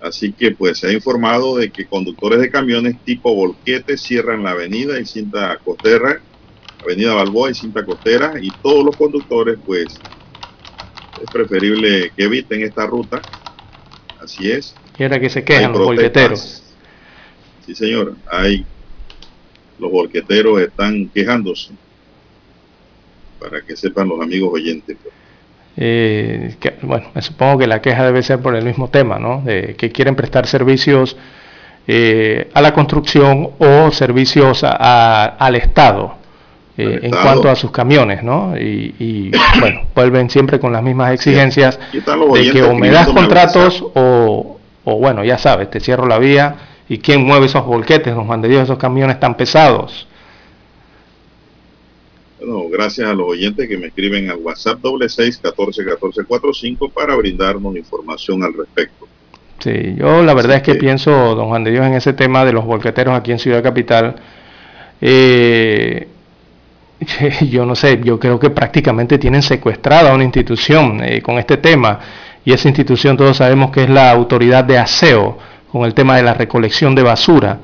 [0.01, 4.53] Así que pues se ha informado de que conductores de camiones tipo volquete cierran la
[4.53, 6.21] avenida y cinta costera,
[6.83, 9.87] avenida Balboa y cinta costera y todos los conductores pues
[11.21, 13.21] es preferible que eviten esta ruta.
[14.21, 14.75] Así es.
[14.99, 16.63] Y ahora que se quejan los volqueteros.
[17.67, 18.65] Sí señor, hay
[19.81, 21.71] los volqueteros están quejándose
[23.41, 24.97] para que sepan los amigos oyentes.
[25.03, 25.18] Pues.
[25.81, 29.43] Eh, bueno, me supongo que la queja debe ser por el mismo tema, ¿no?
[29.43, 31.17] De que quieren prestar servicios
[31.87, 36.17] eh, a la construcción o servicios al Estado
[36.77, 38.57] eh, en cuanto a sus camiones, ¿no?
[38.59, 39.31] Y,
[39.61, 44.99] bueno, vuelven siempre con las mismas exigencias de que o me das contratos o, o,
[44.99, 46.57] bueno, ya sabes, te cierro la vía
[46.89, 50.09] y quién mueve esos volquetes, Juan de Dios, esos camiones tan pesados.
[52.39, 56.53] Bueno, gracias a los oyentes que me escriben al WhatsApp doble seis catorce catorce cuatro
[56.55, 59.09] cinco para brindarnos información al respecto.
[59.59, 62.53] Sí, yo la verdad es que, pienso, don Juan de Dios, en ese tema de
[62.53, 64.15] los volqueteros aquí en Ciudad Capital.
[65.01, 66.07] Eh,
[67.51, 71.99] yo no sé, yo creo que prácticamente tienen secuestrada una institución eh, con este tema.
[72.45, 75.39] Y esa institución todos sabemos que es la autoridad de aseo,
[75.73, 77.59] con el tema de la recolección de basura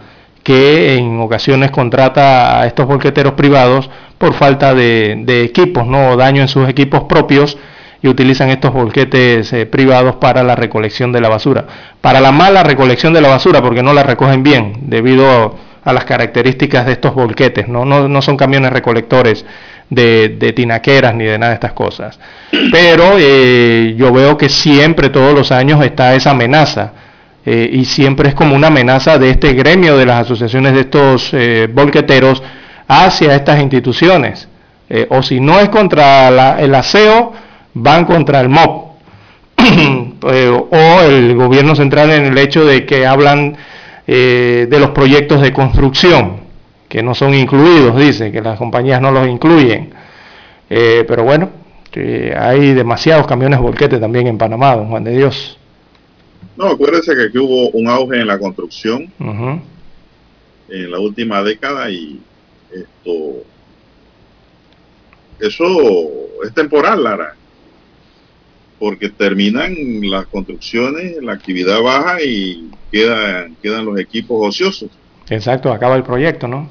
[0.45, 6.17] que en ocasiones contrata a estos volqueteros privados por falta de, equipos, ¿no?
[6.17, 7.57] daño en sus equipos propios
[8.03, 11.67] y utilizan estos volquetes eh, privados para la recolección de la basura.
[12.03, 16.05] Para la mala recolección de la basura, porque no la recogen bien, debido a las
[16.05, 19.47] características de estos volquetes, no, no, son camiones recolectores
[19.89, 22.19] de, tinaqueras ni de nada de estas cosas.
[22.71, 26.93] Pero eh, yo veo que siempre, todos los años, está esa amenaza
[27.47, 31.29] eh, y siempre es como una amenaza de este gremio de las asociaciones de estos
[31.35, 32.43] eh, bolqueteros
[32.89, 34.49] hacia estas instituciones.
[34.89, 37.33] Eh, o si no es contra el aseo,
[37.75, 38.95] van contra el MOP.
[40.23, 43.57] o el gobierno central en el hecho de que hablan
[44.07, 46.41] de los proyectos de construcción,
[46.89, 49.95] que no son incluidos, dice, que las compañías no los incluyen.
[50.69, 51.49] pero bueno,
[52.39, 55.59] hay demasiados camiones volquete también en Panamá, don Juan de Dios.
[56.57, 59.13] No, acuérdense que aquí hubo un auge en la construcción
[60.69, 62.21] en la última década y
[62.73, 63.45] esto
[65.41, 65.65] eso
[66.45, 67.35] es temporal, Lara,
[68.79, 74.91] porque terminan las construcciones, la actividad baja y quedan, quedan los equipos ociosos.
[75.29, 76.71] Exacto, acaba el proyecto, ¿no?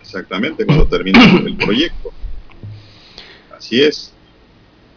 [0.00, 2.10] Exactamente, cuando termina el proyecto.
[3.56, 4.14] Así es.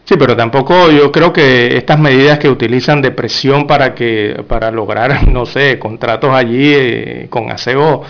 [0.04, 4.70] Sí, pero tampoco yo creo que estas medidas que utilizan de presión para que para
[4.70, 8.02] lograr, no sé, contratos allí eh, con aseo,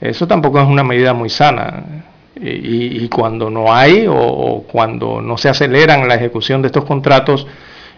[0.00, 2.04] eso tampoco es una medida muy sana.
[2.42, 7.46] Y, cuando no hay o, cuando no se aceleran la ejecución de estos contratos,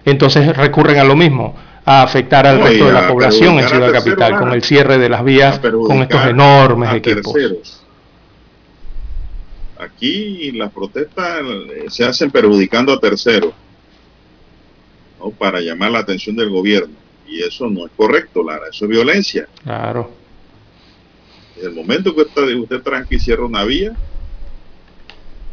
[0.04, 1.54] entonces recurren a lo mismo,
[1.84, 5.22] a afectar al resto de la población en Ciudad Capital, con el cierre de las
[5.22, 7.32] vías, con estos enormes equipos.
[9.82, 13.52] Aquí las protestas eh, se hacen perjudicando a terceros,
[15.38, 16.94] para llamar la atención del gobierno.
[17.26, 19.48] Y eso no es correcto, Lara, eso es violencia.
[19.62, 20.10] Claro.
[21.56, 23.92] En el momento que usted, usted tranca y cierra una vía,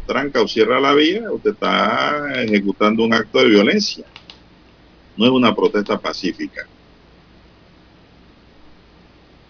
[0.06, 4.06] tranca o cierra la vía, usted está ejecutando un acto de violencia.
[5.18, 6.68] No es una protesta pacífica.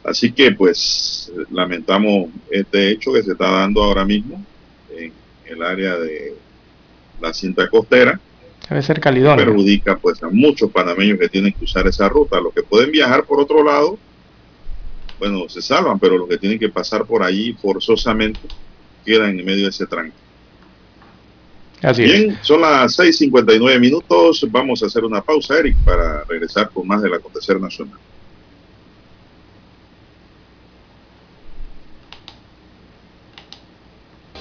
[0.04, 4.44] Así que pues lamentamos este hecho que se está dando ahora mismo
[5.50, 6.36] el área de
[7.22, 8.20] la cinta costera.
[8.70, 9.46] Debe ser Caledonia.
[9.46, 12.40] Perjudica pues a muchos panameños que tienen que usar esa ruta.
[12.40, 13.98] Los que pueden viajar por otro lado,
[15.18, 18.40] bueno, se salvan, pero los que tienen que pasar por allí forzosamente
[19.06, 20.16] quedan en medio de ese tranque.
[21.82, 22.38] Así Bien, es.
[22.46, 24.46] son las 6:59 minutos.
[24.52, 27.98] Vamos a hacer una pausa, Eric, para regresar con más del acontecer nacional.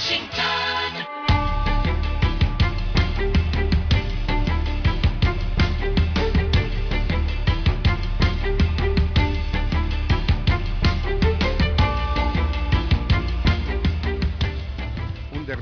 [0.00, 0.59] Washington.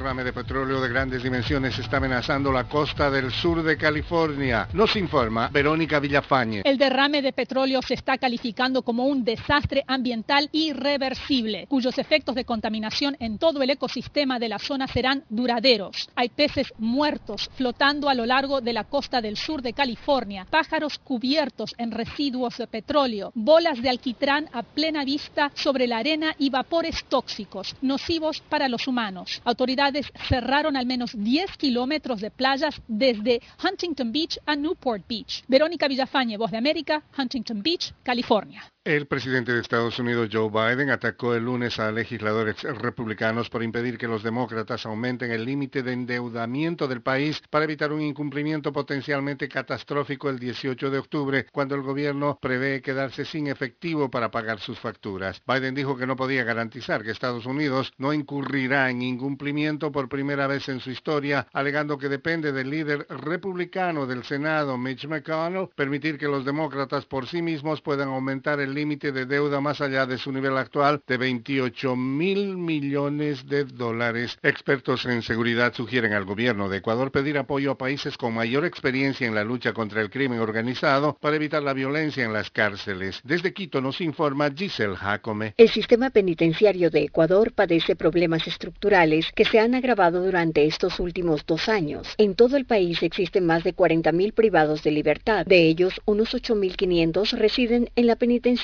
[0.09, 4.67] Derrame de petróleo de grandes dimensiones está amenazando la costa del sur de California.
[4.73, 6.63] Nos informa Verónica Villafañe.
[6.65, 12.47] El derrame de petróleo se está calificando como un desastre ambiental irreversible, cuyos efectos de
[12.47, 16.09] contaminación en todo el ecosistema de la zona serán duraderos.
[16.17, 20.99] Hay peces muertos flotando a lo largo de la costa del sur de California, pájaros
[20.99, 26.49] cubiertos en residuos de petróleo, bolas de alquitrán a plena vista sobre la arena y
[26.49, 29.43] vapores tóxicos, nocivos para los humanos.
[29.45, 29.98] Autoridades
[30.29, 35.45] cerraron al menos 10 kilómetros de playas desde Huntington Beach a Newport Beach.
[35.49, 38.62] Verónica Villafañe, Voz de América, Huntington Beach, California.
[38.89, 43.98] El presidente de Estados Unidos, Joe Biden, atacó el lunes a legisladores republicanos por impedir
[43.98, 49.47] que los demócratas aumenten el límite de endeudamiento del país para evitar un incumplimiento potencialmente
[49.47, 54.78] catastrófico el 18 de octubre, cuando el gobierno prevé quedarse sin efectivo para pagar sus
[54.78, 55.43] facturas.
[55.47, 60.47] Biden dijo que no podía garantizar que Estados Unidos no incurrirá en incumplimiento por primera
[60.47, 66.16] vez en su historia, alegando que depende del líder republicano del Senado, Mitch McConnell, permitir
[66.16, 70.19] que los demócratas por sí mismos puedan aumentar el límite de deuda más allá de
[70.19, 74.39] su nivel actual de 28 mil millones de dólares.
[74.41, 79.27] Expertos en seguridad sugieren al gobierno de Ecuador pedir apoyo a países con mayor experiencia
[79.27, 83.21] en la lucha contra el crimen organizado para evitar la violencia en las cárceles.
[83.25, 85.55] Desde Quito nos informa Giselle Jacome.
[85.57, 91.45] El sistema penitenciario de Ecuador padece problemas estructurales que se han agravado durante estos últimos
[91.47, 92.15] dos años.
[92.17, 95.45] En todo el país existen más de 40.000 privados de libertad.
[95.47, 98.15] De ellos, unos 8.500 residen en la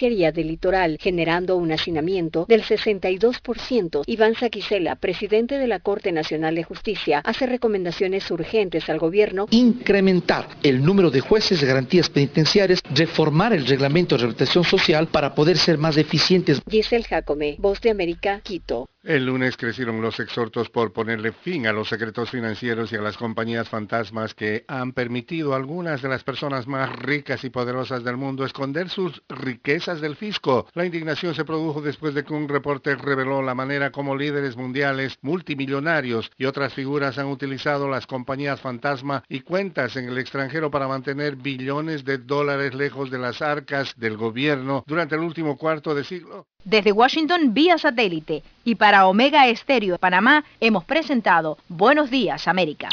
[0.05, 4.03] penitenciaría del litoral, generando un hacinamiento del 62%.
[4.07, 10.49] Iván Saquicela, presidente de la Corte Nacional de Justicia, hace recomendaciones urgentes al gobierno incrementar
[10.63, 15.57] el número de jueces de garantías penitenciarias, reformar el reglamento de rehabilitación social para poder
[15.57, 16.61] ser más eficientes.
[16.69, 18.89] Giselle Jacome, Voz de América, Quito.
[19.05, 23.19] El lunes crecieron los exhortos por ponerle fin a los secretos financieros y a las
[23.19, 28.17] compañías fantasmas que han permitido a algunas de las personas más ricas y poderosas del
[28.17, 30.69] mundo esconder sus riquezas del fisco.
[30.73, 35.19] La indignación se produjo después de que un reporte reveló la manera como líderes mundiales,
[35.21, 40.89] multimillonarios y otras figuras han utilizado las compañías fantasma y cuentas en el extranjero para
[40.89, 46.05] mantener billones de dólares lejos de las arcas del gobierno durante el último cuarto de
[46.05, 46.47] siglo.
[46.65, 52.89] Desde Washington vía satélite y para Omega Estéreo de Panamá hemos presentado Buenos Días América.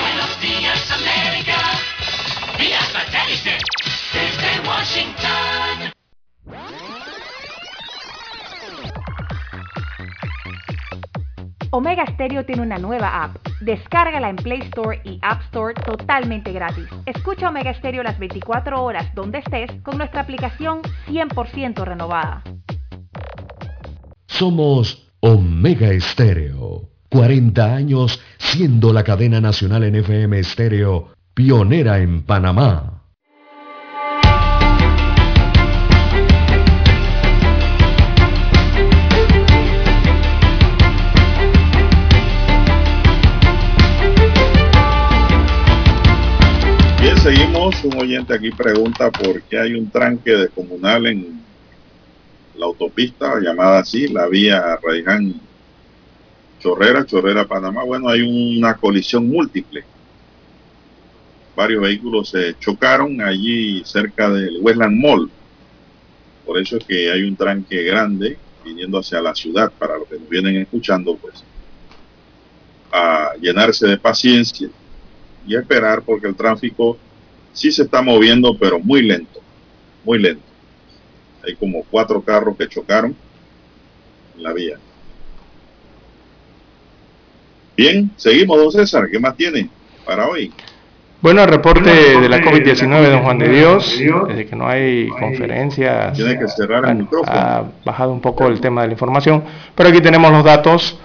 [0.00, 1.54] Buenos días, América.
[2.58, 3.58] Vía satélite.
[4.12, 5.92] Desde Washington.
[11.70, 13.36] Omega Stereo tiene una nueva app.
[13.60, 16.86] Descárgala en Play Store y App Store totalmente gratis.
[17.06, 22.42] Escucha Omega Stereo las 24 horas donde estés con nuestra aplicación 100% renovada.
[24.26, 26.88] Somos Omega Estéreo.
[27.08, 33.02] 40 años siendo la cadena nacional en FM Estéreo, pionera en Panamá.
[47.00, 47.82] Bien, seguimos.
[47.82, 51.45] Un oyente aquí pregunta por qué hay un tranque descomunal en
[52.58, 55.34] la autopista llamada así, la vía Raiján
[56.60, 57.84] Chorrera, Chorrera Panamá.
[57.84, 59.84] Bueno, hay una colisión múltiple.
[61.54, 65.30] Varios vehículos se chocaron allí cerca del Westland Mall.
[66.44, 69.72] Por eso es que hay un tranque grande viniendo hacia la ciudad.
[69.78, 71.44] Para los que nos vienen escuchando, pues
[72.92, 74.68] a llenarse de paciencia
[75.46, 76.98] y a esperar porque el tráfico
[77.52, 79.40] sí se está moviendo, pero muy lento,
[80.04, 80.55] muy lento.
[81.46, 83.14] Hay como cuatro carros que chocaron
[84.36, 84.76] en la vía.
[87.76, 89.08] Bien, seguimos, don César.
[89.10, 89.68] ¿Qué más tiene
[90.04, 90.52] para hoy?
[91.20, 91.90] Bueno, el reporte
[92.20, 93.98] de la COVID-19, don Juan de Dios,
[94.28, 97.32] desde que no hay conferencias, Tiene que cerrar el micrófono.
[97.32, 99.42] ha bajado un poco el tema de la información,
[99.74, 100.98] pero aquí tenemos los datos.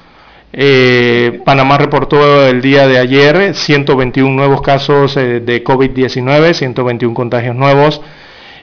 [0.54, 7.56] Eh, Panamá reportó el día de ayer 121 nuevos casos eh, de COVID-19, 121 contagios
[7.56, 8.02] nuevos,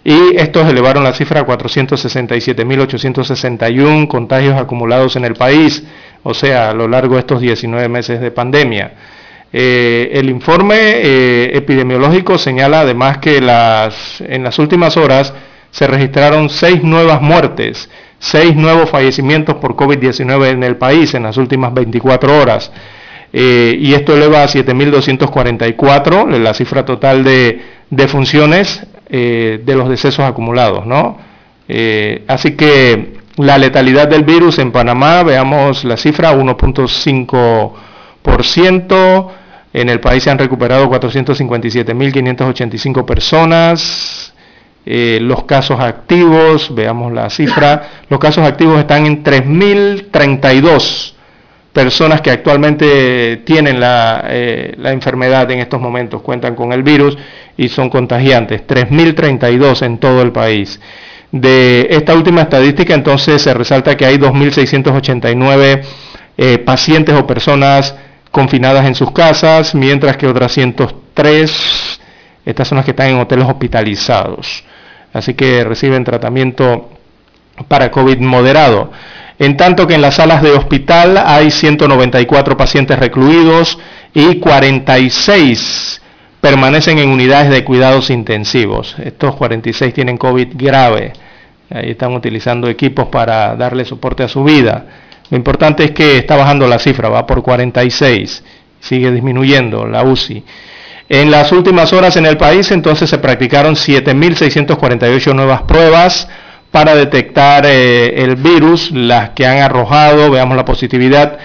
[0.04, 5.84] y estos elevaron la cifra a 467.861 contagios acumulados en el país,
[6.22, 8.92] o sea, a lo largo de estos 19 meses de pandemia.
[9.52, 15.32] Eh, el informe eh, epidemiológico señala además que las, en las últimas horas
[15.70, 17.88] se registraron seis nuevas muertes,
[18.18, 22.70] seis nuevos fallecimientos por COVID-19 en el país en las últimas 24 horas.
[23.32, 30.20] Eh, y esto eleva a 7.244 la cifra total de defunciones eh, de los decesos
[30.20, 30.84] acumulados.
[30.84, 31.16] ¿no?
[31.66, 39.28] Eh, así que la letalidad del virus en Panamá, veamos la cifra, 1.5%.
[39.72, 44.34] En el país se han recuperado 457.585 personas.
[44.84, 51.14] Eh, los casos activos, veamos la cifra, los casos activos están en 3.032
[51.72, 54.22] personas que actualmente tienen la,
[54.76, 57.16] la, enfermedad en estos momentos, cuentan con el virus
[57.58, 60.80] y son contagiantes, 3.032 en todo el país.
[61.32, 65.82] De esta última estadística entonces se resalta que hay 2.689
[66.38, 67.94] eh, pacientes o personas
[68.30, 72.00] confinadas en sus casas, mientras que otras 103,
[72.46, 74.64] estas son las que están en hoteles hospitalizados.
[75.12, 76.90] Así que reciben tratamiento
[77.66, 78.92] para COVID moderado.
[79.40, 83.78] En tanto que en las salas de hospital hay 194 pacientes recluidos
[84.14, 86.02] y 46
[86.40, 88.96] permanecen en unidades de cuidados intensivos.
[88.98, 91.12] Estos 46 tienen COVID grave.
[91.70, 94.86] Ahí están utilizando equipos para darle soporte a su vida.
[95.30, 98.42] Lo importante es que está bajando la cifra, va por 46,
[98.80, 100.42] sigue disminuyendo la UCI.
[101.10, 106.28] En las últimas horas en el país entonces se practicaron 7.648 nuevas pruebas
[106.70, 111.38] para detectar eh, el virus, las que han arrojado, veamos la positividad,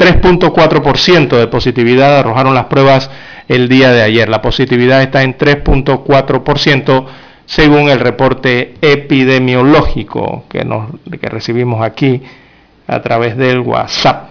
[0.00, 3.10] 3.4% de positividad arrojaron las pruebas
[3.48, 4.30] el día de ayer.
[4.30, 7.06] La positividad está en 3.4%
[7.44, 12.22] según el reporte epidemiológico que, nos, recibimos aquí
[12.86, 14.30] a través del WhatsApp.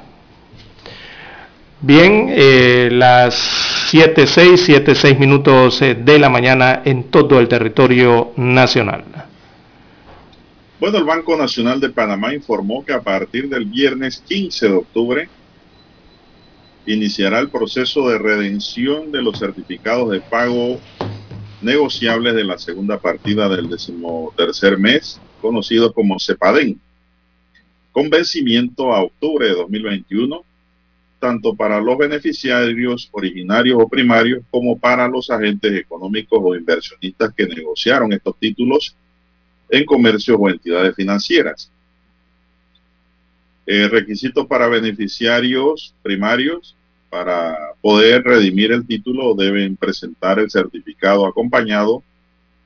[1.81, 9.03] Bien, eh, las 7.6, 7.6 minutos eh, de la mañana en todo el territorio nacional.
[10.79, 15.29] Bueno, el Banco Nacional de Panamá informó que a partir del viernes 15 de octubre
[16.93, 20.79] iniciará el proceso de redención de los certificados de pago
[21.61, 26.79] negociables de la segunda partida del decimotercer mes, conocido como CEPADEN,
[27.91, 30.43] con vencimiento a octubre de 2021,
[31.19, 37.45] tanto para los beneficiarios originarios o primarios como para los agentes económicos o inversionistas que
[37.45, 38.95] negociaron estos títulos
[39.69, 41.71] en comercios o entidades financieras.
[43.67, 46.75] Eh, requisitos para beneficiarios primarios
[47.09, 52.03] para poder redimir el título deben presentar el certificado acompañado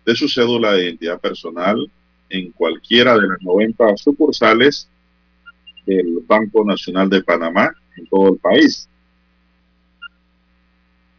[0.05, 1.89] de su cédula de identidad personal
[2.29, 4.89] en cualquiera de las 90 sucursales
[5.85, 8.89] del Banco Nacional de Panamá en todo el país.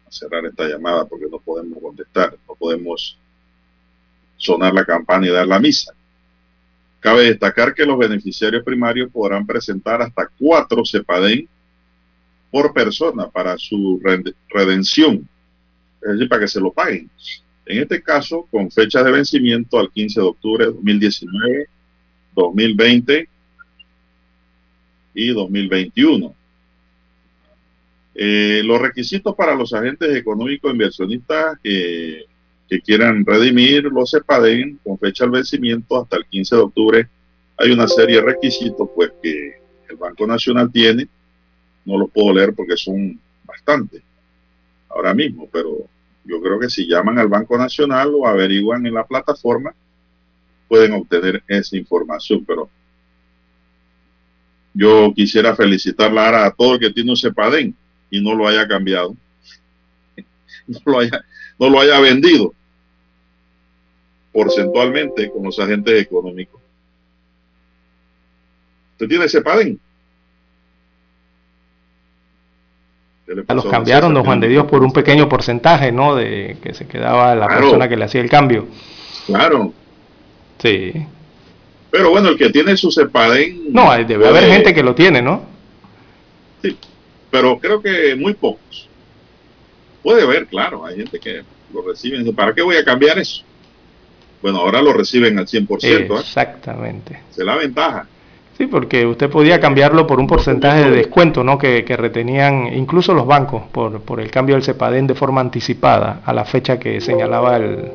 [0.06, 3.16] A cerrar esta llamada porque no podemos contestar, no podemos
[4.36, 5.94] sonar la campana y dar la misa.
[7.00, 11.48] Cabe destacar que los beneficiarios primarios podrán presentar hasta cuatro CEPADEN
[12.54, 14.00] por persona para su
[14.48, 15.28] redención,
[16.00, 17.10] es decir, para que se lo paguen.
[17.66, 21.66] En este caso, con fecha de vencimiento al 15 de octubre de 2019,
[22.36, 23.28] 2020
[25.14, 26.32] y 2021.
[28.14, 32.26] Eh, los requisitos para los agentes económicos inversionistas que
[32.68, 37.08] que quieran redimir los CEPADEN con fecha de vencimiento hasta el 15 de octubre,
[37.56, 39.54] hay una serie de requisitos pues que
[39.88, 41.08] el Banco Nacional tiene.
[41.84, 44.02] No los puedo leer porque son bastantes
[44.88, 45.88] ahora mismo, pero
[46.26, 49.74] Yo creo que si llaman al Banco Nacional o averiguan en la plataforma,
[50.68, 52.42] pueden obtener esa información.
[52.46, 52.70] Pero
[54.72, 57.76] yo quisiera felicitar Lara a todo el que tiene un cepadén
[58.10, 59.14] y no lo haya cambiado,
[60.66, 61.24] no lo haya,
[61.58, 62.54] no lo haya vendido
[64.32, 66.60] porcentualmente con los agentes económicos.
[68.92, 69.28] ¿Usted tiene
[73.26, 73.56] cepadén?
[73.56, 76.14] Los cambiaron, don Juan de Dios, por un pequeño porcentaje, ¿no?
[76.14, 77.62] De que se quedaba la Claro.
[77.62, 78.66] persona que le hacía el cambio.
[79.26, 79.72] Claro.
[80.58, 80.92] Sí.
[81.90, 83.72] Pero bueno, el que tiene su cepadén...
[83.72, 85.52] No, hay- debe haber gente que lo tiene, ¿no?
[87.30, 88.88] pero creo que muy pocos.
[90.04, 91.42] Puede haber, claro, hay gente que
[91.72, 93.42] lo dice, ¿Para qué voy a cambiar eso?
[94.40, 95.82] Bueno, ahora lo reciben al 100%.
[96.16, 96.20] ¿eh?
[96.20, 97.14] Exactamente.
[97.32, 98.06] Esa es la ventaja.
[98.56, 101.58] Sí, porque usted podía cambiarlo por un porcentaje de descuento, ¿no?
[101.58, 106.22] Que, que retenían incluso los bancos por, por el cambio del CEPADEN de forma anticipada
[106.24, 107.92] a la fecha que señalaba el,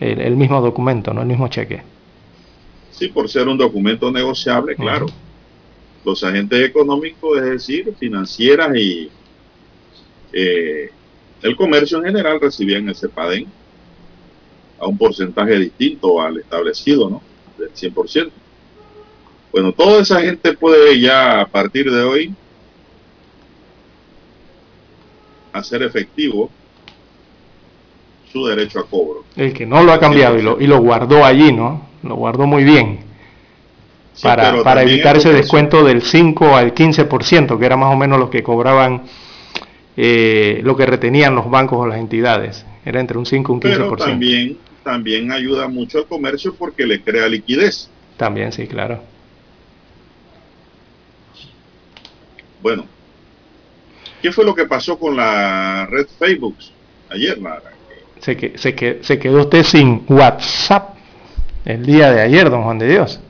[0.00, 1.20] el, el mismo documento, ¿no?
[1.20, 1.82] El mismo cheque.
[2.90, 5.06] Sí, por ser un documento negociable, claro.
[6.04, 9.10] Los agentes económicos, es decir, financieras y
[10.32, 10.90] eh,
[11.42, 13.46] el comercio en general recibían el CEPADEN
[14.78, 17.22] a un porcentaje distinto al establecido, ¿no?
[17.58, 18.30] Del 100%.
[19.52, 22.34] Bueno, toda esa gente puede ya a partir de hoy
[25.52, 26.50] hacer efectivo
[28.32, 29.24] su derecho a cobro.
[29.36, 31.86] El que no lo ha cambiado y lo, y lo guardó allí, ¿no?
[32.02, 33.00] Lo guardó muy bien.
[34.14, 38.18] Sí, para para evitar ese descuento del 5 al 15%, que era más o menos
[38.18, 39.02] lo que cobraban,
[39.96, 42.64] eh, lo que retenían los bancos o las entidades.
[42.84, 43.62] Era entre un 5 y un 15%.
[43.76, 47.90] Pero también, también ayuda mucho al comercio porque le crea liquidez.
[48.16, 49.11] También, sí, claro.
[52.62, 52.86] Bueno,
[54.22, 56.56] ¿qué fue lo que pasó con la red Facebook
[57.10, 57.72] ayer, Lara?
[58.20, 60.94] Se, que, se, que, se quedó usted sin WhatsApp
[61.64, 63.20] el día de ayer, don Juan de Dios.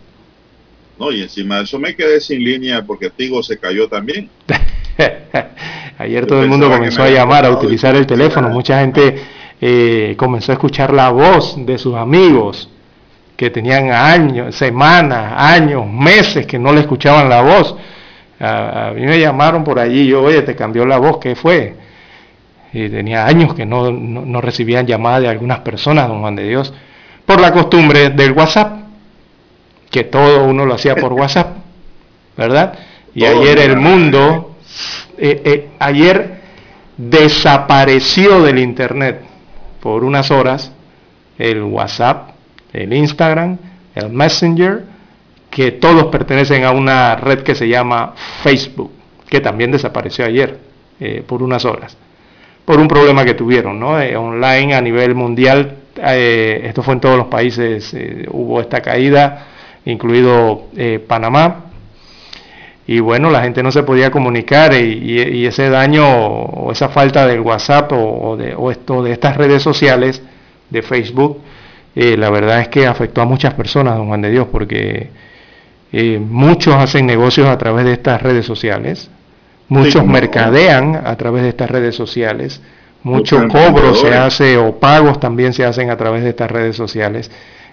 [0.99, 4.29] No, y encima de eso me quedé sin línea porque Tigo se cayó también.
[5.99, 8.51] Ayer Yo todo el mundo comenzó me a llamar, a utilizar el teléfono.
[8.51, 9.17] Mucha gente
[9.61, 12.69] eh, comenzó a escuchar la voz de sus amigos
[13.37, 17.75] que tenían años, semanas, años, meses que no le escuchaban la voz.
[18.43, 21.77] A, a mí me llamaron por allí, yo, oye, te cambió la voz, ¿qué fue?
[22.73, 26.49] Y tenía años que no, no, no recibían llamadas de algunas personas, don Juan de
[26.49, 26.75] Dios,
[27.25, 28.83] por la costumbre del WhatsApp,
[29.91, 31.57] que todo uno lo hacía por WhatsApp,
[32.37, 32.75] ¿verdad?
[33.15, 34.57] Y ayer el mundo,
[35.19, 36.41] eh, eh, ayer
[36.97, 39.21] desapareció del Internet
[39.81, 40.73] por unas horas
[41.39, 42.31] el WhatsApp,
[42.73, 43.59] el Instagram,
[43.95, 44.85] el Messenger,
[45.53, 48.91] que todos pertenecen a una red que se llama Facebook,
[49.29, 50.59] que también desapareció ayer
[50.99, 51.95] eh, por unas horas,
[52.65, 54.01] por un problema que tuvieron, ¿no?
[54.01, 57.95] Eh, online a nivel mundial, eh, esto fue en todos los países,
[58.31, 59.47] hubo esta caída,
[59.85, 60.69] incluido
[61.07, 61.67] Panamá,
[62.87, 64.79] y bueno, la gente no se podía comunicar y,
[65.21, 69.13] y- y ese daño o esa falta del WhatsApp o, o de, o esto, de
[69.13, 70.23] estas redes sociales
[70.71, 71.41] de Facebook,
[71.95, 75.11] la verdad es que afectó a muchas personas, don Juan de Dios, porque
[75.93, 79.11] eh, muchos hacen negocios a través de estas redes sociales,
[79.69, 82.61] muchos mercadean a través de estas redes sociales,
[83.03, 86.77] mucho Muchos cobro se hace o pagos también se hacen a través de estas redes
[86.77, 87.31] sociales.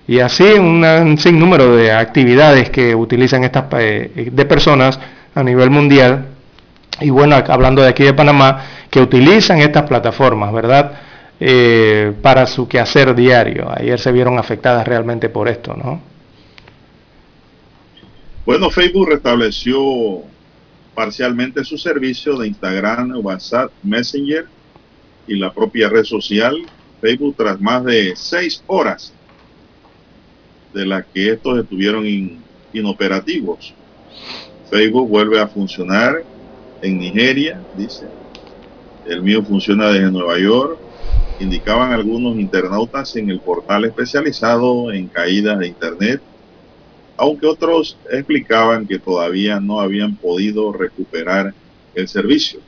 [0.07, 4.99] Y así una- un sinnúmero de actividades que utilizan estas eh, de personas
[5.35, 6.25] a nivel mundial.
[6.99, 10.93] Y bueno, hablando de aquí de Panamá, que utilizan estas plataformas, ¿verdad?
[11.39, 13.69] Eh, para su quehacer diario.
[13.73, 16.01] Ayer se vieron afectadas realmente por esto, ¿no?
[18.49, 20.23] Bueno, Facebook restableció
[20.95, 24.47] parcialmente su servicio de Instagram, WhatsApp, Messenger
[25.27, 26.55] y la propia red social
[26.99, 29.13] Facebook tras más de seis horas
[30.73, 32.43] de las que estos estuvieron in-
[32.73, 33.71] inoperativos.
[34.67, 36.23] Facebook vuelve a funcionar
[36.81, 38.07] en Nigeria, dice.
[39.05, 40.75] El mío funciona desde Nueva York,
[41.39, 46.23] indicaban algunos internautas en el portal especializado en caídas de Internet
[47.19, 51.53] aunque otros explicaban que todavía no habían podido recuperar
[51.93, 52.61] el servicio.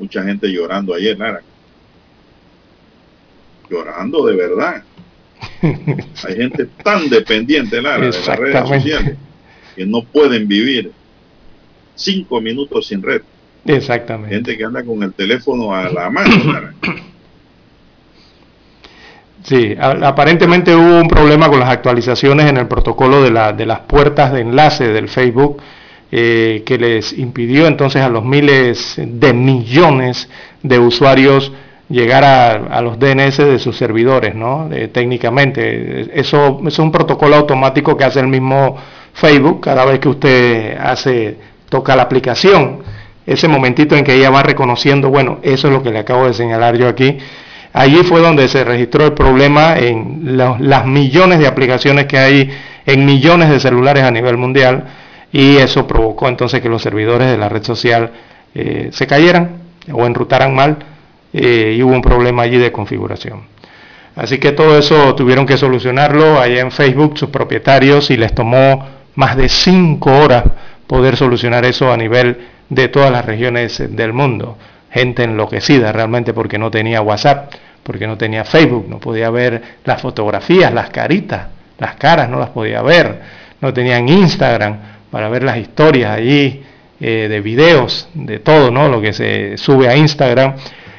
[0.00, 1.42] Mucha gente llorando ayer, Lara.
[3.70, 4.82] Llorando de verdad.
[5.62, 9.16] Hay gente tan dependiente, Lara, de las redes sociales
[9.76, 10.90] que no pueden vivir
[11.94, 13.22] cinco minutos sin red.
[13.64, 14.34] Exactamente.
[14.34, 16.74] Gente que anda con el teléfono a la mano, Lara.
[19.46, 23.80] Sí, aparentemente hubo un problema con las actualizaciones en el protocolo de, la- de las
[23.80, 25.58] puertas de enlace del Facebook
[26.10, 30.28] eh, que les impidió entonces a los miles de millones
[30.64, 31.52] de usuarios
[31.88, 34.68] llegar a, los DNS de sus servidores, ¿no?
[34.92, 36.08] técnicamente.
[36.18, 38.76] Eso, es un protocolo automático que hace el mismo
[39.12, 41.36] Facebook cada vez que usted hace,
[41.68, 42.78] toca la aplicación.
[43.24, 46.34] Ese momentito en que ella va reconociendo, bueno, eso es lo que le acabo de
[46.34, 47.18] señalar yo aquí.
[47.76, 52.50] Allí fue donde se registró el problema en las millones de aplicaciones que hay
[52.86, 54.84] en millones de celulares a nivel mundial
[55.30, 58.12] y eso provocó entonces que los servidores de la red social
[58.54, 59.58] eh, se cayeran
[59.92, 60.78] o enrutaran mal
[61.34, 63.42] eh, y hubo un problema allí de configuración.
[64.14, 68.86] Así que todo eso tuvieron que solucionarlo allá en Facebook sus propietarios y les tomó
[69.16, 70.44] más de cinco horas
[70.86, 72.38] poder solucionar eso a nivel
[72.70, 74.56] de todas las regiones del mundo.
[74.90, 77.52] Gente enloquecida realmente porque no tenía WhatsApp,
[77.82, 81.46] porque no tenía Facebook, no podía ver las fotografías, las caritas,
[81.78, 83.20] las caras no las podía ver,
[83.60, 84.78] no tenían Instagram
[85.10, 86.62] para ver las historias allí
[87.00, 88.88] eh, de videos, de todo, ¿no?
[88.88, 90.54] Lo que se sube a Instagram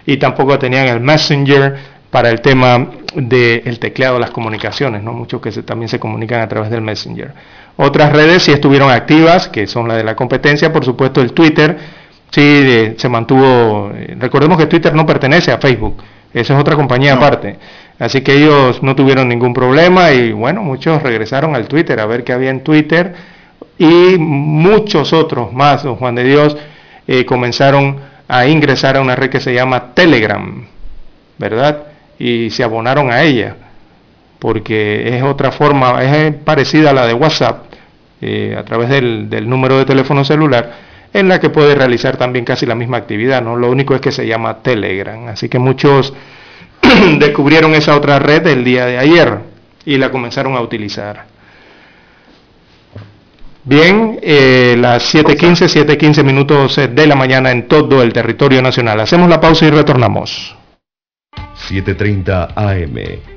[0.05, 1.75] y tampoco tenían el Messenger
[2.09, 5.13] para el tema del de las comunicaciones, ¿no?
[5.13, 7.33] muchos que también se comunican a través del Messenger.
[7.75, 11.77] Otras redes sí estuvieron activas, que son las de la competencia, por supuesto el Twitter,
[12.31, 16.75] sí eh, se mantuvo, eh, recordemos que Twitter no pertenece a Facebook, esa es otra
[16.75, 17.57] compañía aparte,
[17.99, 22.23] así que ellos no tuvieron ningún problema y bueno, muchos regresaron al Twitter a ver
[22.23, 23.13] qué había en Twitter
[23.77, 26.57] y muchos otros más, don Juan de Dios,
[27.07, 27.97] eh, comenzaron
[28.27, 30.65] a ingresar a una red que se llama Telegram,
[31.37, 31.83] ¿verdad?
[32.19, 33.55] Y se abonaron a ella,
[34.39, 37.65] porque es otra forma, es parecida a la de WhatsApp,
[38.19, 42.45] eh, a través del, del, número de teléfono celular, en la que puede realizar también
[42.45, 43.55] casi la misma actividad, ¿no?
[43.55, 45.27] Lo único es que se llama Telegram.
[45.27, 46.13] Así que muchos
[47.19, 49.39] descubrieron esa otra red el día de ayer
[49.85, 51.25] y la comenzaron a utilizar.
[53.63, 58.99] Bien, eh, las 7.15, 7.15 minutos de la mañana en todo el territorio nacional.
[59.01, 60.55] Hacemos la pausa y retornamos.
[61.67, 63.36] 7.30 AM.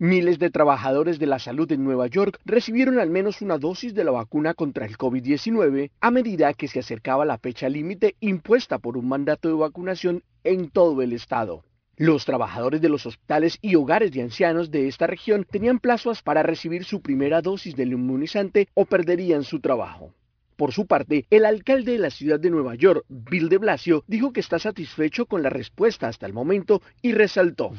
[0.00, 4.04] Miles de trabajadores de la salud en Nueva York recibieron al menos una dosis de
[4.04, 8.96] la vacuna contra el COVID-19 a medida que se acercaba la fecha límite impuesta por
[8.96, 11.64] un mandato de vacunación en todo el estado.
[11.96, 16.44] Los trabajadores de los hospitales y hogares de ancianos de esta región tenían plazos para
[16.44, 20.14] recibir su primera dosis del inmunizante o perderían su trabajo.
[20.58, 24.32] Por su parte, el alcalde de la ciudad de Nueva York, Bill de Blasio, dijo
[24.32, 27.70] que está satisfecho con la respuesta hasta el momento y resaltó.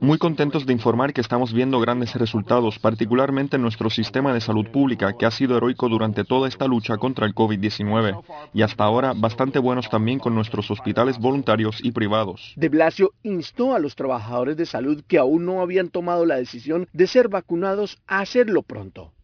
[0.00, 4.66] Muy contentos de informar que estamos viendo grandes resultados, particularmente en nuestro sistema de salud
[4.70, 8.22] pública, que ha sido heroico durante toda esta lucha contra el COVID-19,
[8.52, 12.52] y hasta ahora bastante buenos también con nuestros hospitales voluntarios y privados.
[12.56, 16.86] De Blasio instó a los trabajadores de salud que aún no habían tomado la decisión
[16.92, 19.14] de ser vacunados a hacerlo pronto.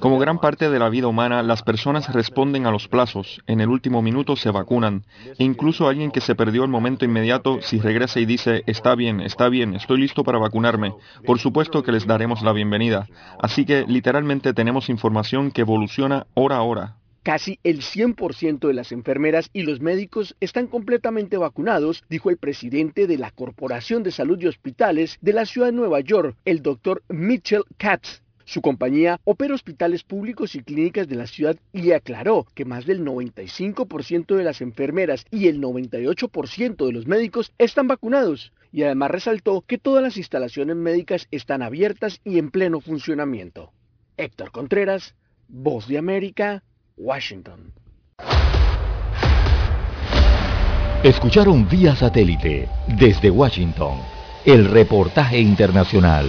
[0.00, 3.68] Como gran parte de la vida humana, las personas responden a los plazos, en el
[3.68, 5.04] último minuto se vacunan,
[5.38, 9.20] e incluso alguien que se perdió el momento inmediato, si regresa y dice, está bien,
[9.20, 10.92] está bien, estoy listo para vacunarme,
[11.24, 13.06] por supuesto que les daremos la bienvenida.
[13.38, 16.96] Así que literalmente tenemos información que evoluciona hora a hora.
[17.22, 23.06] Casi el 100% de las enfermeras y los médicos están completamente vacunados, dijo el presidente
[23.06, 27.04] de la Corporación de Salud y Hospitales de la ciudad de Nueva York, el doctor
[27.08, 28.21] Mitchell Katz.
[28.44, 33.04] Su compañía opera hospitales públicos y clínicas de la ciudad y aclaró que más del
[33.04, 38.52] 95% de las enfermeras y el 98% de los médicos están vacunados.
[38.72, 43.72] Y además resaltó que todas las instalaciones médicas están abiertas y en pleno funcionamiento.
[44.16, 45.14] Héctor Contreras,
[45.48, 46.62] Voz de América,
[46.96, 47.72] Washington.
[51.02, 53.98] Escucharon vía satélite desde Washington
[54.44, 56.28] el reportaje internacional.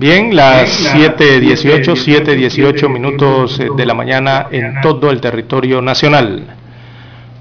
[0.00, 1.92] Bien, las 7.18,
[2.24, 6.56] 7.18 minutos de la mañana en todo el territorio nacional.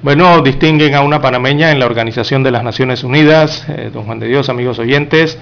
[0.01, 4.19] Bueno, distinguen a una panameña en la Organización de las Naciones Unidas, eh, don Juan
[4.19, 5.39] de Dios, amigos oyentes.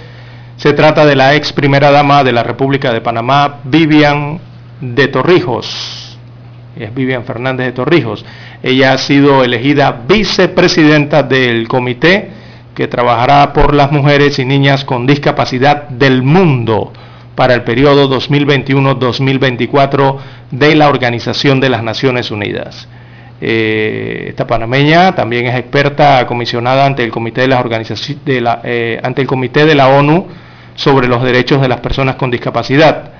[0.58, 4.40] Se trata de la ex primera dama de la República de Panamá, Vivian
[4.80, 6.20] de Torrijos.
[6.76, 8.24] Es Vivian Fernández de Torrijos.
[8.62, 12.30] Ella ha sido elegida vicepresidenta del comité
[12.76, 16.94] que trabajará por las mujeres y niñas con discapacidad del mundo
[17.38, 20.18] para el periodo 2021-2024
[20.50, 22.88] de la Organización de las Naciones Unidas.
[23.40, 27.64] Eh, esta panameña también es experta comisionada ante el Comité de las
[28.26, 30.26] de la, eh, ante el Comité de la ONU
[30.74, 33.12] sobre los derechos de las personas con discapacidad.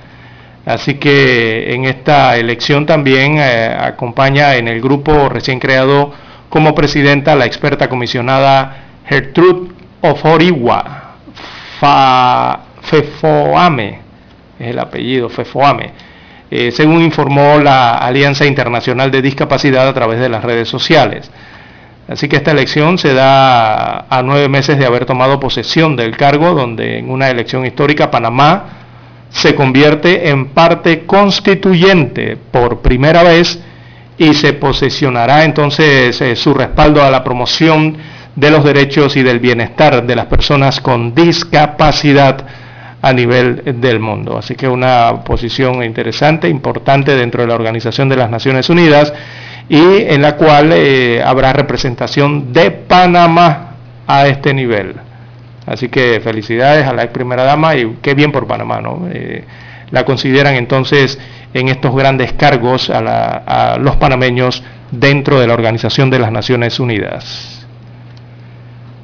[0.66, 6.12] Así que en esta elección también eh, acompaña en el grupo recién creado
[6.48, 9.70] como presidenta la experta comisionada Gertrude
[10.00, 11.04] Oforiwa
[12.82, 14.07] Fefoame
[14.58, 15.92] es el apellido, FEFOAME,
[16.50, 21.30] eh, según informó la Alianza Internacional de Discapacidad a través de las redes sociales.
[22.08, 26.54] Así que esta elección se da a nueve meses de haber tomado posesión del cargo,
[26.54, 28.64] donde en una elección histórica Panamá
[29.28, 33.62] se convierte en parte constituyente por primera vez
[34.16, 37.96] y se posesionará entonces eh, su respaldo a la promoción
[38.34, 42.46] de los derechos y del bienestar de las personas con discapacidad
[43.00, 44.36] a nivel del mundo.
[44.36, 49.12] Así que una posición interesante, importante dentro de la Organización de las Naciones Unidas
[49.68, 53.74] y en la cual eh, habrá representación de Panamá
[54.06, 54.94] a este nivel.
[55.66, 59.06] Así que felicidades a la ex primera dama y qué bien por Panamá, ¿no?
[59.12, 59.44] Eh,
[59.90, 61.18] la consideran entonces
[61.54, 66.80] en estos grandes cargos a, a los panameños dentro de la Organización de las Naciones
[66.80, 67.67] Unidas.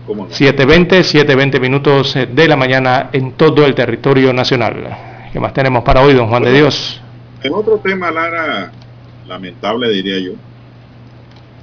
[0.06, 5.30] 7.20, 7.20 minutos eh, de la mañana en todo el territorio nacional.
[5.32, 7.00] ¿Qué más tenemos para hoy, don Juan de Dios?
[7.42, 8.70] En otro tema, Lara,
[9.26, 10.32] lamentable diría yo,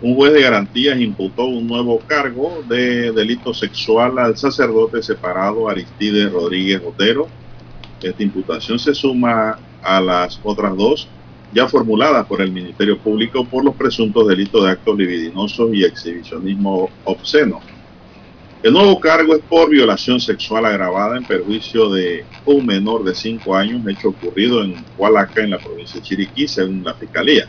[0.01, 6.31] un juez de garantías imputó un nuevo cargo de delito sexual al sacerdote separado Aristides
[6.31, 7.27] Rodríguez Otero.
[8.01, 11.07] Esta imputación se suma a las otras dos
[11.53, 16.89] ya formuladas por el Ministerio Público por los presuntos delitos de actos libidinosos y exhibicionismo
[17.03, 17.59] obsceno
[18.63, 23.55] el nuevo cargo es por violación sexual agravada en perjuicio de un menor de 5
[23.55, 27.47] años, hecho ocurrido en Hualaca, en la provincia de Chiriquí, según la Fiscalía.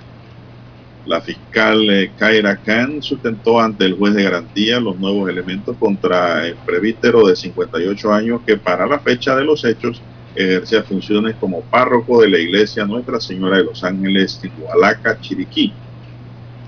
[1.04, 6.46] La fiscal eh, Kaira Khan sustentó ante el juez de garantía los nuevos elementos contra
[6.46, 10.00] el prevístero de 58 años que para la fecha de los hechos
[10.34, 15.74] ejercía funciones como párroco de la iglesia Nuestra Señora de los Ángeles en Hualaca, Chiriquí.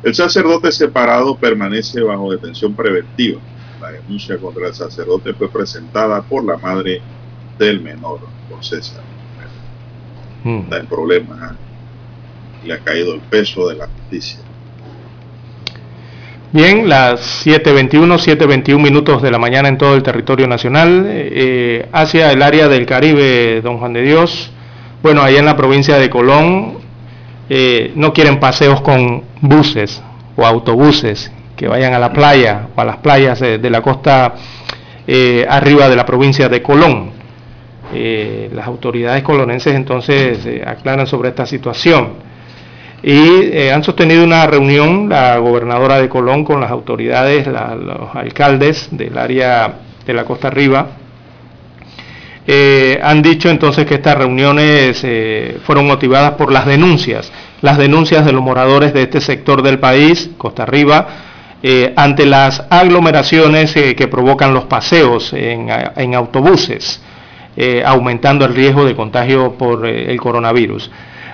[0.02, 3.40] El sacerdote separado permanece bajo detención preventiva
[3.85, 7.02] la denuncia contra el sacerdote fue presentada por la madre
[7.59, 9.02] del menor, por César.
[10.43, 10.61] Hmm.
[10.61, 11.39] Está en problemas.
[11.43, 11.56] ¿ah?
[12.65, 14.40] Le ha caído el peso de la justicia.
[16.52, 22.31] Bien, las 7.21, 7.21 minutos de la mañana en todo el territorio nacional, eh, hacia
[22.31, 24.51] el área del Caribe, don Juan de Dios.
[25.02, 26.78] Bueno, allá en la provincia de Colón
[27.51, 30.01] eh, no quieren paseos con buses
[30.36, 34.35] o autobuses, que vayan a la playa o a las playas de, la costa
[35.06, 37.10] eh, arriba de la provincia de Colón.
[37.93, 42.35] Eh, las autoridades colonenses entonces eh, aclaran sobre esta situación
[43.02, 49.18] y han sostenido una reunión la gobernadora de Colón con las autoridades, los alcaldes del
[49.18, 49.74] área
[50.06, 50.86] de la costa arriba.
[53.02, 55.06] han dicho entonces que estas reuniones
[55.64, 60.31] fueron motivadas por las denuncias, las denuncias de los moradores de este sector del país,
[60.39, 61.06] Costa Arriba,
[61.66, 67.01] eh, ante las aglomeraciones eh, que provocan los paseos en, autobuses,
[67.57, 70.91] eh, aumentando el riesgo de contagio por el coronavirus.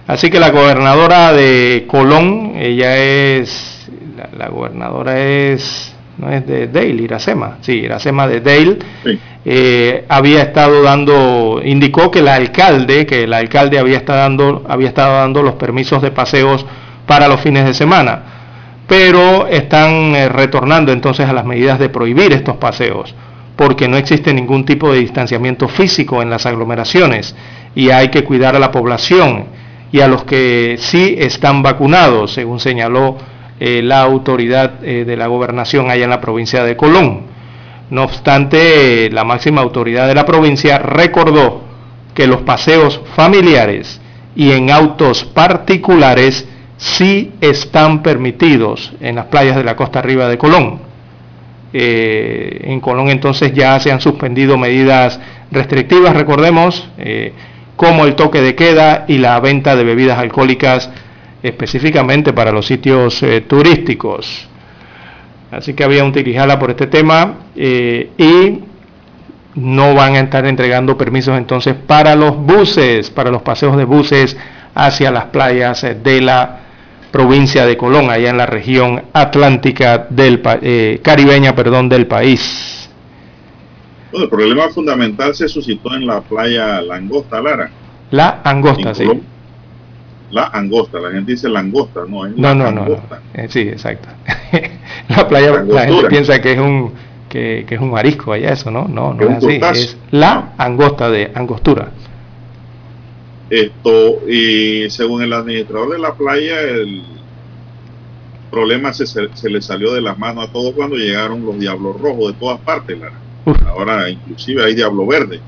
[0.07, 3.91] Así que la gobernadora de Colón, ella es,
[4.39, 11.61] la, gobernadora es, no es de Dale, Iracema, sí, Iracema de Dale, había estado dando,
[11.65, 16.01] indicó que el alcalde, que el alcalde había estado dando, había estado dando los permisos
[16.01, 16.65] de paseos
[17.05, 18.39] para los fines de semana
[18.91, 23.15] pero están eh, retornando entonces a las medidas de prohibir estos paseos
[23.55, 27.37] porque no existe ningún tipo de distanciamiento físico en las aglomeraciones
[27.77, 29.45] y hay que cuidar a la población
[29.93, 33.17] y a los que sí están vacunados, según señaló
[33.61, 37.27] eh, la autoridad eh, de la gobernación allá en la provincia de Colón.
[37.91, 41.63] No obstante, la máxima autoridad de la provincia recordó
[42.15, 44.01] que los paseos familiares
[44.35, 46.49] y en autos particulares
[46.81, 50.81] sí están permitidos en las playas de la costa arriba de Colón.
[51.75, 55.21] Eh, en Colón entonces ya se han suspendido medidas
[55.53, 57.33] restrictivas, recordemos, eh,
[57.77, 60.91] como el toque de queda y la venta de bebidas alcohólicas
[61.43, 64.49] específicamente para los sitios eh, turísticos.
[65.51, 68.61] Así que había un tirijala por este tema y
[69.57, 74.37] no van a estar entregando permisos entonces para los buses, para los paseos de buses
[74.75, 76.61] hacia las playas de la
[77.11, 82.91] provincia de Colón, allá en la región atlántica del eh, caribeña, perdón, del país.
[84.11, 87.71] Bueno, el problema fundamental se suscitó en la playa Langosta, Lara.
[88.11, 89.09] La Angosta, sí.
[90.31, 92.87] La Angosta, la gente dice Langosta, no es no, no, no,
[93.35, 94.09] eh, sí, exacto.
[95.09, 96.93] la playa, la gente piensa que es un
[97.29, 98.87] que, es un marisco allá eso, ¿no?
[98.89, 101.89] No, no es, así, es la Angosta de Angostura.
[103.51, 107.03] Esto, y según el administrador de la playa, el
[108.49, 112.33] problema se, se le salió de las manos a todos cuando llegaron los diablos rojos
[112.33, 112.97] de todas partes.
[113.67, 115.41] Ahora inclusive hay diablo verde.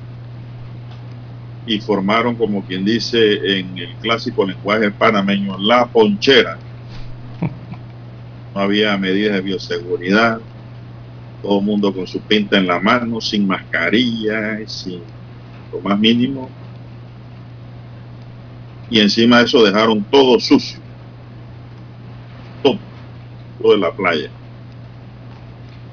[1.64, 6.58] Y formaron, como quien dice en el clásico lenguaje panameño, la ponchera.
[8.52, 10.40] No había medidas de bioseguridad.
[11.40, 15.00] Todo el mundo con su pinta en la mano, sin mascarilla, sin
[15.72, 16.50] lo más mínimo
[18.92, 20.78] y encima de eso dejaron todo sucio.
[22.62, 22.78] Todo,
[23.58, 24.28] todo en la playa.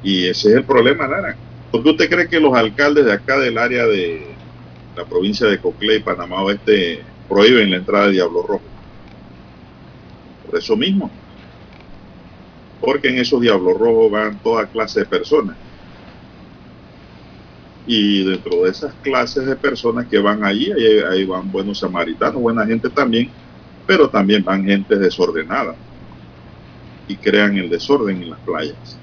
[0.04, 1.38] Y ese es el problema, Lara.
[1.72, 4.36] ¿Por qué usted cree que los alcaldes de acá del área de
[4.98, 8.66] la provincia de Coclé Panamá Oeste prohíben la entrada de Diablo Rojo?
[10.46, 11.10] Por eso mismo.
[12.82, 15.56] Porque en esos Diablos Rojos van toda clase de personas
[17.92, 20.72] y dentro de esas clases de personas que van allí,
[21.10, 23.32] ahí, van buenos samaritanos, buena gente también,
[23.88, 25.74] pero también van gente desordenada
[27.08, 28.96] y crean el desorden en las playas.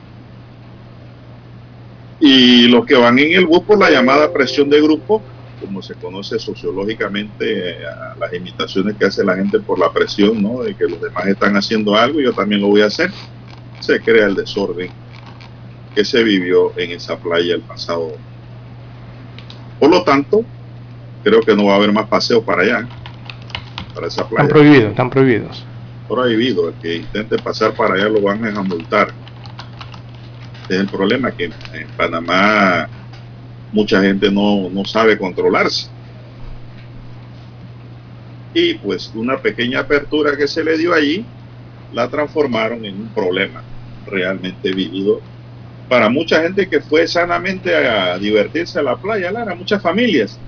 [2.20, 5.20] Y los que van en el bus por la llamada presión de grupo,
[5.60, 7.76] como se conoce sociológicamente, eh,
[8.20, 10.62] las imitaciones que hace la gente por la presión, ¿no?
[10.62, 13.10] De que los demás están haciendo algo y yo también lo voy a hacer,
[13.80, 14.92] se crea el desorden
[15.92, 18.12] que se vivió en esa playa el pasado
[19.78, 20.44] por lo tanto,
[21.22, 22.88] creo que no va a haber más paseos para allá,
[23.94, 24.44] para esa playa.
[24.44, 25.64] Están prohibidos, están prohibidos.
[26.08, 29.08] Prohibido, el que intente pasar para allá lo van a multar.
[30.68, 32.88] Es el problema que en Panamá
[33.72, 35.88] mucha gente no, no sabe controlarse.
[38.54, 41.24] Y pues una pequeña apertura que se le dio allí
[41.92, 43.62] la transformaron en un problema
[44.06, 45.20] realmente vivido
[45.88, 50.38] para mucha gente que fue sanamente a divertirse a la playa, Lara, muchas familias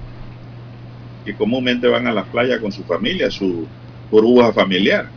[1.24, 3.66] que comúnmente van a la playa con su familia, su
[4.10, 5.08] burbuja familiar.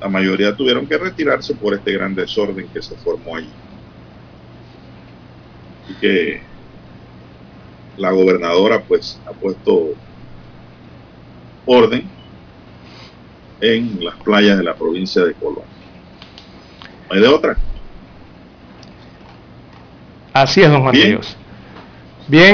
[0.00, 3.50] La mayoría tuvieron que retirarse por este gran desorden que se formó allí.
[5.88, 6.42] Y que
[7.96, 9.90] la gobernadora pues ha puesto
[11.66, 12.08] orden
[13.60, 15.64] en las playas de la provincia de Colón.
[17.08, 17.56] No hay de otra.
[20.32, 21.20] Así es, don Juan Bien.
[22.28, 22.50] Bien.